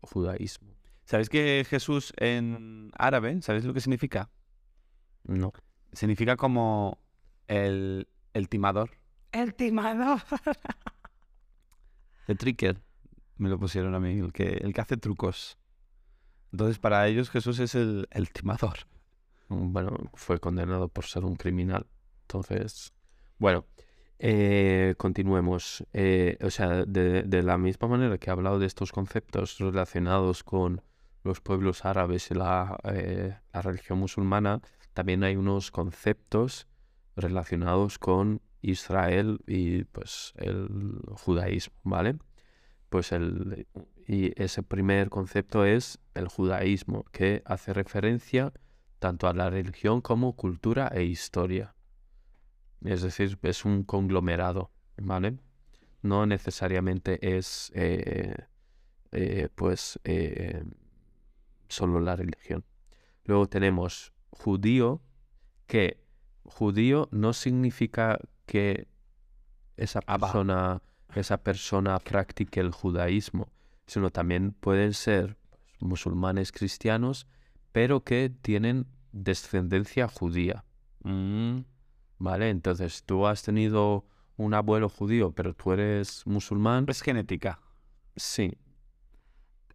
judaísmo. 0.00 0.74
¿Sabéis 1.04 1.28
que 1.28 1.64
Jesús 1.68 2.12
en 2.16 2.90
árabe, 2.98 3.40
¿sabéis 3.42 3.64
lo 3.64 3.72
que 3.72 3.80
significa? 3.80 4.28
No. 5.24 5.52
Significa 5.92 6.36
como 6.36 6.98
el, 7.46 8.08
el 8.34 8.48
timador. 8.48 8.90
El 9.32 9.54
timador. 9.54 10.20
The 12.26 12.34
tricker. 12.34 12.82
Me 13.38 13.48
lo 13.48 13.58
pusieron 13.58 13.94
a 13.94 14.00
mí, 14.00 14.18
el 14.18 14.32
que, 14.32 14.54
el 14.54 14.72
que 14.72 14.80
hace 14.80 14.96
trucos. 14.96 15.58
Entonces, 16.52 16.78
para 16.78 17.06
ellos 17.06 17.30
Jesús 17.30 17.58
es 17.60 17.74
el, 17.74 18.08
el 18.10 18.30
timador. 18.30 18.78
Bueno, 19.48 20.10
fue 20.14 20.40
condenado 20.40 20.88
por 20.88 21.04
ser 21.04 21.24
un 21.24 21.36
criminal. 21.36 21.86
Entonces, 22.22 22.92
bueno, 23.38 23.64
eh, 24.18 24.94
continuemos. 24.98 25.84
Eh, 25.92 26.38
o 26.42 26.50
sea, 26.50 26.84
de, 26.84 27.42
la 27.42 27.58
misma 27.58 27.88
manera 27.88 28.18
que 28.18 28.30
he 28.30 28.32
hablado 28.32 28.58
de 28.58 28.66
estos 28.66 28.92
conceptos 28.92 29.58
relacionados 29.58 30.42
con 30.42 30.82
los 31.22 31.40
pueblos 31.40 31.84
árabes 31.84 32.30
y 32.30 32.34
la, 32.34 32.78
eh, 32.84 33.36
la 33.52 33.62
religión 33.62 33.98
musulmana, 33.98 34.60
también 34.94 35.24
hay 35.24 35.36
unos 35.36 35.70
conceptos 35.70 36.68
relacionados 37.16 37.98
con 37.98 38.40
Israel 38.62 39.40
y 39.46 39.84
pues 39.84 40.32
el 40.36 41.00
judaísmo, 41.16 41.74
¿vale? 41.84 42.16
Pues 42.88 43.12
el, 43.12 43.66
y 44.06 44.40
ese 44.40 44.62
primer 44.62 45.10
concepto 45.10 45.64
es 45.64 45.98
el 46.14 46.28
judaísmo, 46.28 47.04
que 47.12 47.42
hace 47.44 47.72
referencia 47.72 48.52
tanto 49.06 49.28
a 49.28 49.32
la 49.32 49.50
religión 49.50 50.00
como 50.00 50.34
cultura 50.34 50.88
e 50.88 51.04
historia. 51.04 51.76
Es 52.84 53.02
decir, 53.02 53.38
es 53.42 53.64
un 53.64 53.84
conglomerado, 53.84 54.72
¿vale? 54.96 55.38
No 56.02 56.26
necesariamente 56.26 57.36
es, 57.36 57.70
eh, 57.76 58.34
eh, 59.12 59.48
pues, 59.54 60.00
eh, 60.02 60.64
solo 61.68 62.00
la 62.00 62.16
religión. 62.16 62.64
Luego 63.26 63.46
tenemos 63.46 64.12
judío, 64.30 65.00
que 65.68 66.02
judío 66.42 67.08
no 67.12 67.32
significa 67.32 68.18
que 68.44 68.88
esa 69.76 70.00
persona, 70.00 70.82
esa 71.14 71.44
persona 71.44 72.00
practique 72.00 72.58
el 72.58 72.72
judaísmo, 72.72 73.52
sino 73.86 74.10
también 74.10 74.50
pueden 74.50 74.94
ser 74.94 75.36
pues, 75.48 75.62
musulmanes 75.78 76.50
cristianos, 76.50 77.28
pero 77.70 78.02
que 78.02 78.32
tienen 78.42 78.88
descendencia 79.16 80.08
judía. 80.08 80.64
Mm. 81.02 81.60
¿Vale? 82.18 82.50
Entonces, 82.50 83.04
tú 83.04 83.26
has 83.26 83.42
tenido 83.42 84.06
un 84.36 84.54
abuelo 84.54 84.88
judío, 84.88 85.32
pero 85.32 85.54
tú 85.54 85.72
eres 85.72 86.26
musulmán. 86.26 86.86
Es 86.88 87.02
genética. 87.02 87.60
Sí, 88.16 88.52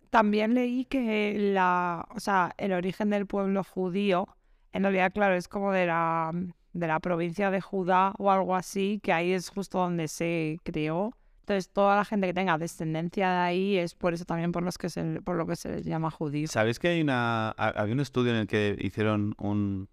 También 0.10 0.56
leí 0.56 0.86
que 0.86 1.36
la, 1.54 2.08
o 2.16 2.20
sea, 2.20 2.54
el 2.58 2.74
origen 2.74 3.12
del 3.12 3.28
pueblo 3.28 3.64
judío, 3.64 4.28
en 4.74 4.84
realidad, 4.84 5.14
claro, 5.14 5.36
es 5.36 5.48
como 5.48 5.72
de 5.72 5.86
la, 5.86 6.32
de 6.74 6.88
la 6.88 7.00
provincia 7.00 7.52
de 7.52 7.62
Judá 7.62 8.14
o 8.18 8.32
algo 8.32 8.56
así, 8.56 9.00
que 9.04 9.14
ahí 9.14 9.32
es 9.32 9.50
justo 9.50 9.78
donde 9.80 10.08
se 10.08 10.58
creó. 10.64 11.12
Entonces, 11.42 11.70
toda 11.70 11.96
la 11.96 12.06
gente 12.06 12.28
que 12.28 12.34
tenga 12.34 12.58
descendencia 12.58 13.30
de 13.30 13.38
ahí 13.40 13.78
es 13.78 13.94
por 13.96 14.14
eso 14.14 14.26
también 14.26 14.52
por, 14.52 14.64
los 14.64 14.78
que 14.78 14.90
se, 14.90 15.22
por 15.22 15.36
lo 15.36 15.46
que 15.46 15.56
se 15.56 15.70
les 15.70 15.86
llama 15.86 16.10
judío. 16.12 16.48
¿Sabéis 16.48 16.80
que 16.80 16.88
hay 16.90 17.02
una, 17.02 17.50
ha- 17.50 17.74
había 17.76 17.94
un 17.94 18.00
estudio 18.00 18.32
en 18.32 18.38
el 18.38 18.48
que 18.48 18.78
hicieron 18.80 19.36
un, 19.38 19.90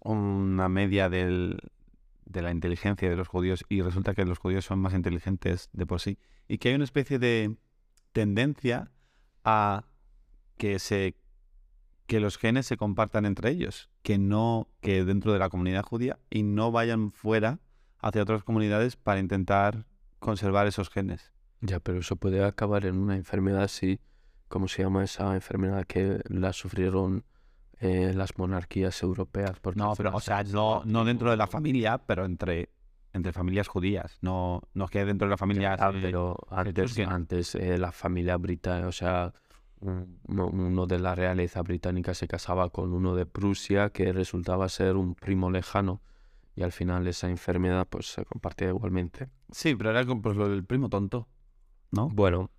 una 0.00 0.68
media 0.68 1.08
del, 1.08 1.58
de 2.26 2.42
la 2.42 2.50
inteligencia 2.50 3.08
de 3.08 3.16
los 3.16 3.28
judíos 3.28 3.64
y 3.68 3.82
resulta 3.82 4.14
que 4.14 4.24
los 4.24 4.38
judíos 4.38 4.64
son 4.64 4.78
más 4.80 4.94
inteligentes 4.94 5.70
de 5.72 5.86
por 5.86 6.00
sí 6.00 6.18
y 6.48 6.58
que 6.58 6.68
hay 6.70 6.74
una 6.74 6.84
especie 6.84 7.18
de 7.18 7.56
tendencia 8.12 8.90
a 9.44 9.84
que 10.56 10.78
se 10.78 11.16
que 12.06 12.20
los 12.20 12.36
genes 12.36 12.66
se 12.66 12.76
compartan 12.76 13.24
entre 13.24 13.48
ellos, 13.50 13.88
que 14.02 14.18
no 14.18 14.68
que 14.82 15.04
dentro 15.06 15.32
de 15.32 15.38
la 15.38 15.48
comunidad 15.48 15.82
judía 15.82 16.18
y 16.28 16.42
no 16.42 16.70
vayan 16.70 17.12
fuera 17.12 17.60
hacia 17.98 18.22
otras 18.22 18.44
comunidades 18.44 18.96
para 18.96 19.20
intentar 19.20 19.86
conservar 20.24 20.66
esos 20.66 20.88
genes. 20.90 21.32
ya, 21.60 21.78
pero 21.80 21.98
eso 22.00 22.16
puede 22.16 22.42
acabar 22.44 22.86
en 22.86 22.96
una 22.98 23.14
enfermedad 23.16 23.62
así, 23.62 24.00
¿cómo 24.48 24.66
se 24.68 24.82
llama 24.82 25.04
esa 25.04 25.34
enfermedad 25.34 25.84
que 25.86 26.20
la 26.28 26.52
sufrieron 26.52 27.24
eh, 27.80 28.12
las 28.14 28.38
monarquías 28.38 29.02
europeas? 29.02 29.58
Porque 29.60 29.78
No, 29.80 29.94
pero, 29.96 30.14
o 30.14 30.20
sea, 30.20 30.42
no, 30.44 30.82
no 30.84 31.04
dentro 31.04 31.30
de 31.30 31.36
la 31.36 31.46
familia, 31.46 31.98
pero 31.98 32.24
entre, 32.24 32.70
entre 33.12 33.32
familias 33.32 33.68
judías. 33.68 34.18
No, 34.22 34.62
no 34.74 34.84
es 34.86 34.90
que 34.90 35.04
dentro 35.04 35.26
de 35.26 35.30
la 35.30 35.36
familia. 35.36 35.76
Se- 35.76 35.98
pero 36.00 36.36
antes, 36.50 36.98
antes 37.00 37.54
eh, 37.54 37.78
la 37.78 37.92
familia 37.92 38.36
británica, 38.36 38.88
o 38.88 38.92
sea, 38.92 39.32
un- 39.80 40.18
uno, 40.28 40.46
uno 40.48 40.86
de 40.86 40.98
la 40.98 41.14
realeza 41.14 41.60
británica 41.62 42.14
se 42.14 42.26
casaba 42.28 42.70
con 42.70 42.92
uno 42.94 43.14
de 43.14 43.26
Prusia 43.26 43.90
que 43.90 44.12
resultaba 44.12 44.68
ser 44.68 44.96
un 44.96 45.14
primo 45.14 45.50
lejano 45.50 46.00
y 46.56 46.62
al 46.62 46.72
final 46.72 47.06
esa 47.06 47.28
enfermedad 47.28 47.86
pues 47.88 48.06
se 48.12 48.24
compartía 48.24 48.68
igualmente. 48.68 49.28
Sí, 49.50 49.74
pero 49.74 49.90
era 49.90 50.04
pues, 50.04 50.36
lo 50.36 50.48
del 50.48 50.64
primo 50.64 50.88
tonto. 50.88 51.28
¿No? 51.90 52.08
Bueno, 52.08 52.50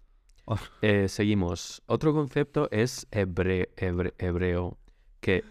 Oh. 0.45 0.57
eh, 0.81 1.07
seguimos. 1.09 1.81
Otro 1.87 2.13
concepto 2.13 2.69
es 2.71 3.07
hebre- 3.11 3.69
hebre- 3.77 4.13
hebreo, 4.19 4.77
que 5.19 5.43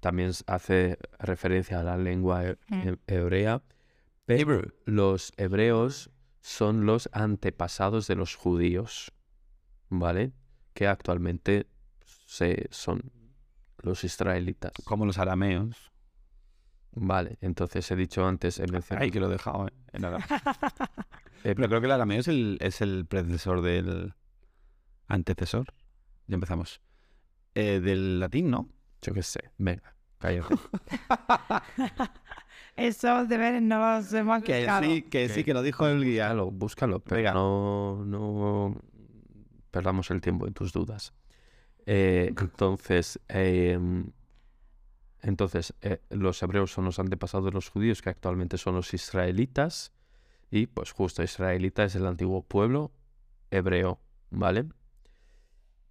también 0.00 0.32
hace 0.46 0.98
referencia 1.18 1.80
a 1.80 1.82
la 1.82 1.96
lengua 1.96 2.44
he- 2.44 2.58
Mm. 2.68 2.88
he- 2.88 2.98
hebrea, 3.14 3.62
pero 4.26 4.62
los 4.84 5.32
hebreos 5.36 6.10
son 6.40 6.84
los 6.86 7.08
antepasados 7.12 8.06
de 8.08 8.16
los 8.16 8.34
judíos, 8.34 9.12
¿vale? 9.88 10.32
Que 10.74 10.86
actualmente 10.88 11.66
se, 12.26 12.66
son 12.70 13.12
los 13.78 14.04
israelitas. 14.04 14.72
Como 14.84 15.06
los 15.06 15.18
arameos. 15.18 15.91
Vale, 16.94 17.38
entonces 17.40 17.90
he 17.90 17.96
dicho 17.96 18.26
antes, 18.26 18.58
mencionado... 18.60 19.02
Ay, 19.04 19.10
que 19.10 19.18
lo 19.20 19.26
he 19.26 19.30
dejado. 19.32 19.66
eh, 19.68 19.72
en 19.92 20.04
arameo. 20.04 20.26
eh, 21.44 21.54
Pero 21.54 21.68
creo 21.68 21.80
que 21.80 21.86
el 21.86 21.92
arameo 21.92 22.20
es 22.20 22.28
el, 22.28 22.58
es 22.60 22.80
el 22.80 23.06
predecesor 23.06 23.62
del. 23.62 24.14
Antecesor. 25.08 25.66
Ya 26.26 26.34
empezamos. 26.34 26.80
Eh, 27.54 27.80
del 27.80 28.20
latín, 28.20 28.50
¿no? 28.50 28.68
yo 29.02 29.12
qué 29.12 29.22
sé, 29.22 29.50
venga, 29.58 29.94
cállate. 30.18 30.54
Esos 32.76 33.28
deberes 33.28 33.60
no 33.60 33.78
los 33.78 34.12
hemos 34.14 34.42
Que 34.42 34.66
sí, 34.80 35.02
que 35.02 35.28
sí, 35.28 35.44
que 35.44 35.52
lo 35.52 35.62
dijo 35.62 35.86
el 35.86 36.02
guía. 36.04 36.28
Búscalo, 36.32 36.50
búscalo, 36.52 37.00
pero 37.00 37.16
Venga. 37.16 37.34
no, 37.34 38.04
no 38.06 38.80
perdamos 39.70 40.10
el 40.10 40.20
tiempo 40.20 40.46
en 40.46 40.54
tus 40.54 40.72
dudas. 40.72 41.12
Eh, 41.84 42.32
entonces, 42.38 43.20
em, 43.28 44.10
entonces 45.22 45.74
eh, 45.80 46.00
los 46.10 46.42
hebreos 46.42 46.72
son 46.72 46.84
los 46.84 46.98
antepasados 46.98 47.46
de 47.46 47.52
los 47.52 47.68
judíos, 47.68 48.02
que 48.02 48.10
actualmente 48.10 48.58
son 48.58 48.74
los 48.74 48.92
israelitas, 48.92 49.92
y 50.50 50.66
pues 50.66 50.92
justo 50.92 51.22
israelita 51.22 51.84
es 51.84 51.94
el 51.94 52.06
antiguo 52.06 52.42
pueblo 52.42 52.92
hebreo, 53.50 54.00
¿vale? 54.30 54.66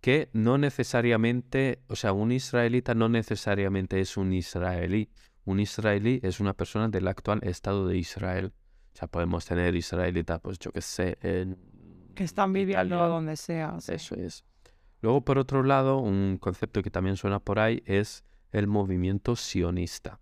Que 0.01 0.29
no 0.33 0.57
necesariamente, 0.57 1.81
o 1.87 1.95
sea, 1.95 2.11
un 2.13 2.31
israelita 2.31 2.93
no 2.93 3.09
necesariamente 3.09 3.99
es 3.99 4.17
un 4.17 4.33
israelí. 4.33 5.09
Un 5.45 5.59
israelí 5.59 6.19
es 6.23 6.39
una 6.39 6.53
persona 6.53 6.89
del 6.89 7.07
actual 7.07 7.39
Estado 7.43 7.87
de 7.87 7.97
Israel. 7.97 8.53
O 8.93 8.97
sea, 8.97 9.07
podemos 9.07 9.45
tener 9.45 9.75
israelitas, 9.75 10.39
pues 10.41 10.59
yo 10.59 10.71
qué 10.71 10.81
sé, 10.81 11.17
en 11.21 11.57
Que 12.13 12.23
están 12.23 12.51
viviendo 12.53 12.95
Italia. 12.95 13.05
donde 13.07 13.35
sea. 13.37 13.79
sí. 13.79 13.93
Eso 13.93 14.15
es. 14.15 14.43
Luego, 15.01 15.21
por 15.21 15.39
otro 15.39 15.63
lado, 15.63 15.97
un 15.97 16.37
concepto 16.39 16.83
que 16.83 16.91
también 16.91 17.17
suena 17.17 17.39
por 17.39 17.57
ahí 17.59 17.81
es 17.85 18.23
el 18.51 18.67
movimiento 18.67 19.35
sionista. 19.35 20.19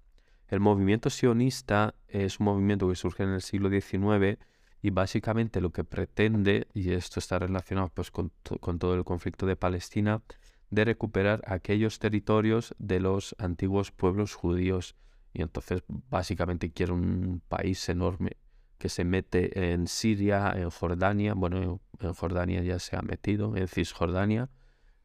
El 0.47 0.59
movimiento 0.59 1.09
sionista 1.09 1.95
es 2.07 2.39
un 2.39 2.45
movimiento 2.45 2.89
que 2.89 2.95
surge 2.95 3.23
en 3.23 3.29
el 3.29 3.41
siglo 3.41 3.69
XIX 3.69 4.39
y 4.81 4.89
básicamente 4.91 5.61
lo 5.61 5.71
que 5.71 5.83
pretende, 5.83 6.67
y 6.73 6.91
esto 6.91 7.19
está 7.19 7.37
relacionado 7.39 7.89
pues, 7.93 8.11
con, 8.11 8.31
to- 8.43 8.57
con 8.59 8.79
todo 8.79 8.95
el 8.95 9.03
conflicto 9.03 9.45
de 9.45 9.55
Palestina, 9.55 10.21
de 10.69 10.85
recuperar 10.85 11.41
aquellos 11.45 11.99
territorios 11.99 12.75
de 12.79 12.99
los 12.99 13.35
antiguos 13.39 13.91
pueblos 13.91 14.35
judíos. 14.35 14.95
Y 15.33 15.41
entonces 15.41 15.83
básicamente 16.09 16.71
quiere 16.71 16.93
un 16.93 17.41
país 17.47 17.87
enorme 17.89 18.37
que 18.77 18.89
se 18.89 19.03
mete 19.03 19.71
en 19.73 19.87
Siria, 19.87 20.53
en 20.55 20.69
Jordania, 20.69 21.33
bueno, 21.33 21.81
en 21.99 22.13
Jordania 22.13 22.63
ya 22.63 22.79
se 22.79 22.95
ha 22.95 23.01
metido, 23.01 23.55
en 23.57 23.67
Cisjordania 23.67 24.49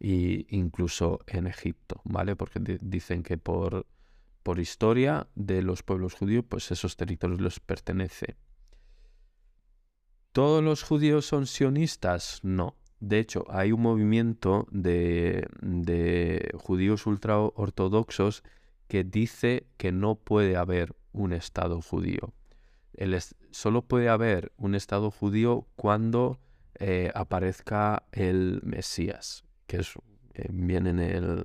e 0.05 0.45
incluso 0.51 1.21
en 1.27 1.47
Egipto, 1.47 2.01
¿vale? 2.05 2.37
Porque 2.37 2.61
di- 2.61 2.79
dicen 2.81 3.23
que 3.23 3.39
por, 3.39 3.87
historia 4.61 5.27
de 5.35 5.63
los 5.63 5.83
pueblos 5.83 6.13
judíos, 6.15 6.45
pues 6.49 6.71
esos 6.71 6.97
territorios 6.97 7.41
les 7.41 7.59
pertenece. 7.61 8.37
¿Todos 10.33 10.63
los 10.63 10.83
judíos 10.83 11.25
son 11.27 11.47
sionistas? 11.47 12.41
No. 12.43 12.77
De 13.01 13.19
hecho, 13.19 13.45
hay 13.49 13.73
un 13.73 13.81
movimiento 13.83 14.67
de, 14.71 15.47
de 15.61 16.51
judíos 16.59 17.07
ultraortodoxos 17.07 18.43
que 18.89 19.05
dice 19.05 19.67
que 19.77 19.93
no 19.93 20.17
puede 20.17 20.57
haber 20.57 20.95
un 21.13 21.33
Estado 21.33 21.81
judío. 21.81 22.35
Solo 23.51 23.83
puede 23.83 24.09
haber 24.09 24.53
un 24.57 24.75
Estado 24.75 25.11
judío 25.11 25.67
cuando 25.77 26.39
eh, 26.79 27.11
aparezca 27.15 28.05
el 28.13 28.61
Mesías, 28.65 29.45
que 29.67 29.79
es, 29.79 29.93
eh, 30.35 30.47
viene 30.51 30.91
en 30.91 30.99
el... 31.01 31.45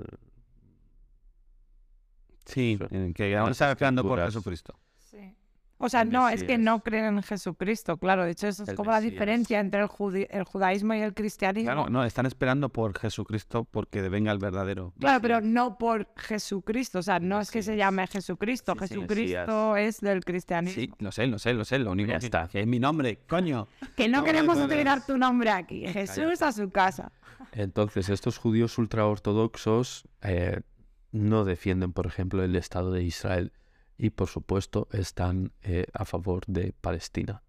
Sí, 2.46 2.78
Sí. 2.80 2.96
en 2.96 3.14
que 3.14 3.36
aún 3.38 3.52
están 3.52 3.70
esperando 3.72 4.04
por. 4.04 4.20
Jesucristo. 4.20 4.80
Sí. 4.98 5.36
O 5.78 5.88
sea, 5.88 6.02
El 6.02 6.10
no, 6.12 6.28
es 6.28 6.44
que 6.44 6.58
no 6.58 6.82
creen 6.84 7.06
en 7.06 7.24
Jesucristo, 7.24 7.98
claro. 7.98 8.26
De 8.26 8.32
hecho, 8.32 8.48
eso 8.48 8.64
es 8.64 8.70
El 8.70 8.76
como 8.76 8.90
la 8.92 9.00
diferencia 9.00 9.60
entre 9.60 9.80
el, 9.82 9.88
judi- 9.88 10.28
el 10.30 10.44
judaísmo 10.44 10.94
y 10.96 11.00
el 11.02 11.14
cristianismo. 11.14 11.72
Claro, 11.72 11.90
no, 11.90 12.04
están 12.04 12.26
esperando 12.26 12.68
por 12.70 12.98
Jesucristo 12.98 13.66
porque 13.66 14.02
venga 14.10 14.32
el 14.32 14.40
verdadero. 14.40 14.94
Claro, 15.00 15.22
pero 15.22 15.42
no 15.42 15.78
por 15.78 16.08
Jesucristo. 16.18 17.00
O 17.00 17.04
sea, 17.04 17.20
no 17.20 17.40
es 17.40 17.50
que 17.52 17.62
se 17.62 17.78
llame 17.78 18.06
Jesucristo. 18.08 18.74
Sí, 18.74 18.80
sí, 18.80 18.94
Jesucristo 18.96 19.78
es 19.78 20.00
del 20.02 20.26
cristianismo. 20.26 20.82
Sí, 20.82 20.92
lo 21.00 21.12
sé, 21.14 21.28
lo 21.28 21.38
sé, 21.40 21.54
lo 21.54 21.64
sé. 21.64 21.78
Lo 21.80 21.92
único 21.92 22.12
Ya 22.12 22.20
que, 22.20 22.26
está. 22.26 22.48
que 22.50 22.60
es 22.62 22.68
mi 22.68 22.80
nombre, 22.80 23.20
coño. 23.30 23.68
Que 23.96 24.10
no 24.10 24.24
queremos 24.24 24.58
utilizar 24.58 25.06
tu 25.06 25.18
nombre 25.20 25.52
aquí. 25.52 25.88
Jesús 25.88 26.42
a 26.42 26.52
su 26.52 26.70
casa. 26.72 27.12
Entonces, 27.52 28.10
estos 28.10 28.38
judíos 28.38 28.78
ultraortodoxos 28.78 30.08
eh, 30.22 30.62
no 31.12 31.46
defienden, 31.46 31.94
por 31.94 32.06
ejemplo, 32.06 32.44
el 32.44 32.56
Estado 32.56 32.92
de 32.92 33.04
Israel 33.04 33.52
y, 33.98 34.12
por 34.12 34.28
supuesto, 34.28 34.88
están 34.92 35.52
eh, 35.62 35.86
a 35.94 36.06
favor 36.06 36.44
de 36.48 36.74
Palestina. 36.74 37.44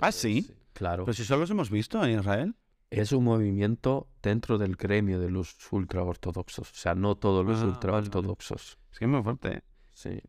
Ah, 0.00 0.12
sí. 0.12 0.50
Claro. 0.74 1.04
Pero 1.04 1.14
si 1.14 1.24
solo 1.24 1.40
los 1.40 1.50
hemos 1.50 1.70
visto 1.70 2.02
en 2.04 2.18
Israel. 2.18 2.54
es 2.90 3.12
un 3.12 3.24
movimiento 3.24 4.08
dentro 4.22 4.58
del 4.58 4.76
gremio 4.76 5.18
de 5.18 5.30
los 5.30 5.56
ultraortodoxos. 5.72 6.70
O 6.70 6.74
sea, 6.74 6.94
no 6.94 7.16
todos 7.16 7.44
los 7.44 7.54
Ah, 7.56 7.60
vale, 7.60 7.66
vale. 7.66 7.74
ultraortodoxos. 7.74 8.78
Es 8.92 8.98
que 8.98 9.04
es 9.06 9.10
muy 9.10 9.22
fuerte. 9.22 9.56
¿eh? 9.56 9.62
Sí. 9.92 10.20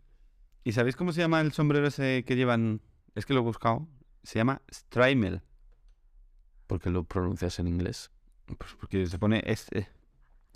¿Y 0.64 0.72
sabéis 0.72 0.96
cómo 0.96 1.12
se 1.12 1.20
llama 1.22 1.42
el 1.42 1.52
sombrero 1.52 1.88
ese 1.88 2.24
que 2.26 2.36
llevan? 2.38 2.82
Es 3.16 3.26
que 3.26 3.34
lo 3.34 3.42
he 3.42 3.44
buscado. 3.44 3.88
Se 4.24 4.40
llama 4.40 4.62
Straimel. 4.72 5.42
Porque 6.68 6.90
lo 6.90 7.04
pronuncias 7.04 7.60
en 7.60 7.68
inglés. 7.68 8.12
Pues 8.46 8.76
porque 8.80 9.06
se 9.06 9.18
pone 9.18 9.42
este. 9.46 9.90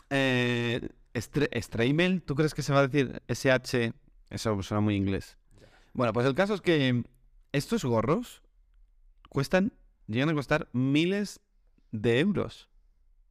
Eh, 0.09 0.89
Straimel, 1.15 2.21
¿tú 2.21 2.35
crees 2.35 2.53
que 2.53 2.61
se 2.61 2.73
va 2.73 2.79
a 2.79 2.87
decir 2.87 3.21
SH? 3.27 3.93
Eso 4.29 4.61
suena 4.61 4.81
muy 4.81 4.95
inglés. 4.95 5.37
Bueno, 5.93 6.13
pues 6.13 6.25
el 6.25 6.35
caso 6.35 6.53
es 6.53 6.61
que 6.61 7.03
estos 7.51 7.83
gorros 7.83 8.43
cuestan, 9.29 9.73
llegan 10.07 10.29
a 10.29 10.33
costar 10.33 10.69
miles 10.73 11.39
de 11.91 12.19
euros. 12.19 12.69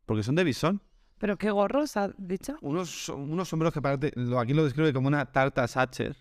Porque 0.04 0.22
son 0.22 0.34
de 0.34 0.44
bisón. 0.44 0.82
¿Pero 1.18 1.36
qué 1.38 1.50
gorros 1.50 1.96
ha 1.96 2.10
dicho? 2.18 2.56
Unos, 2.60 3.08
unos 3.08 3.48
sombreros 3.48 3.72
que 3.72 3.80
parece, 3.80 4.12
lo, 4.16 4.38
aquí 4.38 4.52
lo 4.52 4.64
describe 4.64 4.92
como 4.92 5.08
una 5.08 5.26
tarta 5.26 5.66
Sacher. 5.66 6.16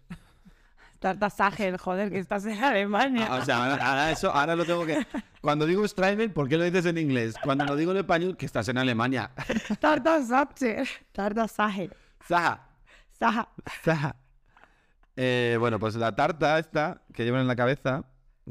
Tarta 1.00 1.30
Sagel, 1.30 1.78
joder, 1.78 2.10
que 2.10 2.20
estás 2.20 2.46
en 2.46 2.64
Alemania. 2.64 3.28
Ah, 3.30 3.36
o 3.36 3.46
sea, 3.46 3.72
ahora, 3.72 3.90
ahora 3.90 4.12
eso, 4.12 4.32
ahora 4.32 4.56
lo 4.56 4.66
tengo 4.66 4.86
que. 4.86 5.06
Cuando 5.46 5.68
digo 5.68 5.88
Straimel, 5.88 6.32
¿por 6.32 6.50
qué 6.50 6.58
lo 6.58 6.64
dices 6.64 6.88
en 6.88 6.98
inglés? 6.98 7.36
Cuando 7.44 7.66
lo 7.66 7.76
digo 7.76 7.92
en 7.92 7.98
español, 7.98 8.36
que 8.36 8.48
estás 8.48 8.68
en 8.68 8.80
Alemania. 8.80 9.30
Tarta 9.80 10.20
Sacher. 10.26 10.88
Tarta 11.12 11.48
Sagel. 11.48 11.94
Zaha. 12.28 12.68
Saja. 13.12 13.50
Zaha. 13.84 14.16
Eh, 15.16 15.56
bueno, 15.60 15.78
pues 15.78 15.94
la 15.98 16.16
tarta 16.16 16.58
esta 16.58 17.04
que 17.14 17.26
llevan 17.26 17.42
en 17.42 17.48
la 17.48 17.56
cabeza 17.56 18.06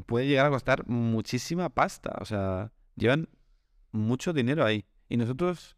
puede 0.06 0.28
llegar 0.28 0.46
a 0.46 0.50
costar 0.50 0.86
muchísima 0.86 1.68
pasta. 1.68 2.16
O 2.20 2.24
sea, 2.24 2.70
llevan 2.94 3.28
mucho 3.90 4.32
dinero 4.32 4.64
ahí. 4.64 4.84
Y 5.08 5.16
nosotros 5.16 5.76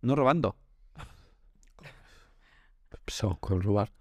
no 0.00 0.16
robando. 0.16 0.56
So, 3.06 3.36
con 3.38 3.62
robar. 3.62 3.92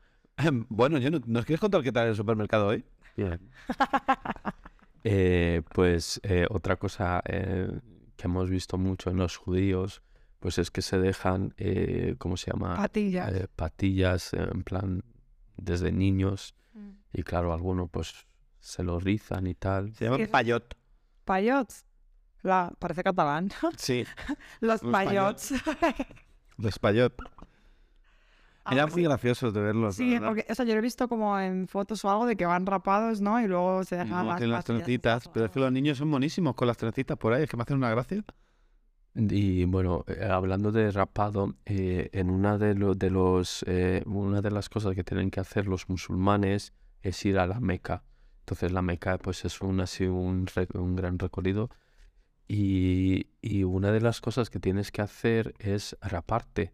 Bueno, 0.69 0.97
yo 0.97 1.11
no, 1.11 1.19
¿nos 1.27 1.45
quieres 1.45 1.61
contar 1.61 1.83
qué 1.83 1.91
tal 1.91 2.07
el 2.07 2.15
supermercado 2.15 2.65
hoy? 2.65 2.83
Bien. 3.15 3.47
Eh, 5.03 5.61
pues 5.73 6.19
eh, 6.23 6.45
otra 6.49 6.75
cosa 6.77 7.21
eh, 7.25 7.67
que 8.15 8.27
hemos 8.27 8.49
visto 8.49 8.77
mucho 8.77 9.09
en 9.09 9.17
los 9.17 9.35
judíos, 9.37 10.01
pues 10.39 10.57
es 10.57 10.71
que 10.71 10.81
se 10.81 10.99
dejan, 10.99 11.53
eh, 11.57 12.15
¿cómo 12.17 12.37
se 12.37 12.51
llama? 12.51 12.75
Patillas. 12.75 13.33
Eh, 13.33 13.47
patillas, 13.55 14.33
en 14.33 14.63
plan, 14.63 15.03
desde 15.57 15.91
niños. 15.91 16.55
Mm. 16.73 16.89
Y 17.13 17.23
claro, 17.23 17.53
algunos 17.53 17.89
pues 17.89 18.13
se 18.59 18.83
lo 18.83 18.99
rizan 18.99 19.47
y 19.47 19.55
tal. 19.55 19.93
Se 19.95 20.05
llama 20.05 20.17
que- 20.17 20.27
payot. 20.27 20.75
Payots. 21.25 21.85
La... 22.43 22.71
Parece 22.79 23.03
catalán. 23.03 23.49
Sí, 23.77 24.05
Los 24.59 24.81
Los 24.81 24.91
payots. 24.91 25.53
los 26.57 26.79
payot. 26.79 27.13
Ah, 28.63 28.73
Era 28.73 28.85
muy 28.87 29.03
gracioso 29.03 29.51
de 29.51 29.59
verlos. 29.61 29.95
Sí, 29.95 30.15
porque, 30.27 30.45
o 30.49 30.55
sea, 30.55 30.65
yo 30.65 30.73
lo 30.73 30.79
he 30.79 30.81
visto 30.83 31.07
como 31.07 31.39
en 31.39 31.67
fotos 31.67 32.05
o 32.05 32.09
algo 32.11 32.25
de 32.27 32.35
que 32.35 32.45
van 32.45 32.65
rapados, 32.65 33.19
¿no? 33.21 33.41
Y 33.41 33.47
luego 33.47 33.83
se 33.83 33.95
dejan 33.97 34.09
las, 34.27 34.39
las 34.51 34.57
pastillas 34.59 34.65
trencitas. 34.85 35.27
Pero 35.33 35.45
es 35.47 35.51
que 35.51 35.59
los 35.59 35.71
niños 35.71 35.97
son 35.97 36.09
monísimos 36.09 36.53
con 36.55 36.67
las 36.67 36.77
trencitas 36.77 37.17
por 37.17 37.33
ahí. 37.33 37.43
Es 37.43 37.49
que 37.49 37.57
me 37.57 37.63
hacen 37.63 37.77
una 37.77 37.89
gracia. 37.89 38.23
Y 39.15 39.65
bueno, 39.65 40.05
eh, 40.07 40.25
hablando 40.29 40.71
de 40.71 40.89
rapado, 40.91 41.55
eh, 41.65 42.09
en 42.13 42.29
una 42.29 42.57
de, 42.57 42.75
lo- 42.75 42.93
de 42.95 43.09
los, 43.09 43.65
eh, 43.67 44.03
una 44.05 44.41
de 44.41 44.51
las 44.51 44.69
cosas 44.69 44.95
que 44.95 45.03
tienen 45.03 45.31
que 45.31 45.39
hacer 45.39 45.67
los 45.67 45.89
musulmanes 45.89 46.73
es 47.01 47.25
ir 47.25 47.39
a 47.39 47.47
la 47.47 47.59
Meca. 47.59 48.03
Entonces 48.41 48.71
la 48.71 48.81
Meca 48.81 49.17
pues 49.17 49.43
es 49.43 49.59
un, 49.61 49.81
así 49.81 50.05
un, 50.05 50.45
un 50.75 50.95
gran 50.95 51.19
recorrido 51.19 51.69
y, 52.47 53.27
y 53.41 53.63
una 53.63 53.91
de 53.91 54.01
las 54.01 54.21
cosas 54.21 54.49
que 54.49 54.59
tienes 54.59 54.91
que 54.91 55.01
hacer 55.01 55.53
es 55.59 55.97
raparte. 56.01 56.73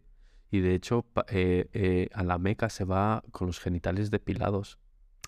Y 0.51 0.59
de 0.61 0.75
hecho 0.75 1.05
eh, 1.29 1.67
eh, 1.73 2.09
a 2.13 2.23
la 2.23 2.37
Meca 2.37 2.69
se 2.69 2.85
va 2.85 3.23
con 3.31 3.47
los 3.47 3.59
genitales 3.59 4.11
depilados. 4.11 4.79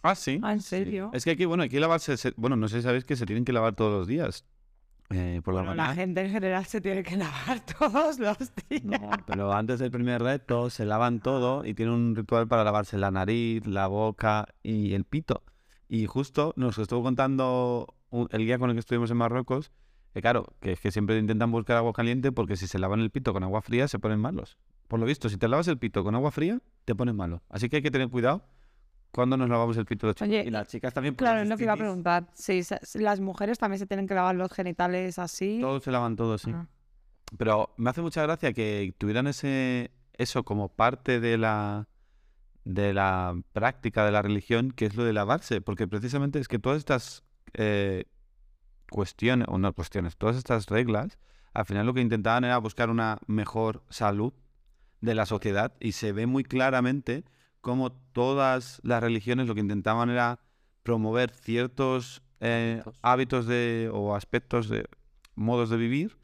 Ah, 0.01 0.15
sí. 0.15 0.39
Ah, 0.43 0.53
¿en 0.53 0.61
serio? 0.61 1.09
Es 1.13 1.25
que 1.25 1.31
aquí, 1.31 1.45
bueno, 1.45 1.63
aquí 1.63 1.77
lavarse, 1.79 2.15
se- 2.15 2.33
bueno, 2.37 2.55
no 2.55 2.67
sé 2.69 2.77
si 2.77 2.83
sabéis 2.83 3.03
que 3.03 3.15
se 3.17 3.25
tienen 3.25 3.43
que 3.43 3.51
lavar 3.51 3.75
todos 3.75 3.91
los 3.91 4.07
días. 4.07 4.45
Eh, 5.11 5.41
por 5.43 5.55
la 5.55 5.61
Bueno, 5.61 5.75
la 5.75 5.95
gente 5.95 6.21
en 6.21 6.31
general 6.31 6.65
se 6.65 6.79
tiene 6.81 7.01
que 7.03 7.17
lavar 7.17 7.65
todos 7.65 8.19
los 8.19 8.53
días. 8.69 8.81
No, 8.83 9.09
pero 9.25 9.51
antes 9.51 9.79
del 9.79 9.91
primer 9.91 10.21
reto 10.21 10.69
se 10.69 10.85
lavan 10.85 11.19
todo 11.19 11.65
y 11.65 11.73
tienen 11.73 11.95
un 11.95 12.15
ritual 12.15 12.47
para 12.47 12.63
lavarse 12.63 12.97
la 12.97 13.11
nariz, 13.11 13.65
la 13.65 13.87
boca 13.87 14.47
y 14.63 14.93
el 14.93 15.03
pito. 15.03 15.43
Y 15.89 16.05
justo 16.05 16.53
nos 16.55 16.77
estuvo 16.77 17.01
contando 17.03 17.95
un- 18.11 18.29
el 18.31 18.45
guía 18.45 18.59
con 18.59 18.69
el 18.69 18.75
que 18.75 18.81
estuvimos 18.81 19.09
en 19.11 19.17
Marruecos, 19.17 19.71
que 20.13 20.21
claro, 20.21 20.53
que 20.61 20.73
es 20.73 20.79
que 20.79 20.91
siempre 20.91 21.17
intentan 21.17 21.51
buscar 21.51 21.75
agua 21.77 21.91
caliente 21.91 22.31
porque 22.31 22.55
si 22.55 22.67
se 22.67 22.79
lavan 22.79 22.99
el 23.01 23.09
pito 23.09 23.33
con 23.33 23.43
agua 23.43 23.61
fría 23.63 23.87
se 23.87 23.99
ponen 23.99 24.19
malos. 24.19 24.57
Por 24.89 24.99
lo 24.99 25.05
visto, 25.05 25.29
si 25.29 25.37
te 25.37 25.47
lavas 25.47 25.67
el 25.67 25.77
pito 25.77 26.03
con 26.03 26.15
agua 26.15 26.31
fría, 26.31 26.59
te 26.83 26.95
pones 26.95 27.13
malo. 27.13 27.43
Así 27.47 27.69
que 27.69 27.75
hay 27.75 27.83
que 27.83 27.91
tener 27.91 28.09
cuidado 28.09 28.43
cuando 29.11 29.37
nos 29.37 29.47
lavamos 29.47 29.77
el 29.77 29.85
pito 29.85 30.07
los 30.07 30.15
chicos. 30.15 30.27
Oye, 30.27 30.43
y 30.43 30.49
las 30.49 30.67
chicas 30.67 30.95
también. 30.95 31.13
Claro, 31.13 31.41
es 31.41 31.47
lo 31.47 31.57
que 31.57 31.63
iba 31.63 31.73
a 31.73 31.77
preguntar. 31.77 32.25
Sí, 32.33 32.61
las 32.95 33.19
mujeres 33.19 33.59
también 33.59 33.77
se 33.77 33.85
tienen 33.85 34.07
que 34.07 34.15
lavar 34.15 34.35
los 34.35 34.51
genitales 34.51 35.19
así. 35.19 35.59
Todos 35.61 35.83
se 35.83 35.91
lavan 35.91 36.15
todos, 36.15 36.41
sí. 36.41 36.51
Ah. 36.55 36.67
Pero 37.37 37.71
me 37.77 37.91
hace 37.91 38.01
mucha 38.01 38.23
gracia 38.23 38.51
que 38.51 38.95
tuvieran 38.97 39.27
ese 39.27 39.91
eso 40.13 40.43
como 40.43 40.69
parte 40.69 41.19
de 41.19 41.37
la 41.37 41.87
de 42.65 42.91
la 42.95 43.39
práctica 43.53 44.03
de 44.03 44.11
la 44.11 44.23
religión, 44.23 44.71
que 44.71 44.87
es 44.87 44.95
lo 44.95 45.03
de 45.03 45.13
lavarse, 45.13 45.61
porque 45.61 45.87
precisamente 45.87 46.39
es 46.39 46.47
que 46.47 46.57
todas 46.57 46.79
estas 46.79 47.23
eh, 47.53 48.05
cuestiones, 48.89 49.47
o 49.51 49.59
no 49.59 49.71
cuestiones, 49.73 50.17
todas 50.17 50.35
estas 50.35 50.65
reglas, 50.65 51.19
al 51.53 51.65
final 51.65 51.85
lo 51.85 51.93
que 51.93 52.01
intentaban 52.01 52.43
era 52.43 52.57
buscar 52.57 52.89
una 52.89 53.19
mejor 53.27 53.83
salud 53.89 54.33
de 55.01 55.15
la 55.15 55.25
sociedad 55.25 55.73
y 55.79 55.93
se 55.93 56.11
ve 56.11 56.25
muy 56.27 56.43
claramente 56.43 57.23
cómo 57.61 57.91
todas 57.91 58.79
las 58.83 59.01
religiones 59.01 59.47
lo 59.47 59.55
que 59.55 59.61
intentaban 59.61 60.09
era 60.09 60.39
promover 60.83 61.31
ciertos 61.31 62.21
eh, 62.39 62.83
Hábitos. 63.01 63.45
de, 63.47 63.89
o 63.93 64.15
aspectos 64.15 64.69
de 64.69 64.87
modos 65.35 65.69
de 65.69 65.77
vivir 65.77 66.17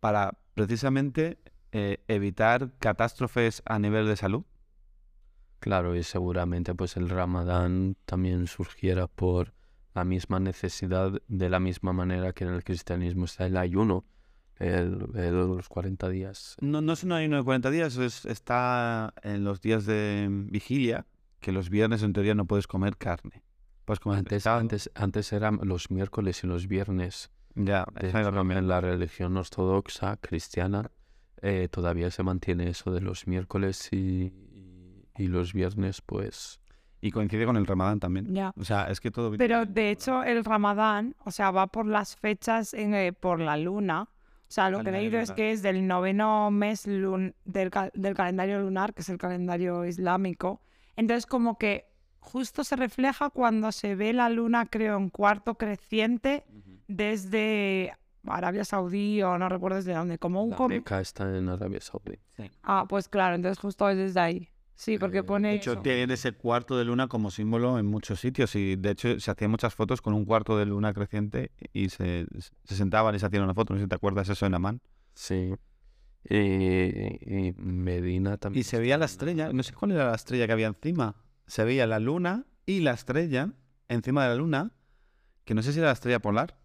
para 0.00 0.38
precisamente 0.54 1.38
eh, 1.72 2.04
evitar 2.08 2.72
catástrofes 2.78 3.62
a 3.64 3.78
nivel 3.78 4.06
de 4.06 4.16
salud. 4.16 4.44
Claro, 5.60 5.94
y 5.94 6.02
seguramente 6.02 6.74
pues 6.74 6.96
el 6.96 7.08
Ramadán 7.08 7.96
también 8.04 8.46
surgiera 8.46 9.06
por 9.06 9.54
la 9.94 10.04
misma 10.04 10.40
necesidad, 10.40 11.12
de 11.28 11.48
la 11.48 11.60
misma 11.60 11.92
manera 11.92 12.32
que 12.32 12.44
en 12.44 12.50
el 12.50 12.64
cristianismo 12.64 13.26
está 13.26 13.46
el 13.46 13.56
ayuno, 13.56 14.04
el, 14.62 15.02
el 15.14 15.14
de 15.14 15.30
los 15.30 15.68
40 15.68 16.08
días. 16.08 16.56
No, 16.60 16.80
no 16.80 16.92
es 16.92 17.04
un 17.04 17.12
ayuno 17.12 17.36
de 17.36 17.44
40 17.44 17.70
días, 17.70 17.96
es- 17.96 18.24
está 18.26 19.12
en 19.22 19.44
los 19.44 19.60
días 19.60 19.86
de 19.86 20.28
vigilia, 20.30 21.06
que 21.40 21.52
los 21.52 21.68
viernes 21.70 22.02
en 22.02 22.12
teoría 22.12 22.34
no 22.34 22.44
puedes 22.46 22.66
comer 22.66 22.96
carne. 22.96 23.42
Puedes 23.84 24.00
comer 24.00 24.18
Antes, 24.20 24.32
pescado. 24.36 24.60
antes, 24.60 24.90
antes 24.94 25.32
eran 25.32 25.58
los 25.62 25.90
miércoles 25.90 26.44
y 26.44 26.46
los 26.46 26.68
viernes. 26.68 27.30
Ya, 27.54 27.84
hecho, 28.00 28.30
también. 28.32 28.58
en 28.60 28.68
la 28.68 28.80
religión 28.80 29.36
ortodoxa 29.36 30.16
cristiana 30.18 30.90
eh, 31.42 31.68
todavía 31.70 32.10
se 32.10 32.22
mantiene 32.22 32.68
eso 32.70 32.92
de 32.92 33.00
los 33.00 33.26
miércoles 33.26 33.88
y, 33.92 33.96
y- 33.96 35.04
y 35.18 35.26
los 35.26 35.52
viernes, 35.52 36.00
pues 36.00 36.60
Y 37.02 37.10
coincide 37.10 37.44
con 37.44 37.56
el 37.56 37.66
Ramadán 37.66 37.98
también. 37.98 38.32
Ya. 38.32 38.54
O 38.56 38.62
sea, 38.64 38.84
es 38.84 39.00
que 39.00 39.10
todo... 39.10 39.32
Pero 39.36 39.66
de 39.66 39.90
hecho 39.90 40.22
el 40.22 40.44
Ramadán, 40.44 41.16
o 41.24 41.32
sea, 41.32 41.50
va 41.50 41.66
por 41.66 41.84
las 41.86 42.14
fechas 42.16 42.72
en, 42.74 42.94
eh, 42.94 43.12
por 43.12 43.40
la 43.40 43.56
luna. 43.56 44.08
O 44.52 44.54
sea, 44.54 44.68
lo 44.68 44.82
que 44.84 44.90
he 44.90 44.92
leído 44.92 45.18
es 45.18 45.30
que 45.36 45.50
es 45.52 45.62
del 45.62 45.86
noveno 45.86 46.50
mes 46.50 46.86
lun- 46.86 47.34
del, 47.46 47.70
cal- 47.70 47.90
del 47.94 48.12
calendario 48.14 48.60
lunar, 48.60 48.92
que 48.92 49.00
es 49.00 49.08
el 49.08 49.16
calendario 49.16 49.86
islámico. 49.86 50.60
Entonces, 50.94 51.24
como 51.24 51.56
que 51.56 51.86
justo 52.20 52.62
se 52.62 52.76
refleja 52.76 53.30
cuando 53.30 53.72
se 53.72 53.94
ve 53.94 54.12
la 54.12 54.28
luna, 54.28 54.66
creo, 54.66 54.98
en 54.98 55.08
cuarto 55.08 55.54
creciente 55.54 56.44
desde 56.86 57.94
Arabia 58.26 58.64
Saudí 58.64 59.22
o 59.22 59.38
no 59.38 59.48
recuerdo 59.48 59.76
desde 59.78 59.94
dónde. 59.94 60.18
Como 60.18 60.42
un... 60.44 60.50
la 60.50 60.56
Meca 60.76 61.00
está 61.00 61.24
en 61.36 61.48
Arabia 61.48 61.80
Saudí. 61.80 62.18
Ah, 62.62 62.84
pues 62.86 63.08
claro, 63.08 63.34
entonces 63.34 63.58
justo 63.58 63.88
es 63.88 63.96
desde 63.96 64.20
ahí. 64.20 64.48
Sí, 64.74 64.98
porque 64.98 65.18
Eh, 65.18 65.22
pone 65.22 65.48
De 65.50 65.54
hecho, 65.56 65.72
eso. 65.72 65.82
tienen 65.82 66.10
ese 66.10 66.32
cuarto 66.32 66.76
de 66.76 66.84
luna 66.84 67.06
como 67.08 67.30
símbolo 67.30 67.78
en 67.78 67.86
muchos 67.86 68.18
sitios 68.20 68.54
y 68.56 68.76
de 68.76 68.90
hecho 68.90 69.20
se 69.20 69.30
hacían 69.30 69.50
muchas 69.50 69.74
fotos 69.74 70.00
con 70.02 70.14
un 70.14 70.24
cuarto 70.24 70.56
de 70.58 70.66
luna 70.66 70.92
creciente 70.92 71.52
y 71.72 71.88
se, 71.90 72.26
se 72.64 72.74
sentaban 72.74 73.14
y 73.14 73.18
se 73.18 73.26
hacían 73.26 73.42
una 73.44 73.54
foto. 73.54 73.74
No 73.74 73.78
sé 73.78 73.84
si 73.84 73.88
te 73.88 73.94
acuerdas 73.94 74.28
eso 74.28 74.46
en 74.46 74.54
Amán. 74.54 74.80
Sí. 75.14 75.54
Y, 76.28 76.36
y 76.36 77.52
Medina 77.58 78.36
también. 78.38 78.60
Y 78.60 78.64
se 78.64 78.78
veía 78.78 78.96
la 78.98 79.04
estrella, 79.06 79.52
no 79.52 79.62
sé 79.62 79.72
cuál 79.72 79.92
era 79.92 80.08
la 80.10 80.14
estrella 80.16 80.46
que 80.46 80.52
había 80.52 80.68
encima. 80.68 81.16
Se 81.46 81.64
veía 81.64 81.86
la 81.86 81.98
luna 81.98 82.46
y 82.66 82.80
la 82.80 82.92
estrella 82.92 83.52
encima 83.88 84.22
de 84.24 84.28
la 84.30 84.34
luna, 84.36 84.72
que 85.44 85.54
no 85.54 85.62
sé 85.62 85.72
si 85.72 85.78
era 85.80 85.88
la 85.88 85.92
estrella 85.94 86.20
polar. 86.20 86.56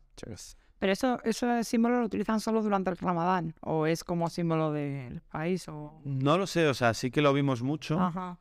Pero 0.80 0.94
eso, 0.94 1.20
ese 1.24 1.64
símbolo 1.64 2.00
lo 2.00 2.06
utilizan 2.06 2.40
solo 2.40 2.62
durante 2.62 2.90
el 2.90 2.98
Ramadán, 2.98 3.56
o 3.62 3.88
es 3.88 4.04
como 4.04 4.30
símbolo 4.30 4.72
del 4.72 5.22
país, 5.22 5.68
o... 5.68 6.00
No 6.06 6.38
lo 6.38 6.46
sé, 6.46 6.68
o 6.68 6.74
sea, 6.74 6.94
sí 6.94 7.10
que 7.10 7.22
lo 7.22 7.34
vimos 7.34 7.64
mucho, 7.64 8.00
Ajá. 8.00 8.38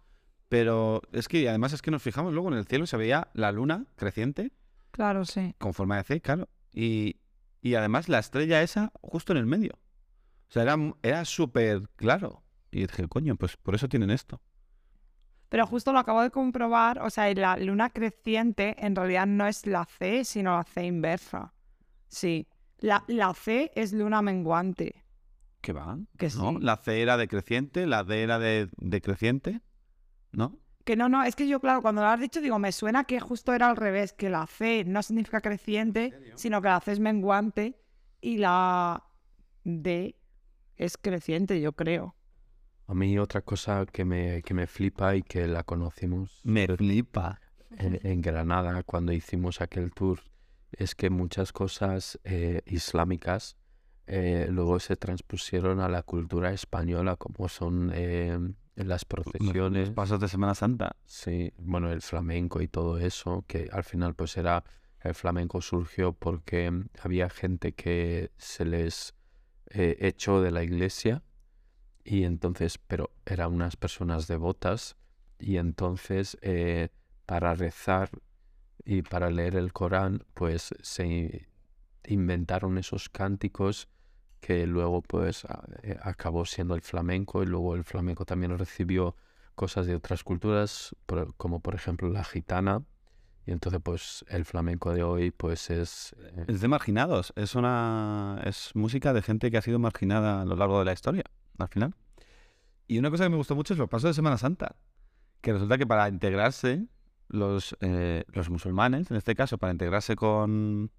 pero 0.48 1.00
es 1.12 1.28
que 1.28 1.48
además 1.48 1.72
es 1.72 1.80
que 1.80 1.90
nos 1.90 2.02
fijamos 2.02 2.34
luego 2.34 2.48
en 2.48 2.58
el 2.58 2.66
cielo, 2.66 2.86
se 2.86 2.96
veía 2.98 3.28
la 3.32 3.52
luna 3.52 3.86
creciente 3.96 4.52
Claro, 4.90 5.24
sí. 5.24 5.54
con 5.58 5.72
forma 5.74 5.96
de 5.96 6.04
C, 6.04 6.20
claro. 6.20 6.48
Y, 6.72 7.16
y 7.62 7.74
además 7.74 8.08
la 8.08 8.18
estrella 8.18 8.62
esa 8.62 8.92
justo 9.00 9.32
en 9.32 9.38
el 9.38 9.46
medio. 9.46 9.72
O 10.48 10.52
sea, 10.52 10.62
era, 10.62 10.76
era 11.02 11.24
súper 11.24 11.88
claro. 11.96 12.42
Y 12.70 12.80
dije, 12.80 13.08
coño, 13.08 13.36
pues 13.36 13.56
por 13.56 13.74
eso 13.74 13.88
tienen 13.88 14.10
esto. 14.10 14.40
Pero 15.48 15.66
justo 15.66 15.92
lo 15.92 15.98
acabo 16.00 16.22
de 16.22 16.30
comprobar, 16.30 16.98
o 17.00 17.08
sea, 17.08 17.32
la 17.34 17.56
luna 17.56 17.90
creciente 17.90 18.74
en 18.78 18.94
realidad 18.96 19.26
no 19.26 19.46
es 19.46 19.66
la 19.66 19.84
C, 19.84 20.24
sino 20.24 20.56
la 20.56 20.64
C 20.64 20.84
inversa. 20.84 21.52
Sí. 22.08 22.46
La, 22.78 23.04
la 23.08 23.32
C 23.34 23.72
es 23.74 23.92
luna 23.92 24.22
menguante. 24.22 25.04
¿Qué 25.60 25.72
va? 25.72 25.98
Que 26.18 26.28
¿No? 26.36 26.58
La 26.58 26.76
C 26.76 27.00
era 27.02 27.16
decreciente, 27.16 27.86
la 27.86 28.04
D 28.04 28.22
era 28.22 28.38
de 28.38 28.68
decreciente, 28.76 29.60
¿no? 30.32 30.58
Que 30.84 30.94
no, 30.94 31.08
no, 31.08 31.24
es 31.24 31.34
que 31.34 31.48
yo, 31.48 31.58
claro, 31.58 31.82
cuando 31.82 32.02
lo 32.02 32.08
has 32.08 32.20
dicho, 32.20 32.40
digo, 32.40 32.60
me 32.60 32.70
suena 32.70 33.04
que 33.04 33.18
justo 33.18 33.52
era 33.52 33.68
al 33.68 33.76
revés, 33.76 34.12
que 34.12 34.30
la 34.30 34.46
C 34.46 34.84
no 34.86 35.02
significa 35.02 35.40
creciente, 35.40 36.14
sino 36.36 36.62
que 36.62 36.68
la 36.68 36.80
C 36.80 36.92
es 36.92 37.00
menguante 37.00 37.80
y 38.20 38.38
la 38.38 39.02
D 39.64 40.14
es 40.76 40.96
creciente, 40.96 41.60
yo 41.60 41.72
creo. 41.72 42.14
A 42.86 42.94
mí 42.94 43.18
otra 43.18 43.40
cosa 43.42 43.84
que 43.86 44.04
me, 44.04 44.42
que 44.42 44.54
me 44.54 44.68
flipa 44.68 45.16
y 45.16 45.22
que 45.22 45.48
la 45.48 45.64
conocimos 45.64 46.40
Me 46.44 46.68
flipa. 46.68 47.40
en, 47.78 47.98
en 48.06 48.20
Granada 48.20 48.84
cuando 48.84 49.12
hicimos 49.12 49.60
aquel 49.60 49.90
tour 49.92 50.20
es 50.76 50.94
que 50.94 51.10
muchas 51.10 51.52
cosas 51.52 52.20
eh, 52.24 52.60
islámicas 52.66 53.56
eh, 54.06 54.46
luego 54.50 54.78
se 54.78 54.96
transpusieron 54.96 55.80
a 55.80 55.88
la 55.88 56.02
cultura 56.02 56.52
española, 56.52 57.16
como 57.16 57.48
son 57.48 57.90
eh, 57.92 58.38
las 58.76 59.04
procesiones. 59.04 59.88
Los 59.88 59.94
pasos 59.96 60.20
de 60.20 60.28
Semana 60.28 60.54
Santa. 60.54 60.94
Sí, 61.06 61.52
bueno, 61.58 61.90
el 61.90 62.02
flamenco 62.02 62.60
y 62.60 62.68
todo 62.68 62.98
eso, 62.98 63.44
que 63.48 63.68
al 63.72 63.82
final 63.82 64.14
pues 64.14 64.36
era, 64.36 64.62
el 65.00 65.14
flamenco 65.14 65.60
surgió 65.60 66.12
porque 66.12 66.72
había 67.02 67.28
gente 67.30 67.72
que 67.72 68.30
se 68.36 68.64
les 68.64 69.14
echó 69.68 70.40
de 70.40 70.52
la 70.52 70.62
iglesia 70.62 71.24
y 72.04 72.22
entonces, 72.22 72.78
pero 72.78 73.10
eran 73.26 73.52
unas 73.52 73.76
personas 73.76 74.28
devotas 74.28 74.96
y 75.40 75.56
entonces 75.56 76.38
para 77.26 77.54
rezar 77.54 78.10
y 78.86 79.02
para 79.02 79.30
leer 79.30 79.56
el 79.56 79.72
Corán 79.74 80.24
pues 80.32 80.74
se 80.80 81.48
inventaron 82.06 82.78
esos 82.78 83.08
cánticos 83.10 83.88
que 84.40 84.66
luego 84.66 85.02
pues 85.02 85.44
eh, 85.82 85.98
acabó 86.00 86.46
siendo 86.46 86.74
el 86.74 86.80
flamenco 86.82 87.42
y 87.42 87.46
luego 87.46 87.74
el 87.74 87.84
flamenco 87.84 88.24
también 88.24 88.56
recibió 88.56 89.16
cosas 89.56 89.86
de 89.86 89.96
otras 89.96 90.22
culturas, 90.22 90.94
como 91.36 91.60
por 91.60 91.74
ejemplo 91.74 92.08
la 92.08 92.22
gitana. 92.24 92.84
Y 93.46 93.52
entonces, 93.52 93.80
pues, 93.82 94.24
el 94.28 94.44
flamenco 94.44 94.92
de 94.92 95.04
hoy, 95.04 95.30
pues, 95.30 95.70
es... 95.70 96.16
eh, 96.18 96.46
Es 96.48 96.60
de 96.60 96.66
marginados. 96.66 97.32
Es 97.36 97.54
una. 97.54 98.40
Es 98.44 98.72
música 98.74 99.12
de 99.12 99.22
gente 99.22 99.52
que 99.52 99.56
ha 99.56 99.62
sido 99.62 99.78
marginada 99.78 100.42
a 100.42 100.44
lo 100.44 100.56
largo 100.56 100.80
de 100.80 100.84
la 100.84 100.92
historia, 100.92 101.22
al 101.58 101.68
final. 101.68 101.94
Y 102.88 102.98
una 102.98 103.08
cosa 103.08 103.22
que 103.22 103.30
me 103.30 103.36
gustó 103.36 103.54
mucho 103.54 103.74
es 103.74 103.78
los 103.78 103.88
pasos 103.88 104.10
de 104.10 104.14
Semana 104.14 104.36
Santa. 104.36 104.74
Que 105.42 105.52
resulta 105.52 105.78
que 105.78 105.86
para 105.86 106.08
integrarse, 106.08 106.88
los, 107.28 107.76
eh, 107.80 108.24
los 108.32 108.50
musulmanes, 108.50 109.10
en 109.10 109.16
este 109.16 109.34
caso, 109.34 109.58
para 109.58 109.72
integrarse 109.72 110.16
con, 110.16 110.90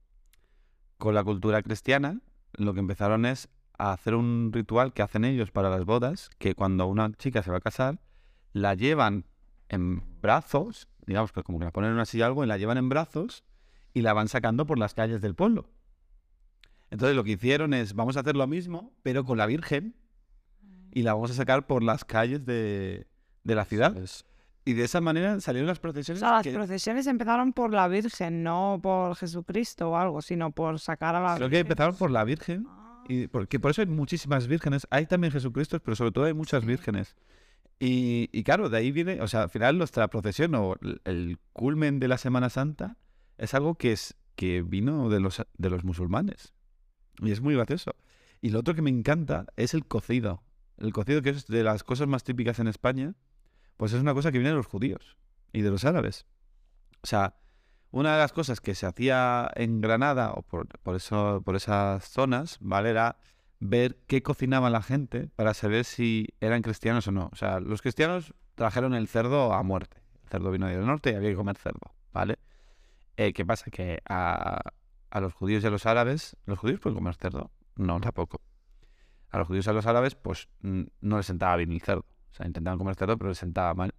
con 0.97 1.15
la 1.15 1.23
cultura 1.23 1.61
cristiana, 1.61 2.21
lo 2.53 2.73
que 2.73 2.79
empezaron 2.79 3.25
es 3.25 3.49
a 3.77 3.93
hacer 3.93 4.15
un 4.15 4.51
ritual 4.51 4.93
que 4.93 5.01
hacen 5.01 5.23
ellos 5.23 5.51
para 5.51 5.69
las 5.69 5.85
bodas, 5.85 6.29
que 6.39 6.55
cuando 6.55 6.87
una 6.87 7.11
chica 7.13 7.43
se 7.43 7.51
va 7.51 7.57
a 7.57 7.61
casar, 7.61 7.99
la 8.53 8.73
llevan 8.73 9.25
en 9.69 10.01
brazos, 10.21 10.87
digamos 11.05 11.31
que 11.31 11.43
como 11.43 11.59
que 11.59 11.65
la 11.65 11.71
ponen 11.71 11.89
en 11.89 11.95
una 11.95 12.05
silla 12.05 12.25
o 12.25 12.27
algo, 12.27 12.43
y 12.43 12.47
la 12.47 12.57
llevan 12.57 12.77
en 12.77 12.89
brazos 12.89 13.43
y 13.93 14.01
la 14.01 14.13
van 14.13 14.27
sacando 14.27 14.65
por 14.65 14.79
las 14.79 14.93
calles 14.93 15.21
del 15.21 15.35
pueblo. 15.35 15.69
Entonces 16.89 17.15
lo 17.15 17.23
que 17.23 17.31
hicieron 17.31 17.73
es, 17.73 17.93
vamos 17.93 18.17
a 18.17 18.21
hacer 18.21 18.35
lo 18.35 18.47
mismo, 18.47 18.93
pero 19.03 19.25
con 19.25 19.37
la 19.37 19.45
Virgen, 19.45 19.95
y 20.91 21.03
la 21.03 21.13
vamos 21.13 21.31
a 21.31 21.33
sacar 21.35 21.67
por 21.67 21.83
las 21.83 22.05
calles 22.05 22.45
de, 22.45 23.07
de 23.43 23.55
la 23.55 23.65
ciudad. 23.65 23.95
Y 24.67 24.73
de 24.73 24.83
esa 24.83 24.99
manera 25.01 25.39
salieron 25.39 25.67
las 25.67 25.77
O 25.77 25.81
procesiones. 25.81 26.19
sea, 26.19 26.31
las 26.31 26.43
que- 26.43 26.51
procesiones 26.53 27.07
empezaron 27.07 27.53
por 27.53 27.71
la 27.73 27.87
Virgen, 27.87 28.43
no 28.43 28.79
por 28.83 29.15
Jesucristo 29.15 29.91
o 29.91 29.95
algo, 29.97 30.21
sino 30.21 30.51
por 30.51 30.79
sacar 30.79 31.15
a 31.15 31.21
la 31.21 31.35
creo 31.37 31.47
que 31.47 31.55
Virgen. 31.57 31.71
empezaron 31.71 31.95
por 31.95 32.11
la 32.11 32.23
Virgen, 32.25 32.67
y 33.07 33.27
porque 33.27 33.59
por 33.59 33.71
eso 33.71 33.81
hay 33.81 33.87
muchísimas 33.87 34.47
vírgenes. 34.47 34.85
Hay 34.89 35.05
también 35.05 35.31
Jesucristo, 35.31 35.79
pero 35.79 35.95
sobre 35.95 36.11
todo 36.11 36.25
hay 36.25 36.33
muchas 36.33 36.65
vírgenes. 36.65 37.15
Y, 37.79 38.29
y 38.33 38.43
claro, 38.43 38.69
de 38.69 38.77
ahí 38.77 38.91
viene, 38.91 39.21
o 39.21 39.27
sea, 39.27 39.43
al 39.43 39.49
final 39.49 39.77
nuestra 39.77 40.09
procesión 40.09 40.53
o 40.55 40.75
el 41.05 41.37
culmen 41.53 41.99
de 41.99 42.07
la 42.09 42.17
Semana 42.17 42.49
Santa 42.49 42.97
es 43.37 43.53
algo 43.53 43.75
que, 43.75 43.91
es, 43.93 44.15
que 44.35 44.63
vino 44.63 45.07
de 45.09 45.19
los, 45.21 45.41
de 45.57 45.69
los 45.69 45.83
musulmanes. 45.85 46.53
Y 47.21 47.31
es 47.31 47.39
muy 47.39 47.55
gracioso. 47.55 47.95
Y 48.41 48.49
lo 48.49 48.59
otro 48.59 48.75
que 48.75 48.81
me 48.81 48.89
encanta 48.89 49.45
es 49.55 49.73
el 49.73 49.85
cocido. 49.85 50.43
El 50.77 50.91
cocido, 50.91 51.21
que 51.21 51.29
es 51.29 51.47
de 51.47 51.63
las 51.63 51.83
cosas 51.83 52.07
más 52.07 52.23
típicas 52.23 52.59
en 52.59 52.67
España, 52.67 53.13
pues 53.77 53.93
es 53.93 54.01
una 54.01 54.13
cosa 54.13 54.31
que 54.31 54.39
viene 54.39 54.49
de 54.49 54.57
los 54.57 54.67
judíos 54.67 55.17
y 55.53 55.61
de 55.61 55.71
los 55.71 55.85
árabes. 55.85 56.25
O 57.01 57.07
sea, 57.07 57.35
una 57.91 58.13
de 58.13 58.19
las 58.19 58.33
cosas 58.33 58.59
que 58.59 58.75
se 58.75 58.85
hacía 58.85 59.49
en 59.55 59.81
Granada 59.81 60.33
o 60.33 60.41
por, 60.41 60.67
por 60.79 60.95
eso, 60.95 61.41
por 61.45 61.55
esas 61.55 62.09
zonas, 62.09 62.57
¿vale? 62.59 62.89
Era 62.89 63.17
ver 63.59 63.97
qué 64.07 64.21
cocinaba 64.21 64.69
la 64.69 64.81
gente 64.81 65.29
para 65.35 65.53
saber 65.53 65.85
si 65.85 66.27
eran 66.41 66.61
cristianos 66.61 67.07
o 67.07 67.11
no. 67.11 67.29
O 67.31 67.35
sea, 67.35 67.59
los 67.59 67.81
cristianos 67.81 68.33
trajeron 68.55 68.93
el 68.93 69.07
cerdo 69.07 69.53
a 69.53 69.63
muerte. 69.63 70.01
El 70.23 70.29
cerdo 70.29 70.51
vino 70.51 70.67
del 70.67 70.85
norte 70.85 71.11
y 71.11 71.15
había 71.15 71.29
que 71.29 71.35
comer 71.35 71.57
cerdo, 71.57 71.93
¿vale? 72.11 72.39
Eh, 73.15 73.33
¿Qué 73.33 73.45
pasa? 73.45 73.71
Que 73.71 74.01
a, 74.07 74.59
a 75.09 75.21
los 75.21 75.33
judíos 75.33 75.63
y 75.63 75.67
a 75.67 75.69
los 75.69 75.85
árabes, 75.85 76.35
los 76.45 76.59
judíos 76.59 76.79
pueden 76.79 76.97
comer 76.97 77.15
cerdo, 77.15 77.51
no, 77.75 77.99
tampoco. 78.01 78.41
A 79.29 79.37
los 79.37 79.47
judíos 79.47 79.65
y 79.67 79.69
a 79.69 79.73
los 79.73 79.85
árabes, 79.85 80.15
pues 80.15 80.49
mm, 80.61 80.83
no 81.01 81.17
les 81.17 81.25
sentaba 81.25 81.55
bien 81.55 81.71
el 81.71 81.81
cerdo. 81.81 82.05
O 82.37 82.43
sea, 82.43 82.45
intentaban 82.45 82.79
pero 82.95 83.29
les 83.29 83.37
sentaba 83.39 83.73
mal. 83.73 83.95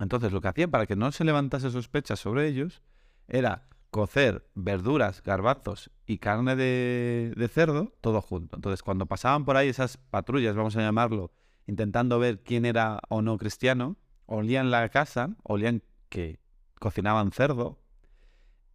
Entonces, 0.00 0.32
lo 0.32 0.40
que 0.40 0.48
hacían 0.48 0.72
para 0.72 0.86
que 0.86 0.96
no 0.96 1.12
se 1.12 1.22
levantase 1.22 1.70
sospechas 1.70 2.18
sobre 2.18 2.48
ellos 2.48 2.82
era 3.28 3.68
cocer 3.90 4.44
verduras, 4.56 5.22
garbanzos 5.22 5.92
y 6.04 6.18
carne 6.18 6.56
de, 6.56 7.32
de 7.36 7.48
cerdo, 7.48 7.92
todo 8.00 8.20
junto. 8.20 8.56
Entonces, 8.56 8.82
cuando 8.82 9.06
pasaban 9.06 9.44
por 9.44 9.56
ahí 9.56 9.68
esas 9.68 9.98
patrullas, 9.98 10.56
vamos 10.56 10.76
a 10.76 10.80
llamarlo, 10.80 11.30
intentando 11.68 12.18
ver 12.18 12.42
quién 12.42 12.64
era 12.64 13.00
o 13.08 13.22
no 13.22 13.38
cristiano, 13.38 13.96
olían 14.26 14.72
la 14.72 14.88
casa, 14.88 15.36
olían 15.44 15.84
que 16.08 16.40
cocinaban 16.80 17.30
cerdo 17.30 17.78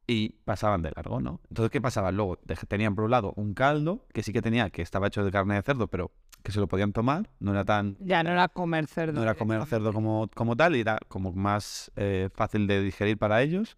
y 0.08 0.30
pasaban 0.46 0.84
de 0.84 0.94
largo, 0.96 1.20
¿no? 1.20 1.42
Entonces, 1.50 1.70
¿qué 1.70 1.82
pasaba? 1.82 2.14
Luego 2.14 2.38
tenían 2.70 2.96
por 2.96 3.04
un 3.04 3.12
lado 3.12 3.34
un 3.36 3.54
caldo, 3.54 4.08
que 4.14 4.24
sí 4.24 4.32
que 4.32 4.42
tenía, 4.42 4.70
que 4.70 4.82
estaba 4.82 5.08
hecho 5.08 5.26
de 5.26 5.32
carne 5.32 5.56
de 5.56 5.64
cerdo, 5.64 5.90
pero 5.90 6.14
que 6.44 6.52
se 6.52 6.60
lo 6.60 6.68
podían 6.68 6.94
tomar, 6.94 7.30
no 7.40 7.52
era 7.52 7.66
tan 7.66 7.98
Ya 8.00 8.24
no 8.24 8.32
era 8.32 8.48
comer 8.48 8.88
cerdo. 8.88 9.14
no 9.14 9.24
era 9.24 9.36
comer 9.36 9.66
cerdo 9.66 9.94
como, 9.94 10.30
como 10.36 10.56
tal, 10.56 10.76
y 10.76 10.82
era 10.82 10.98
como 11.08 11.32
más 11.32 11.92
eh, 11.96 12.30
fácil 12.34 12.68
de 12.68 12.82
digerir 12.82 13.18
para 13.18 13.42
ellos. 13.42 13.78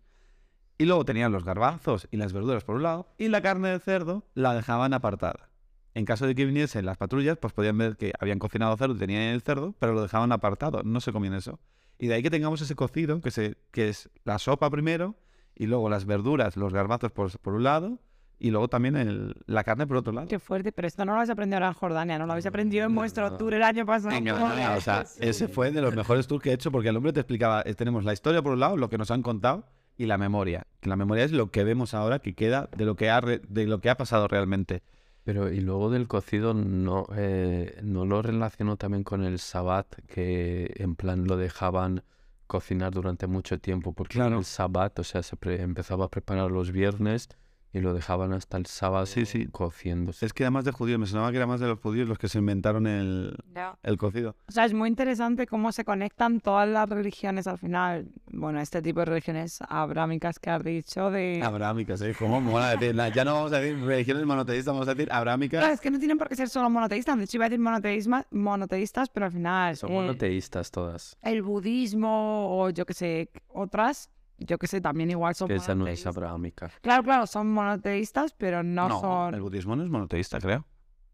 Y 0.78 0.86
luego 0.86 1.06
tenían 1.06 1.32
los 1.32 1.44
garbanzos 1.44 2.08
y 2.12 2.18
las 2.18 2.34
verduras 2.34 2.64
por 2.64 2.76
un 2.76 2.84
lado, 2.84 3.08
y 3.18 3.28
la 3.28 3.42
carne 3.42 3.70
de 3.70 3.80
cerdo 3.80 4.26
la 4.34 4.54
dejaban 4.54 4.94
apartada. 4.94 5.50
En 5.94 6.06
caso 6.06 6.26
de 6.26 6.36
que 6.36 6.46
viniesen 6.46 6.86
las 6.86 6.98
patrullas, 6.98 7.38
pues 7.38 7.54
podían 7.54 7.78
ver 7.78 7.98
que 7.98 8.14
habían 8.20 8.40
cocinado 8.40 8.76
cerdo 8.78 8.96
tenían 8.96 9.24
el 9.24 9.42
cerdo, 9.42 9.76
pero 9.78 9.94
lo 9.94 10.02
dejaban 10.02 10.32
apartado, 10.32 10.82
no 10.84 11.02
se 11.02 11.12
comían 11.12 11.34
eso. 11.34 11.60
Y 12.00 12.08
de 12.08 12.16
ahí 12.16 12.24
que 12.24 12.32
tengamos 12.32 12.62
ese 12.62 12.76
cocido, 12.76 13.22
que, 13.22 13.30
se, 13.30 13.58
que 13.72 13.90
es 13.90 14.10
la 14.24 14.40
sopa 14.40 14.70
primero, 14.70 15.16
y 15.54 15.68
luego 15.68 15.90
las 15.90 16.06
verduras, 16.06 16.56
los 16.58 16.74
garbanzos 16.74 17.12
por, 17.12 17.38
por 17.40 17.54
un 17.54 17.64
lado, 17.64 18.00
y 18.42 18.52
luego 18.52 18.68
también 18.68 18.96
el- 18.96 19.36
la 19.46 19.64
carne 19.64 19.86
por 19.88 19.98
otro 19.98 20.12
lado. 20.14 20.28
Qué 20.28 20.40
fuerte, 20.40 20.72
pero 20.72 20.88
esto 20.88 21.06
no 21.06 21.12
lo 21.12 21.18
habéis 21.20 21.30
aprendido 21.30 21.58
ahora 21.58 21.68
en 21.68 21.74
Jordania, 21.74 22.18
no 22.20 22.26
lo 22.26 22.32
habéis 22.34 22.46
aprendido 22.48 22.86
en 22.86 22.96
vuestro 22.96 23.30
no. 23.30 23.38
tour 23.38 23.54
el 23.54 23.64
año 23.64 23.86
pasado. 23.86 24.16
Granada, 24.22 24.78
o 24.78 24.82
sea, 24.82 25.06
ese 25.20 25.48
fue 25.48 25.72
de 25.72 25.82
los 25.82 25.96
mejores 25.96 26.28
tours 26.28 26.44
que 26.44 26.50
he 26.50 26.54
hecho 26.54 26.72
porque 26.72 26.90
el 26.90 26.98
hombre 26.98 27.14
te 27.14 27.20
explicaba, 27.22 27.62
eh, 27.66 27.74
tenemos 27.76 28.04
la 28.04 28.14
historia 28.14 28.42
por 28.42 28.54
un 28.54 28.60
lado, 28.60 28.76
lo 28.78 28.90
que 28.90 28.98
nos 28.98 29.12
han 29.12 29.22
contado 29.22 29.66
y 29.98 30.06
la 30.08 30.18
memoria. 30.18 30.66
Que 30.80 30.90
la 30.90 30.96
memoria 30.96 31.24
es 31.24 31.32
lo 31.32 31.52
que 31.52 31.64
vemos 31.64 31.94
ahora 31.94 32.20
que 32.20 32.34
queda 32.34 32.70
de 32.76 32.86
lo 32.86 32.96
que 32.96 33.10
ha, 33.10 33.22
re- 33.22 33.42
de 33.48 33.68
lo 33.68 33.80
que 33.80 33.90
ha 33.90 33.98
pasado 33.98 34.28
realmente. 34.28 34.82
Pero 35.24 35.52
y 35.52 35.60
luego 35.62 35.92
del 35.92 36.08
cocido 36.08 36.56
no, 36.56 37.06
eh, 37.16 37.78
no 37.84 38.06
lo 38.08 38.24
relaciono 38.24 38.78
también 38.78 39.04
con 39.04 39.24
el 39.24 39.38
sabbat, 39.38 39.86
que 40.08 40.74
en 40.78 40.96
plan 40.96 41.28
lo 41.28 41.38
dejaban 41.38 42.04
cocinar 42.48 42.92
durante 42.92 43.28
mucho 43.28 43.60
tiempo, 43.60 43.94
porque 43.94 44.16
Claro. 44.16 44.40
el 44.40 44.46
sabbat, 44.46 44.98
o 45.00 45.04
sea, 45.04 45.22
se 45.24 45.38
pre- 45.38 45.62
empezaba 45.62 46.06
a 46.06 46.10
preparar 46.10 46.50
los 46.52 46.72
viernes 46.72 47.30
y 47.74 47.80
lo 47.80 47.94
dejaban 47.94 48.34
hasta 48.34 48.58
el 48.58 48.66
sábado 48.66 49.06
Sí, 49.06 49.26
sí. 49.26 49.48
cociéndose. 49.48 50.26
Es 50.26 50.34
que 50.34 50.44
además 50.44 50.66
de 50.66 50.72
judíos, 50.72 51.00
me 51.00 51.06
sonaba 51.08 51.32
que 51.32 51.38
era 51.38 51.48
más 51.48 51.60
de 51.60 51.68
los 51.68 51.80
judíos 51.80 52.08
los 52.08 52.18
que 52.18 52.28
se 52.28 52.38
inventaron 52.40 52.86
el, 52.88 53.36
el 53.84 53.98
cocido. 53.98 54.36
O 54.48 54.52
sea, 54.52 54.66
es 54.66 54.74
muy 54.74 54.90
interesante 54.90 55.48
cómo 55.48 55.72
se 55.72 55.86
conectan 55.86 56.40
todas 56.42 56.68
las 56.68 56.90
religiones 56.90 57.48
al 57.48 57.58
final. 57.58 58.10
Bueno, 58.28 58.60
este 58.60 58.82
tipo 58.82 59.00
de 59.00 59.06
religiones 59.06 59.60
abrámicas 59.70 60.38
que 60.40 60.50
has 60.50 60.64
dicho 60.64 61.10
de... 61.12 61.42
Abrámicas, 61.44 62.02
¿eh? 62.02 62.16
¿Cómo 62.18 62.42
mola 62.42 62.76
decir? 62.76 62.96
Ya 63.16 63.24
no 63.26 63.34
vamos 63.36 63.54
a 63.54 63.60
decir 63.60 63.80
religiones 63.86 64.26
monoteístas, 64.26 64.74
vamos 64.74 64.88
a 64.88 64.94
decir 64.94 65.08
Claro, 65.08 65.20
abrámicas. 65.22 65.72
es 65.74 65.80
que 65.82 65.92
no 65.92 66.00
tienen 66.00 66.18
por 66.18 66.28
qué 66.30 66.36
ser 66.36 66.50
solo 66.50 66.70
monoteístas. 66.70 67.18
De 67.18 67.24
hecho, 67.24 67.38
iba 67.38 67.46
a 67.46 67.50
decir 67.50 67.64
monoteísma- 67.64 68.26
monoteístas, 68.32 69.10
pero 69.10 69.28
al 69.28 69.32
final 69.32 69.78
Son 69.78 69.92
eh, 69.92 69.94
monoteístas 69.94 70.72
todas. 70.72 71.18
el 71.22 71.42
budismo 71.42 72.60
o 72.60 72.70
yo 72.70 72.86
que 72.86 72.94
sé, 72.94 73.30
otras, 73.48 74.10
yo 74.46 74.58
que 74.58 74.68
sé, 74.68 74.82
también 74.82 75.10
igual 75.12 75.36
son 75.36 75.48
Que 75.48 75.56
esa 75.56 75.68
no 75.76 75.88
es 75.88 76.04
monoteístas. 76.06 76.18
abrámica. 76.18 76.72
Claro, 76.82 77.04
claro, 77.04 77.28
son 77.28 77.52
monoteístas, 77.52 78.34
pero 78.34 78.64
no, 78.64 78.90
No, 78.90 79.00
son... 79.00 79.34
el 79.34 79.42
budismo 79.42 79.76
no 79.76 79.84
es 79.84 79.90
monoteísta, 79.90 80.40
creo. 80.40 80.66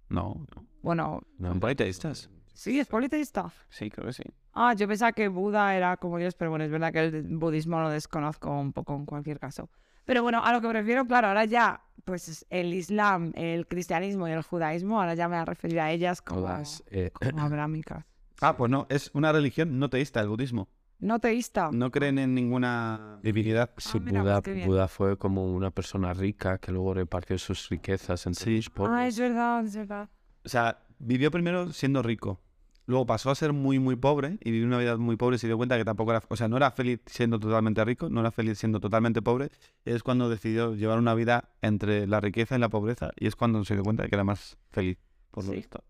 No, 0.10 0.46
no. 0.56 0.66
Bueno, 0.82 1.22
No, 1.38 1.50
son 1.50 1.60
politeístas. 1.60 2.30
sí, 2.54 2.80
es 2.80 2.88
politeísta. 2.88 3.52
Sí, 3.70 3.90
creo 3.90 4.08
que 4.08 4.14
sí. 4.14 4.24
Ah, 4.54 4.74
yo 4.74 4.88
pensaba 4.88 5.12
que 5.12 5.28
Buda 5.28 5.76
era 5.76 5.98
como 5.98 6.18
Dios, 6.18 6.34
pero 6.36 6.50
bueno, 6.50 6.66
es 6.66 6.72
verdad 6.72 6.92
que 6.92 7.00
el 7.06 7.24
budismo 7.38 7.80
lo 7.82 7.90
desconozco 7.90 8.50
un 8.50 8.74
poco 8.74 8.96
en 8.96 9.06
cualquier 9.06 9.40
caso. 9.40 9.70
Pero 10.06 10.24
bueno, 10.24 10.42
a 10.44 10.54
lo 10.54 10.62
que 10.62 10.68
me 10.68 10.74
refiero, 10.74 11.06
claro, 11.06 11.28
ahora 11.28 11.44
ya, 11.46 11.82
pues 12.06 12.46
el 12.50 12.74
Islam, 12.74 13.34
el 13.36 13.68
cristianismo 13.68 14.28
y 14.28 14.32
el 14.32 14.42
judaísmo, 14.42 15.00
ahora 15.02 15.14
ya 15.16 15.28
me 15.28 15.36
voy 15.36 15.42
a 15.42 15.46
referir 15.46 15.80
a 15.82 15.92
ellas 15.92 16.22
como, 16.22 16.42
Todas. 16.42 16.82
eh, 16.88 17.12
como 17.12 17.42
abrámicas. 17.42 18.06
Ah, 18.40 18.56
pues 18.56 18.72
no, 18.72 18.88
es 18.90 19.12
una 19.14 19.32
religión 19.34 19.78
no 19.80 19.90
teísta, 19.90 20.22
el 20.22 20.30
budismo. 20.30 20.70
No 21.00 21.20
teísta. 21.20 21.70
No 21.72 21.92
creen 21.92 22.18
en 22.18 22.34
ninguna 22.34 23.20
divinidad. 23.22 23.70
Sí, 23.78 23.98
Ah, 23.98 24.02
mira, 24.04 24.22
Buda, 24.22 24.42
pues. 24.42 24.66
Buda 24.66 24.88
fue 24.88 25.18
como 25.18 25.46
una 25.54 25.70
persona 25.72 26.14
rica 26.14 26.58
que 26.58 26.72
luego 26.72 26.94
repartió 26.96 27.38
sus 27.38 27.70
riquezas 27.70 28.26
entre 28.26 28.56
los 28.56 28.70
pobres. 28.70 28.94
Ah, 28.96 29.08
es 29.08 29.20
verdad, 29.20 29.64
es 29.66 29.76
verdad. 29.76 30.10
O 30.44 30.50
sea, 30.50 30.80
vivió 30.98 31.30
primero 31.30 31.72
siendo 31.72 32.02
rico. 32.02 32.42
Luego 32.88 33.06
pasó 33.06 33.30
a 33.30 33.36
ser 33.36 33.52
muy, 33.52 33.80
muy 33.80 33.98
pobre 33.98 34.38
y 34.42 34.50
vivió 34.50 34.66
una 34.66 34.78
vida 34.78 34.96
muy 34.96 35.18
pobre 35.18 35.36
y 35.36 35.40
se 35.40 35.48
dio 35.48 35.58
cuenta 35.58 35.78
que 35.78 35.84
tampoco 35.84 36.12
era... 36.12 36.24
O 36.30 36.38
sea, 36.38 36.48
no 36.48 36.56
era 36.56 36.72
feliz 36.72 37.02
siendo 37.06 37.38
totalmente 37.38 37.84
rico, 37.84 38.10
no 38.10 38.22
era 38.22 38.32
feliz 38.32 38.58
siendo 38.58 38.80
totalmente 38.80 39.22
pobre. 39.22 39.52
Es 39.84 40.04
cuando 40.04 40.30
decidió 40.30 40.74
llevar 40.74 40.98
una 40.98 41.14
vida 41.14 41.50
entre 41.62 42.08
la 42.08 42.22
riqueza 42.22 42.56
y 42.56 42.60
la 42.60 42.70
pobreza 42.70 43.12
y 43.18 43.28
es 43.28 43.36
cuando 43.36 43.64
se 43.66 43.74
dio 43.74 43.84
cuenta 43.84 44.04
de 44.04 44.10
que 44.10 44.16
era 44.16 44.24
más 44.24 44.58
feliz, 44.72 44.98
por 45.32 45.44
lo 45.44 45.50
Sí. 45.52 45.58
visto. 45.58 45.84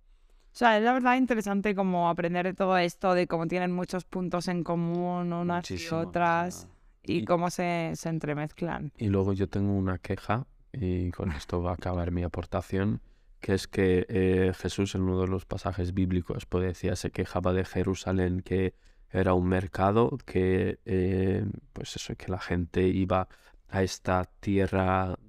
O 0.58 0.60
sea, 0.60 0.76
es 0.80 0.84
la 0.84 0.94
verdad 0.94 1.18
interesante 1.18 1.76
como 1.76 2.10
aprender 2.10 2.48
de 2.48 2.56
todo 2.56 2.80
esto, 2.80 3.14
de 3.14 3.28
cómo 3.28 3.46
tienen 3.46 3.72
muchos 3.72 4.06
puntos 4.06 4.48
en 4.48 4.64
común 4.64 5.32
unas 5.32 5.58
Muchísimo, 5.58 6.02
y 6.02 6.06
otras, 6.08 6.68
y 7.04 7.18
Y- 7.18 7.26
cómo 7.26 7.52
se, 7.52 7.92
se 7.94 8.10
entremezclan. 8.10 8.92
Y 8.98 9.10
luego 9.10 9.34
yo 9.34 9.48
tengo 9.48 9.74
una 9.74 10.00
queja, 10.00 10.48
y 10.74 11.12
con 11.12 11.32
esto 11.32 11.62
va 11.62 11.70
a 11.70 11.74
acabar 11.76 12.10
mi 12.10 12.24
aportación, 12.24 13.02
que 13.40 13.54
es 13.54 13.68
que 13.68 14.08
eh, 14.10 14.52
Jesús 14.58 14.96
en 14.96 15.04
uno 15.04 15.22
de 15.22 15.28
los 15.28 15.46
pasajes 15.46 15.94
bíblicos 15.94 16.48
pues 16.48 16.64
decía, 16.64 16.96
se 16.96 17.12
quejaba 17.12 17.54
de 17.54 17.64
Jerusalén, 17.64 18.42
que 18.42 18.74
era 19.12 19.36
un 19.36 19.48
mercado, 19.48 20.18
que 20.26 20.80
eh, 20.86 21.46
pues 21.74 21.96
eso, 21.98 22.16
que 22.16 22.32
la 22.32 22.40
gente 22.40 22.82
iba 22.88 23.28
a 23.70 23.84
esta 23.84 24.26
tierra 24.40 25.20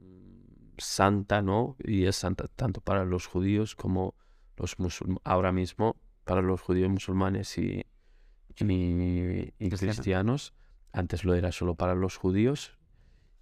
santa, 0.78 1.42
¿no? 1.42 1.76
Y 1.84 2.06
es 2.06 2.16
santa 2.16 2.46
tanto 2.48 2.80
para 2.80 3.04
los 3.04 3.26
judíos 3.26 3.74
como 3.76 4.14
los 4.58 4.76
ahora 5.24 5.52
mismo 5.52 5.96
para 6.24 6.42
los 6.42 6.60
judíos 6.60 6.90
musulmanes 6.90 7.56
y, 7.58 7.84
y, 8.58 9.54
y 9.58 9.70
Cristianos. 9.70 10.54
Antes 10.92 11.24
lo 11.24 11.34
era 11.34 11.52
solo 11.52 11.74
para 11.74 11.94
los 11.94 12.16
judíos 12.16 12.78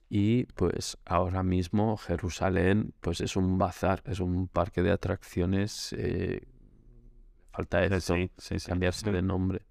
y 0.09 0.45
pues 0.55 0.99
ahora 1.05 1.43
mismo 1.43 1.97
Jerusalén 1.97 2.95
pues 3.01 3.21
es 3.21 3.37
un 3.37 3.59
bazar, 3.59 4.03
es 4.07 4.21
un 4.21 4.49
parque 4.49 4.83
de 4.83 4.93
atracciones. 4.93 5.93
eh, 5.95 6.43
falta 7.53 7.85
eso, 7.85 8.14
Sí, 8.14 8.31
sí, 8.39 8.59
sí. 8.61 8.67
cambiarse 8.69 9.11
de 9.11 9.23
nombre. 9.23 9.67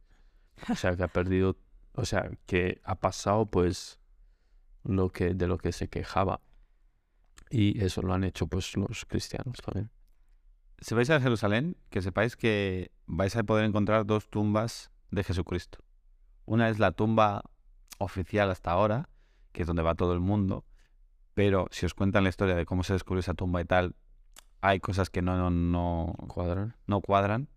O 0.69 0.75
sea 0.75 0.95
que 0.95 1.03
ha 1.03 1.07
perdido, 1.07 1.57
o 1.93 2.05
sea 2.05 2.29
que 2.45 2.81
ha 2.83 2.95
pasado 2.95 3.45
pues 3.45 3.99
lo 4.83 5.09
que 5.11 5.33
de 5.35 5.47
lo 5.47 5.57
que 5.57 5.71
se 5.71 5.87
quejaba. 5.89 6.41
Y 7.49 7.81
eso 7.83 8.01
lo 8.01 8.13
han 8.13 8.23
hecho 8.23 8.47
pues 8.47 8.75
los 8.75 9.05
cristianos 9.05 9.57
también. 9.63 9.89
Si 10.79 10.93
vais 10.93 11.09
a 11.09 11.19
Jerusalén, 11.19 11.77
que 11.89 12.01
sepáis 12.01 12.35
que 12.35 12.91
vais 13.05 13.35
a 13.35 13.43
poder 13.43 13.65
encontrar 13.65 14.05
dos 14.05 14.29
tumbas 14.29 14.91
de 15.11 15.23
Jesucristo. 15.23 15.79
Una 16.45 16.69
es 16.69 16.79
la 16.79 16.91
tumba 16.91 17.43
oficial 17.97 18.51
hasta 18.51 18.71
ahora, 18.71 19.09
que 19.51 19.61
es 19.61 19.67
donde 19.67 19.83
va 19.83 19.95
todo 19.95 20.13
el 20.13 20.19
mundo, 20.19 20.65
pero 21.33 21.67
si 21.71 21.85
os 21.85 21.93
cuentan 21.93 22.23
la 22.23 22.29
historia 22.29 22.55
de 22.55 22.65
cómo 22.65 22.83
se 22.83 22.93
descubrió 22.93 23.19
esa 23.19 23.33
tumba 23.33 23.61
y 23.61 23.65
tal, 23.65 23.95
hay 24.61 24.79
cosas 24.79 25.09
que 25.09 25.21
no, 25.21 25.37
no, 25.37 25.49
no, 25.49 26.13
¿Cuadran? 26.27 26.75
no 26.87 27.01
cuadran. 27.01 27.49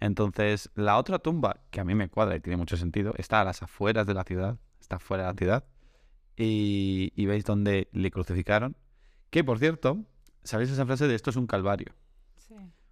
Entonces, 0.00 0.70
la 0.74 0.98
otra 0.98 1.18
tumba, 1.18 1.60
que 1.70 1.80
a 1.80 1.84
mí 1.84 1.94
me 1.94 2.08
cuadra 2.08 2.36
y 2.36 2.40
tiene 2.40 2.56
mucho 2.56 2.76
sentido, 2.76 3.14
está 3.16 3.40
a 3.40 3.44
las 3.44 3.62
afueras 3.62 4.06
de 4.06 4.14
la 4.14 4.24
ciudad, 4.24 4.58
está 4.80 4.98
fuera 4.98 5.24
de 5.24 5.32
la 5.32 5.38
ciudad, 5.38 5.64
y, 6.36 7.12
y 7.14 7.26
veis 7.26 7.44
dónde 7.44 7.88
le 7.92 8.10
crucificaron. 8.10 8.76
Que, 9.30 9.42
por 9.44 9.58
cierto, 9.58 10.04
¿sabéis 10.44 10.70
esa 10.70 10.84
frase 10.84 11.08
de 11.08 11.14
esto 11.14 11.30
es 11.30 11.36
un 11.36 11.46
calvario? 11.46 11.94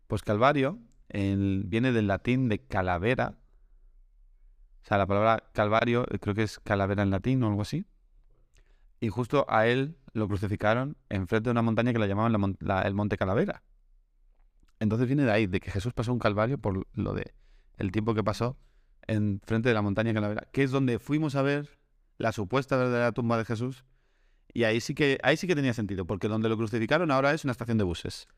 Pues 0.06 0.22
calvario 0.22 0.78
viene 1.12 1.92
del 1.92 2.06
latín 2.06 2.48
de 2.48 2.60
calavera. 2.60 3.38
O 4.82 4.86
sea, 4.86 4.98
la 4.98 5.06
palabra 5.06 5.44
calvario 5.52 6.06
eh, 6.10 6.18
creo 6.18 6.34
que 6.34 6.42
es 6.42 6.58
calavera 6.58 7.02
en 7.02 7.10
latín 7.10 7.42
o 7.42 7.48
algo 7.48 7.62
así. 7.62 7.86
Y 9.00 9.08
justo 9.08 9.46
a 9.48 9.66
él 9.66 9.96
lo 10.12 10.28
crucificaron 10.28 10.96
enfrente 11.08 11.48
de 11.48 11.52
una 11.52 11.62
montaña 11.62 11.92
que 11.92 11.98
la 11.98 12.06
llamaban 12.06 12.56
el 12.84 12.94
Monte 12.94 13.16
Calavera. 13.16 13.62
Entonces 14.80 15.06
viene 15.06 15.24
de 15.24 15.32
ahí, 15.32 15.46
de 15.46 15.60
que 15.60 15.70
Jesús 15.70 15.92
pasó 15.92 16.12
un 16.12 16.18
calvario 16.18 16.58
por 16.58 16.86
lo 16.92 17.14
de 17.14 17.34
el 17.76 17.92
tiempo 17.92 18.14
que 18.14 18.22
pasó 18.22 18.56
enfrente 19.06 19.68
de 19.68 19.74
la 19.74 19.82
montaña 19.82 20.14
Calavera, 20.14 20.46
que 20.52 20.62
es 20.62 20.70
donde 20.70 20.98
fuimos 20.98 21.34
a 21.34 21.42
ver 21.42 21.78
la 22.18 22.32
supuesta 22.32 22.76
verdadera 22.76 23.12
tumba 23.12 23.38
de 23.38 23.44
Jesús. 23.44 23.84
Y 24.52 24.64
ahí 24.64 24.80
sí 24.80 24.94
que 24.94 25.18
ahí 25.22 25.36
sí 25.36 25.46
que 25.46 25.54
tenía 25.54 25.74
sentido, 25.74 26.06
porque 26.06 26.28
donde 26.28 26.48
lo 26.48 26.56
crucificaron 26.56 27.10
ahora 27.10 27.32
es 27.32 27.44
una 27.44 27.52
estación 27.52 27.78
de 27.78 27.84
buses. 27.84 28.28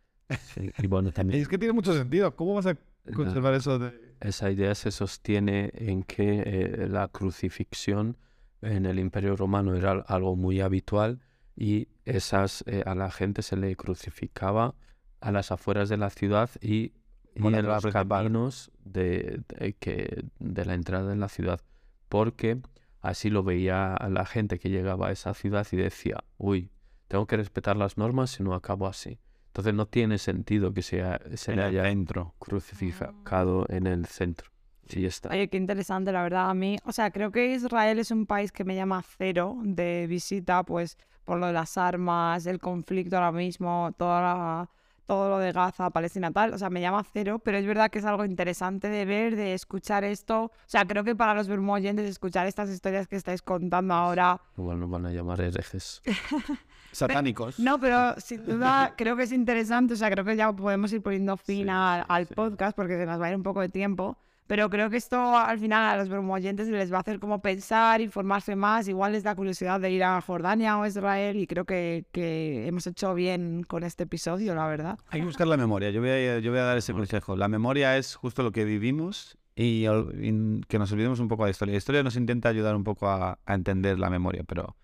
Sí, 0.54 0.70
Y 0.78 0.86
bueno, 0.86 1.12
también 1.12 1.40
Es 1.40 1.48
que 1.48 1.58
tiene 1.58 1.72
mucho 1.72 1.92
sentido. 1.94 2.34
¿Cómo 2.34 2.54
vas 2.54 2.66
a 2.66 2.76
conservar 3.14 3.54
eso 3.54 3.78
de...? 3.78 4.06
esa 4.20 4.50
idea 4.50 4.74
se 4.74 4.90
sostiene 4.90 5.70
en 5.74 6.02
que 6.02 6.42
eh, 6.46 6.88
la 6.88 7.08
crucifixión 7.08 8.16
en 8.62 8.86
el 8.86 8.98
Imperio 8.98 9.36
Romano 9.36 9.74
era 9.74 9.90
al- 9.92 10.04
algo 10.08 10.36
muy 10.36 10.60
habitual 10.62 11.20
y 11.54 11.88
esas 12.06 12.64
eh, 12.66 12.82
a 12.86 12.94
la 12.94 13.10
gente 13.10 13.42
se 13.42 13.56
le 13.56 13.76
crucificaba 13.76 14.74
a 15.20 15.30
las 15.32 15.52
afueras 15.52 15.88
de 15.90 15.98
la 15.98 16.08
ciudad 16.10 16.48
y, 16.62 16.92
en 17.34 17.66
los 17.66 17.84
caminos 17.86 18.70
de, 18.84 19.42
de 19.48 19.74
que, 19.74 20.24
de 20.38 20.64
la 20.64 20.72
entrada 20.74 21.12
en 21.12 21.20
la 21.20 21.28
ciudad, 21.28 21.60
porque 22.08 22.58
así 23.02 23.28
lo 23.28 23.42
veía 23.42 23.94
a 23.94 24.08
la 24.08 24.24
gente 24.24 24.58
que 24.58 24.70
llegaba 24.70 25.08
a 25.08 25.12
esa 25.12 25.34
ciudad 25.34 25.66
y 25.72 25.76
decía, 25.76 26.24
uy, 26.38 26.70
tengo 27.08 27.26
que 27.26 27.36
respetar 27.36 27.76
las 27.76 27.98
normas 27.98 28.30
si 28.30 28.42
no 28.42 28.54
acabo 28.54 28.86
así. 28.86 29.18
Entonces 29.56 29.72
no 29.72 29.86
tiene 29.86 30.18
sentido 30.18 30.74
que 30.74 30.82
sea, 30.82 31.18
se 31.34 31.52
En 31.52 31.56
le 31.56 31.64
haya 31.64 31.84
centro. 31.84 32.34
crucificado 32.38 33.64
en 33.70 33.86
el 33.86 34.04
centro. 34.04 34.50
Y 34.86 35.00
ya 35.00 35.08
está. 35.08 35.30
Oye, 35.30 35.48
qué 35.48 35.56
interesante, 35.56 36.12
la 36.12 36.22
verdad. 36.22 36.50
A 36.50 36.54
mí, 36.54 36.76
o 36.84 36.92
sea, 36.92 37.10
creo 37.10 37.32
que 37.32 37.54
Israel 37.54 37.98
es 37.98 38.10
un 38.10 38.26
país 38.26 38.52
que 38.52 38.64
me 38.64 38.74
llama 38.76 39.02
cero 39.16 39.56
de 39.62 40.06
visita, 40.08 40.62
pues 40.62 40.98
por 41.24 41.38
lo 41.38 41.46
de 41.46 41.54
las 41.54 41.78
armas, 41.78 42.44
el 42.44 42.58
conflicto 42.58 43.16
ahora 43.16 43.32
mismo, 43.32 43.92
toda 43.96 44.20
la- 44.20 44.70
todo 45.06 45.30
lo 45.30 45.38
de 45.38 45.52
Gaza, 45.52 45.88
Palestina, 45.88 46.30
tal. 46.32 46.52
O 46.52 46.58
sea, 46.58 46.68
me 46.68 46.82
llama 46.82 47.02
cero, 47.10 47.38
pero 47.42 47.56
es 47.56 47.64
verdad 47.64 47.90
que 47.90 48.00
es 48.00 48.04
algo 48.04 48.24
interesante 48.26 48.88
de 48.90 49.06
ver, 49.06 49.36
de 49.36 49.54
escuchar 49.54 50.04
esto. 50.04 50.44
O 50.44 50.52
sea, 50.66 50.84
creo 50.84 51.02
que 51.02 51.16
para 51.16 51.32
los 51.32 51.48
bermoyentes, 51.48 52.04
escuchar 52.10 52.46
estas 52.46 52.68
historias 52.68 53.08
que 53.08 53.16
estáis 53.16 53.40
contando 53.40 53.94
ahora. 53.94 54.38
Igual 54.58 54.80
nos 54.80 54.90
van 54.90 55.06
a 55.06 55.10
llamar 55.12 55.40
herejes. 55.40 56.02
Satánicos. 56.96 57.58
No, 57.58 57.78
pero 57.78 58.14
sin 58.20 58.44
duda 58.44 58.94
creo 58.96 59.16
que 59.16 59.24
es 59.24 59.32
interesante. 59.32 59.94
O 59.94 59.96
sea, 59.96 60.10
creo 60.10 60.24
que 60.24 60.36
ya 60.36 60.52
podemos 60.52 60.92
ir 60.92 61.02
poniendo 61.02 61.36
fin 61.36 61.64
Sí, 61.64 61.70
al, 61.70 62.00
sí, 62.00 62.06
al 62.08 62.26
sí. 62.26 62.34
podcast 62.34 62.76
porque 62.76 62.96
se 62.96 63.06
nos 63.06 63.20
va 63.20 63.26
a 63.26 63.30
ir 63.30 63.36
un 63.36 63.42
poco 63.42 63.60
de 63.60 63.68
tiempo. 63.68 64.16
Pero 64.48 64.70
creo 64.70 64.88
que 64.90 64.96
esto 64.96 65.36
al 65.36 65.58
final 65.58 65.82
a 65.82 65.96
los 65.96 66.08
bermoyentes 66.08 66.68
les 66.68 66.92
va 66.92 66.98
a 66.98 67.00
hacer 67.00 67.18
como 67.18 67.42
pensar, 67.42 68.00
informarse 68.00 68.54
más. 68.54 68.86
Igual 68.86 69.10
les 69.10 69.24
da 69.24 69.34
curiosidad 69.34 69.80
de 69.80 69.90
ir 69.90 70.04
a 70.04 70.20
Jordania 70.20 70.78
o 70.78 70.84
a 70.84 70.88
Israel 70.88 71.36
y 71.36 71.48
creo 71.48 71.64
que, 71.64 72.04
que 72.12 72.64
hemos 72.68 72.86
hecho 72.86 73.12
bien 73.14 73.64
con 73.64 73.82
este 73.82 74.04
episodio, 74.04 74.54
la 74.54 74.68
verdad. 74.68 75.00
Hay 75.08 75.18
que 75.20 75.26
buscar 75.26 75.48
la 75.48 75.56
memoria. 75.56 75.90
Yo 75.90 76.00
voy 76.00 76.10
a, 76.10 76.38
yo 76.38 76.52
voy 76.52 76.60
a 76.60 76.64
dar 76.64 76.78
ese 76.78 76.92
consejo. 76.92 77.34
La 77.36 77.48
memoria 77.48 77.96
es 77.96 78.14
justo 78.14 78.44
lo 78.44 78.52
que 78.52 78.64
vivimos 78.64 79.36
y, 79.56 79.84
y 79.88 80.60
que 80.68 80.78
nos 80.78 80.92
olvidemos 80.92 81.18
un 81.18 81.26
poco 81.26 81.42
de 81.42 81.48
la 81.48 81.50
historia. 81.50 81.72
La 81.72 81.78
historia 81.78 82.02
nos 82.04 82.14
intenta 82.14 82.48
ayudar 82.48 82.76
un 82.76 82.84
poco 82.84 83.08
a, 83.08 83.40
a 83.44 83.54
entender 83.54 83.98
la 83.98 84.10
memoria, 84.10 84.44
pero 84.46 84.76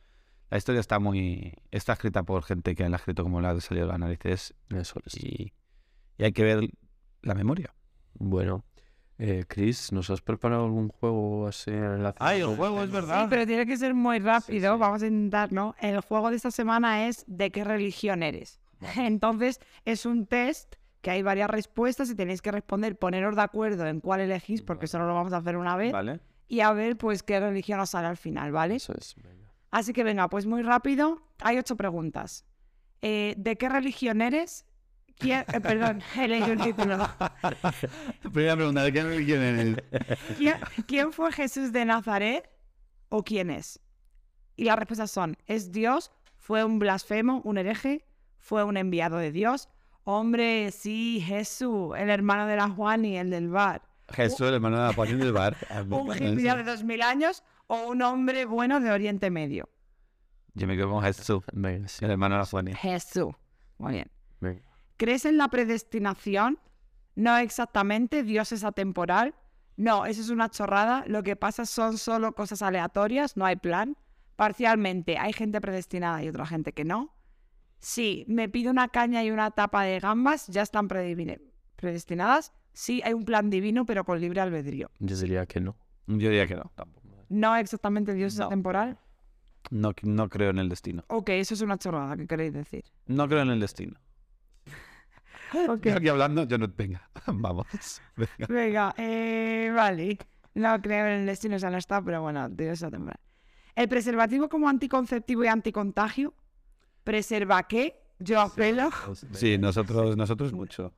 La 0.52 0.58
historia 0.58 0.80
está 0.82 0.98
muy... 0.98 1.54
Está 1.70 1.94
escrita 1.94 2.24
por 2.24 2.42
gente 2.44 2.74
que 2.74 2.86
la 2.86 2.96
ha 2.96 2.98
escrito 2.98 3.22
como 3.22 3.40
le 3.40 3.48
ha 3.48 3.58
salido 3.60 3.86
de 3.86 3.92
las 3.92 3.98
narices 4.00 4.54
Eso 4.68 5.00
es. 5.06 5.16
y, 5.16 5.54
y 6.18 6.24
hay 6.24 6.32
que 6.32 6.42
ver 6.44 6.68
la 7.22 7.32
memoria. 7.34 7.74
Bueno, 8.12 8.62
eh, 9.16 9.46
Chris, 9.48 9.92
¿nos 9.92 10.10
has 10.10 10.20
preparado 10.20 10.66
algún 10.66 10.88
juego 10.90 11.46
así 11.46 11.70
en 11.70 12.02
la 12.02 12.14
¡Ay, 12.18 12.40
el 12.42 12.54
juego 12.54 12.82
es 12.82 12.90
Sí, 12.90 12.94
verdad! 12.94 13.28
pero 13.30 13.46
tiene 13.46 13.64
que 13.64 13.78
ser 13.78 13.94
muy 13.94 14.18
rápido. 14.18 14.74
sí. 14.74 14.78
Vamos 14.78 15.02
a 15.02 15.06
intentar, 15.06 15.52
¿no? 15.52 15.74
El 15.80 16.00
juego 16.00 16.28
de 16.28 16.36
esta 16.36 16.50
semana 16.50 17.08
es 17.08 17.24
¿de 17.26 17.50
qué 17.50 17.64
religión 17.64 18.22
eres? 18.22 18.60
Entonces, 18.96 19.58
es 19.86 20.04
un 20.04 20.26
test 20.26 20.74
que 21.00 21.10
hay 21.12 21.22
varias 21.22 21.48
respuestas 21.48 22.10
y 22.10 22.14
tenéis 22.14 22.42
que 22.42 22.52
responder, 22.52 22.96
poneros 22.98 23.36
de 23.36 23.42
acuerdo 23.42 23.86
en 23.86 24.00
cuál 24.00 24.20
elegís, 24.20 24.60
porque 24.60 24.86
solo 24.86 25.06
lo 25.06 25.14
vamos 25.14 25.32
a 25.32 25.38
hacer 25.38 25.56
una 25.56 25.76
vez, 25.76 25.92
Vale. 25.92 26.20
y 26.46 26.60
a 26.60 26.72
ver, 26.74 26.98
pues, 26.98 27.22
qué 27.22 27.40
religión 27.40 27.80
os 27.80 27.88
sale 27.88 28.06
al 28.08 28.18
final, 28.18 28.52
¿vale? 28.52 28.74
Eso 28.74 28.92
es. 28.98 29.14
venga. 29.16 29.41
Así 29.72 29.94
que 29.94 30.04
venga, 30.04 30.28
pues 30.28 30.46
muy 30.46 30.62
rápido. 30.62 31.22
Hay 31.40 31.58
ocho 31.58 31.76
preguntas. 31.76 32.44
Eh, 33.00 33.34
¿De 33.38 33.56
qué 33.56 33.70
religión 33.70 34.20
eres? 34.20 34.66
¿Quién, 35.18 35.44
eh, 35.52 35.60
perdón, 35.60 36.02
he 36.16 36.28
leído 36.28 36.52
el 36.52 36.60
título. 36.60 36.98
Primera 38.32 38.54
pregunta, 38.54 38.82
¿de 38.82 38.92
qué 38.92 39.02
religión 39.02 39.40
eres? 39.40 39.76
¿Quién, 40.36 40.56
quién 40.86 41.12
fue 41.12 41.32
Jesús 41.32 41.72
de 41.72 41.86
Nazaret 41.86 42.50
o 43.08 43.24
quién 43.24 43.50
es? 43.50 43.80
Y 44.56 44.64
las 44.64 44.78
respuestas 44.78 45.10
son, 45.10 45.38
¿es 45.46 45.72
Dios? 45.72 46.12
¿Fue 46.36 46.64
un 46.64 46.78
blasfemo, 46.78 47.40
un 47.42 47.56
hereje? 47.56 48.04
¿Fue 48.38 48.64
un 48.64 48.76
enviado 48.76 49.16
de 49.16 49.32
Dios? 49.32 49.70
Hombre, 50.04 50.70
sí, 50.70 51.22
Jesús, 51.26 51.94
el 51.96 52.10
hermano 52.10 52.46
de 52.46 52.56
la 52.56 52.68
Juan 52.68 53.06
y 53.06 53.16
el 53.16 53.30
del 53.30 53.48
bar. 53.48 53.80
Jesús, 54.10 54.48
el 54.48 54.54
hermano 54.54 54.76
de 54.76 54.88
la 54.88 54.92
Juan 54.92 55.18
del 55.18 55.32
bar. 55.32 55.56
¿Un 55.88 56.14
hippie 56.14 56.54
de 56.56 56.62
dos 56.62 56.84
mil 56.84 57.00
años 57.00 57.42
o 57.72 57.88
un 57.88 58.02
hombre 58.02 58.44
bueno 58.44 58.80
de 58.80 58.90
Oriente 58.90 59.30
Medio? 59.30 59.66
Yo 60.52 60.66
me 60.66 60.76
quedo 60.76 60.90
con 60.90 61.02
Jesús, 61.02 61.42
el 61.54 62.10
hermano 62.10 62.34
de 62.34 62.40
la 62.40 62.44
Juan. 62.46 62.66
Jesús. 62.66 63.34
Muy 63.78 63.92
bien. 63.92 64.10
¿Crees 64.98 65.24
en 65.24 65.38
la 65.38 65.48
predestinación? 65.48 66.58
No 67.14 67.38
exactamente, 67.38 68.24
Dios 68.24 68.52
es 68.52 68.62
atemporal. 68.62 69.34
No, 69.76 70.04
eso 70.04 70.20
es 70.20 70.28
una 70.28 70.50
chorrada. 70.50 71.04
Lo 71.06 71.22
que 71.22 71.34
pasa 71.34 71.64
son 71.64 71.96
solo 71.96 72.34
cosas 72.34 72.60
aleatorias, 72.60 73.38
no 73.38 73.46
hay 73.46 73.56
plan. 73.56 73.96
Parcialmente, 74.36 75.16
hay 75.16 75.32
gente 75.32 75.58
predestinada 75.60 76.22
y 76.22 76.28
otra 76.28 76.44
gente 76.44 76.74
que 76.74 76.84
no. 76.84 77.14
Sí, 77.78 78.26
me 78.28 78.50
pido 78.50 78.70
una 78.70 78.88
caña 78.88 79.24
y 79.24 79.30
una 79.30 79.50
tapa 79.50 79.84
de 79.84 79.98
gambas, 79.98 80.46
ya 80.48 80.60
están 80.60 80.88
predestinadas. 80.88 82.52
Sí, 82.74 83.00
hay 83.02 83.14
un 83.14 83.24
plan 83.24 83.48
divino, 83.48 83.86
pero 83.86 84.04
con 84.04 84.20
libre 84.20 84.42
albedrío. 84.42 84.90
Yo 84.98 85.16
diría 85.16 85.46
que 85.46 85.60
no. 85.60 85.74
Yo 86.06 86.28
diría 86.28 86.46
que 86.46 86.54
no, 86.54 86.70
tampoco. 86.74 87.01
No 87.32 87.56
exactamente 87.56 88.12
Dios 88.14 88.34
es 88.34 88.38
No. 88.40 88.46
atemporal. 88.46 88.98
No, 89.70 89.92
no 90.02 90.28
creo 90.28 90.50
en 90.50 90.58
el 90.58 90.68
destino. 90.68 91.02
Ok, 91.08 91.30
eso 91.30 91.54
es 91.54 91.60
una 91.62 91.78
chorrada, 91.78 92.16
¿qué 92.16 92.26
queréis 92.26 92.52
decir? 92.52 92.84
No 93.06 93.26
creo 93.28 93.40
en 93.42 93.50
el 93.50 93.60
destino. 93.60 93.98
Ok. 95.68 95.84
Yo 95.86 95.96
aquí 95.96 96.08
hablando, 96.08 96.44
yo 96.44 96.56
no... 96.58 96.66
Venga, 96.74 97.08
vamos. 97.26 97.66
Venga. 98.16 98.46
Venga, 98.48 98.94
eh, 98.96 99.70
vale. 99.74 100.18
No 100.54 100.80
creo 100.80 101.06
en 101.06 101.20
el 101.20 101.26
destino, 101.26 101.56
o 101.56 101.58
sea, 101.58 101.70
no 101.70 101.76
está, 101.76 102.00
pero 102.02 102.22
bueno, 102.22 102.48
Dios 102.48 102.72
es 102.74 102.82
atemporal. 102.82 103.20
¿El 103.74 103.88
preservativo 103.88 104.48
como 104.48 104.68
anticonceptivo 104.68 105.44
y 105.44 105.48
anticontagio? 105.48 106.34
¿Preserva 107.04 107.62
qué? 107.64 108.00
Yo 108.18 108.40
apelo. 108.40 108.90
Sí, 109.32 109.58
nosotros, 109.58 110.16
nosotros 110.16 110.52
mucho. 110.52 110.92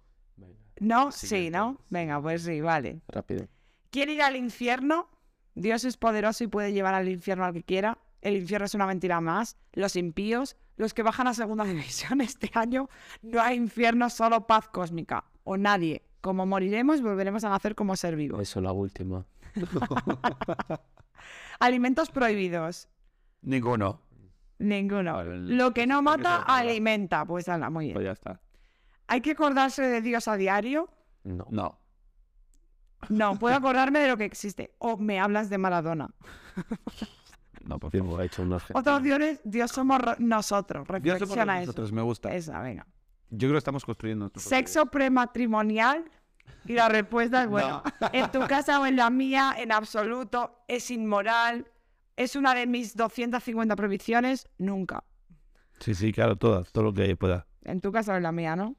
No, 0.81 1.11
Sí, 1.13 1.27
sí, 1.27 1.51
¿no? 1.51 1.79
Venga, 1.91 2.21
pues 2.21 2.43
sí, 2.43 2.61
vale. 2.61 3.01
rápido. 3.09 3.47
¿Quiere 3.91 4.13
ir 4.15 4.23
al 4.23 4.37
infierno? 4.37 5.09
Dios 5.55 5.85
es 5.85 5.97
poderoso 5.97 6.45
y 6.45 6.47
puede 6.49 6.73
llevar 6.73 6.95
al 6.95 7.09
infierno 7.09 7.45
al 7.45 7.53
que 7.53 7.63
quiera. 7.63 7.99
El 8.23 8.37
infierno 8.37 8.65
es 8.65 8.75
una 8.75 8.87
mentira 8.87 9.21
más. 9.21 9.57
Los 9.73 9.97
impíos, 9.97 10.57
los 10.77 10.95
que 10.95 11.03
bajan 11.03 11.27
a 11.29 11.35
segunda 11.35 11.65
división 11.73 12.21
este 12.21 12.51
año, 12.55 12.89
no 13.23 13.41
hay 13.41 13.57
infierno, 13.57 14.11
solo 14.11 14.47
paz 14.47 14.69
cósmica. 14.69 15.25
O 15.45 15.57
nadie. 15.57 16.03
Como 16.21 16.47
moriremos, 16.47 17.03
volveremos 17.03 17.45
a 17.45 17.51
nacer 17.51 17.75
como 17.75 17.97
ser 17.97 18.17
vivo. 18.17 18.41
Eso, 18.41 18.61
la 18.63 18.73
última. 18.73 19.27
Alimentos 21.61 22.11
prohibidos. 22.11 22.89
Ninguno. 23.43 24.01
Ninguno. 24.59 25.21
El- 25.21 25.57
Lo 25.57 25.73
que 25.75 25.87
no 25.87 26.03
mata, 26.03 26.43
alimenta. 26.43 27.25
Pues 27.25 27.49
ala, 27.49 27.71
muy 27.71 27.87
bien. 27.87 27.95
Pues 27.95 28.05
ya 28.07 28.13
está. 28.13 28.41
¿Hay 29.07 29.21
que 29.21 29.33
acordarse 29.33 29.83
de 29.83 30.01
Dios 30.01 30.27
a 30.29 30.37
diario? 30.37 30.89
No. 31.25 31.47
No. 31.51 31.79
No, 33.09 33.39
puedo 33.39 33.55
acordarme 33.57 33.99
de 34.01 34.09
lo 34.09 34.17
que 34.17 34.25
existe. 34.25 34.75
O 34.79 34.97
me 34.97 35.21
hablas 35.21 35.51
de 35.51 35.59
Maradona. 35.59 36.11
No, 37.65 37.79
por 37.79 37.91
favor. 37.91 38.21
ha 38.21 38.25
hecho 38.25 38.43
unos 38.43 38.63
Otra 38.75 38.97
opción 38.97 39.23
es 39.23 39.41
Dios 39.45 39.71
somos 39.71 40.01
ro- 40.01 40.17
nosotros. 40.19 40.87
Dios 41.01 41.19
somos 41.19 41.21
Reflexiona 41.21 41.57
eso. 41.59 41.67
nosotros, 41.67 41.93
me 41.93 42.03
gusta. 42.03 42.35
Esa, 42.35 42.61
venga. 42.61 42.87
Yo 43.31 43.49
creo 43.49 43.53
que 43.53 43.59
estamos 43.59 43.85
construyendo 43.85 44.25
nuestro 44.25 44.41
propio 44.43 44.57
Sexo 44.59 44.87
prematrimonial. 44.87 46.05
Y 46.67 46.75
la 46.75 46.89
respuesta 46.91 47.43
es, 47.45 47.49
bueno, 47.49 47.83
en 48.13 48.31
tu 48.31 48.41
casa 48.47 48.81
o 48.81 48.87
en 48.87 48.97
la 48.97 49.09
mía, 49.11 49.55
en 49.59 49.73
absoluto, 49.73 50.59
es 50.69 50.91
inmoral. 50.91 51.67
Es 52.17 52.37
una 52.37 52.55
de 52.55 52.67
mis 52.67 52.95
250 52.97 53.75
prohibiciones, 53.77 54.49
nunca. 54.59 55.05
Sí, 55.81 55.95
sí, 55.95 56.13
claro, 56.13 56.37
todas, 56.37 56.71
todo 56.71 56.85
lo 56.85 56.95
que 56.95 57.17
pueda. 57.17 57.47
En 57.65 57.81
tu 57.81 57.91
casa 57.93 58.13
o 58.13 58.17
en 58.17 58.23
la 58.23 58.33
mía, 58.33 58.57
¿no? 58.57 58.77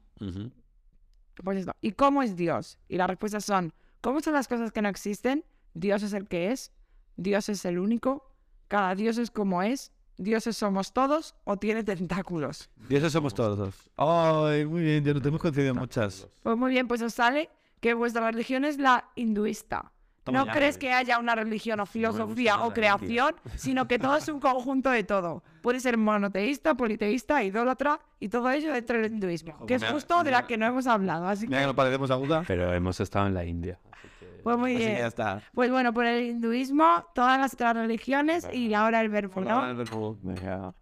Pues 1.44 1.58
esto. 1.58 1.74
¿Y 1.80 1.92
cómo 1.92 2.22
es 2.22 2.34
Dios? 2.36 2.78
Y 2.88 2.96
las 2.96 3.08
respuestas 3.08 3.44
son, 3.44 3.72
¿cómo 4.06 4.20
son 4.20 4.34
las 4.34 4.46
cosas 4.46 4.70
que 4.70 4.80
no 4.82 4.88
existen? 4.88 5.44
Dios 5.74 6.04
es 6.04 6.12
el 6.12 6.28
que 6.28 6.52
es, 6.52 6.70
Dios 7.16 7.48
es 7.48 7.64
el 7.64 7.76
único, 7.76 8.30
cada 8.68 8.94
Dios 8.94 9.18
es 9.18 9.32
como 9.32 9.64
es, 9.64 9.90
dioses 10.16 10.56
somos 10.56 10.92
todos 10.92 11.34
o 11.42 11.56
tiene 11.56 11.82
tentáculos. 11.82 12.70
Dioses 12.88 13.12
somos 13.12 13.34
todos. 13.34 13.74
Ay, 13.96 14.64
muy 14.64 14.82
bien, 14.82 15.02
ya 15.04 15.12
no 15.12 15.20
te 15.20 15.26
hemos 15.26 15.40
concedido 15.40 15.74
muchas. 15.74 16.28
Pues 16.44 16.56
muy 16.56 16.70
bien, 16.70 16.86
pues 16.86 17.02
os 17.02 17.14
sale 17.14 17.50
que 17.80 17.94
vuestra 17.94 18.30
religión 18.30 18.64
es 18.64 18.78
la 18.78 19.10
hinduista. 19.16 19.90
Toma 20.26 20.40
No 20.40 20.46
ya. 20.46 20.52
crees 20.54 20.76
que 20.76 20.92
haya 20.92 21.20
una 21.20 21.36
religión 21.36 21.78
o 21.78 21.86
filosofía 21.86 22.60
o 22.62 22.74
creación, 22.74 23.36
sino 23.54 23.86
que 23.86 23.96
todo 24.00 24.16
es 24.16 24.26
un 24.28 24.40
conjunto 24.40 24.90
de 24.90 25.04
todo. 25.04 25.44
Puede 25.62 25.78
ser 25.78 25.96
monoteísta, 25.96 26.74
politeísta, 26.74 27.44
idólatra 27.44 28.00
y 28.18 28.28
todo 28.28 28.50
ello 28.50 28.72
dentro 28.72 29.00
del 29.00 29.12
hinduismo, 29.12 29.64
que 29.66 29.74
es 29.76 29.84
justo 29.84 30.24
de 30.24 30.32
la 30.32 30.44
que 30.44 30.56
no 30.56 30.66
hemos 30.66 30.88
hablado. 30.88 31.28
Así 31.28 31.46
Mira 31.46 31.58
que 31.58 31.62
que, 31.62 31.66
nos 31.68 31.76
parecemos 31.76 32.10
a 32.10 32.16
Buda. 32.16 32.42
Pero 32.44 32.74
hemos 32.74 32.98
estado 32.98 33.28
en 33.28 33.34
la 33.34 33.44
India. 33.44 33.78
pues 34.42 34.58
muy 34.58 34.72
Así 34.72 34.80
que 34.80 34.86
bien. 34.88 34.98
ya 34.98 35.06
está. 35.06 35.42
Pues 35.54 35.70
bueno, 35.70 35.92
por 35.92 36.04
el 36.06 36.24
hinduismo, 36.24 37.06
todas 37.14 37.38
las 37.38 37.54
otras 37.54 37.76
religiones 37.76 38.48
y 38.52 38.74
ahora 38.74 39.00
el 39.02 39.08
verbo, 39.08 39.40
¿no? 39.40 39.62
Venga. 40.22 40.74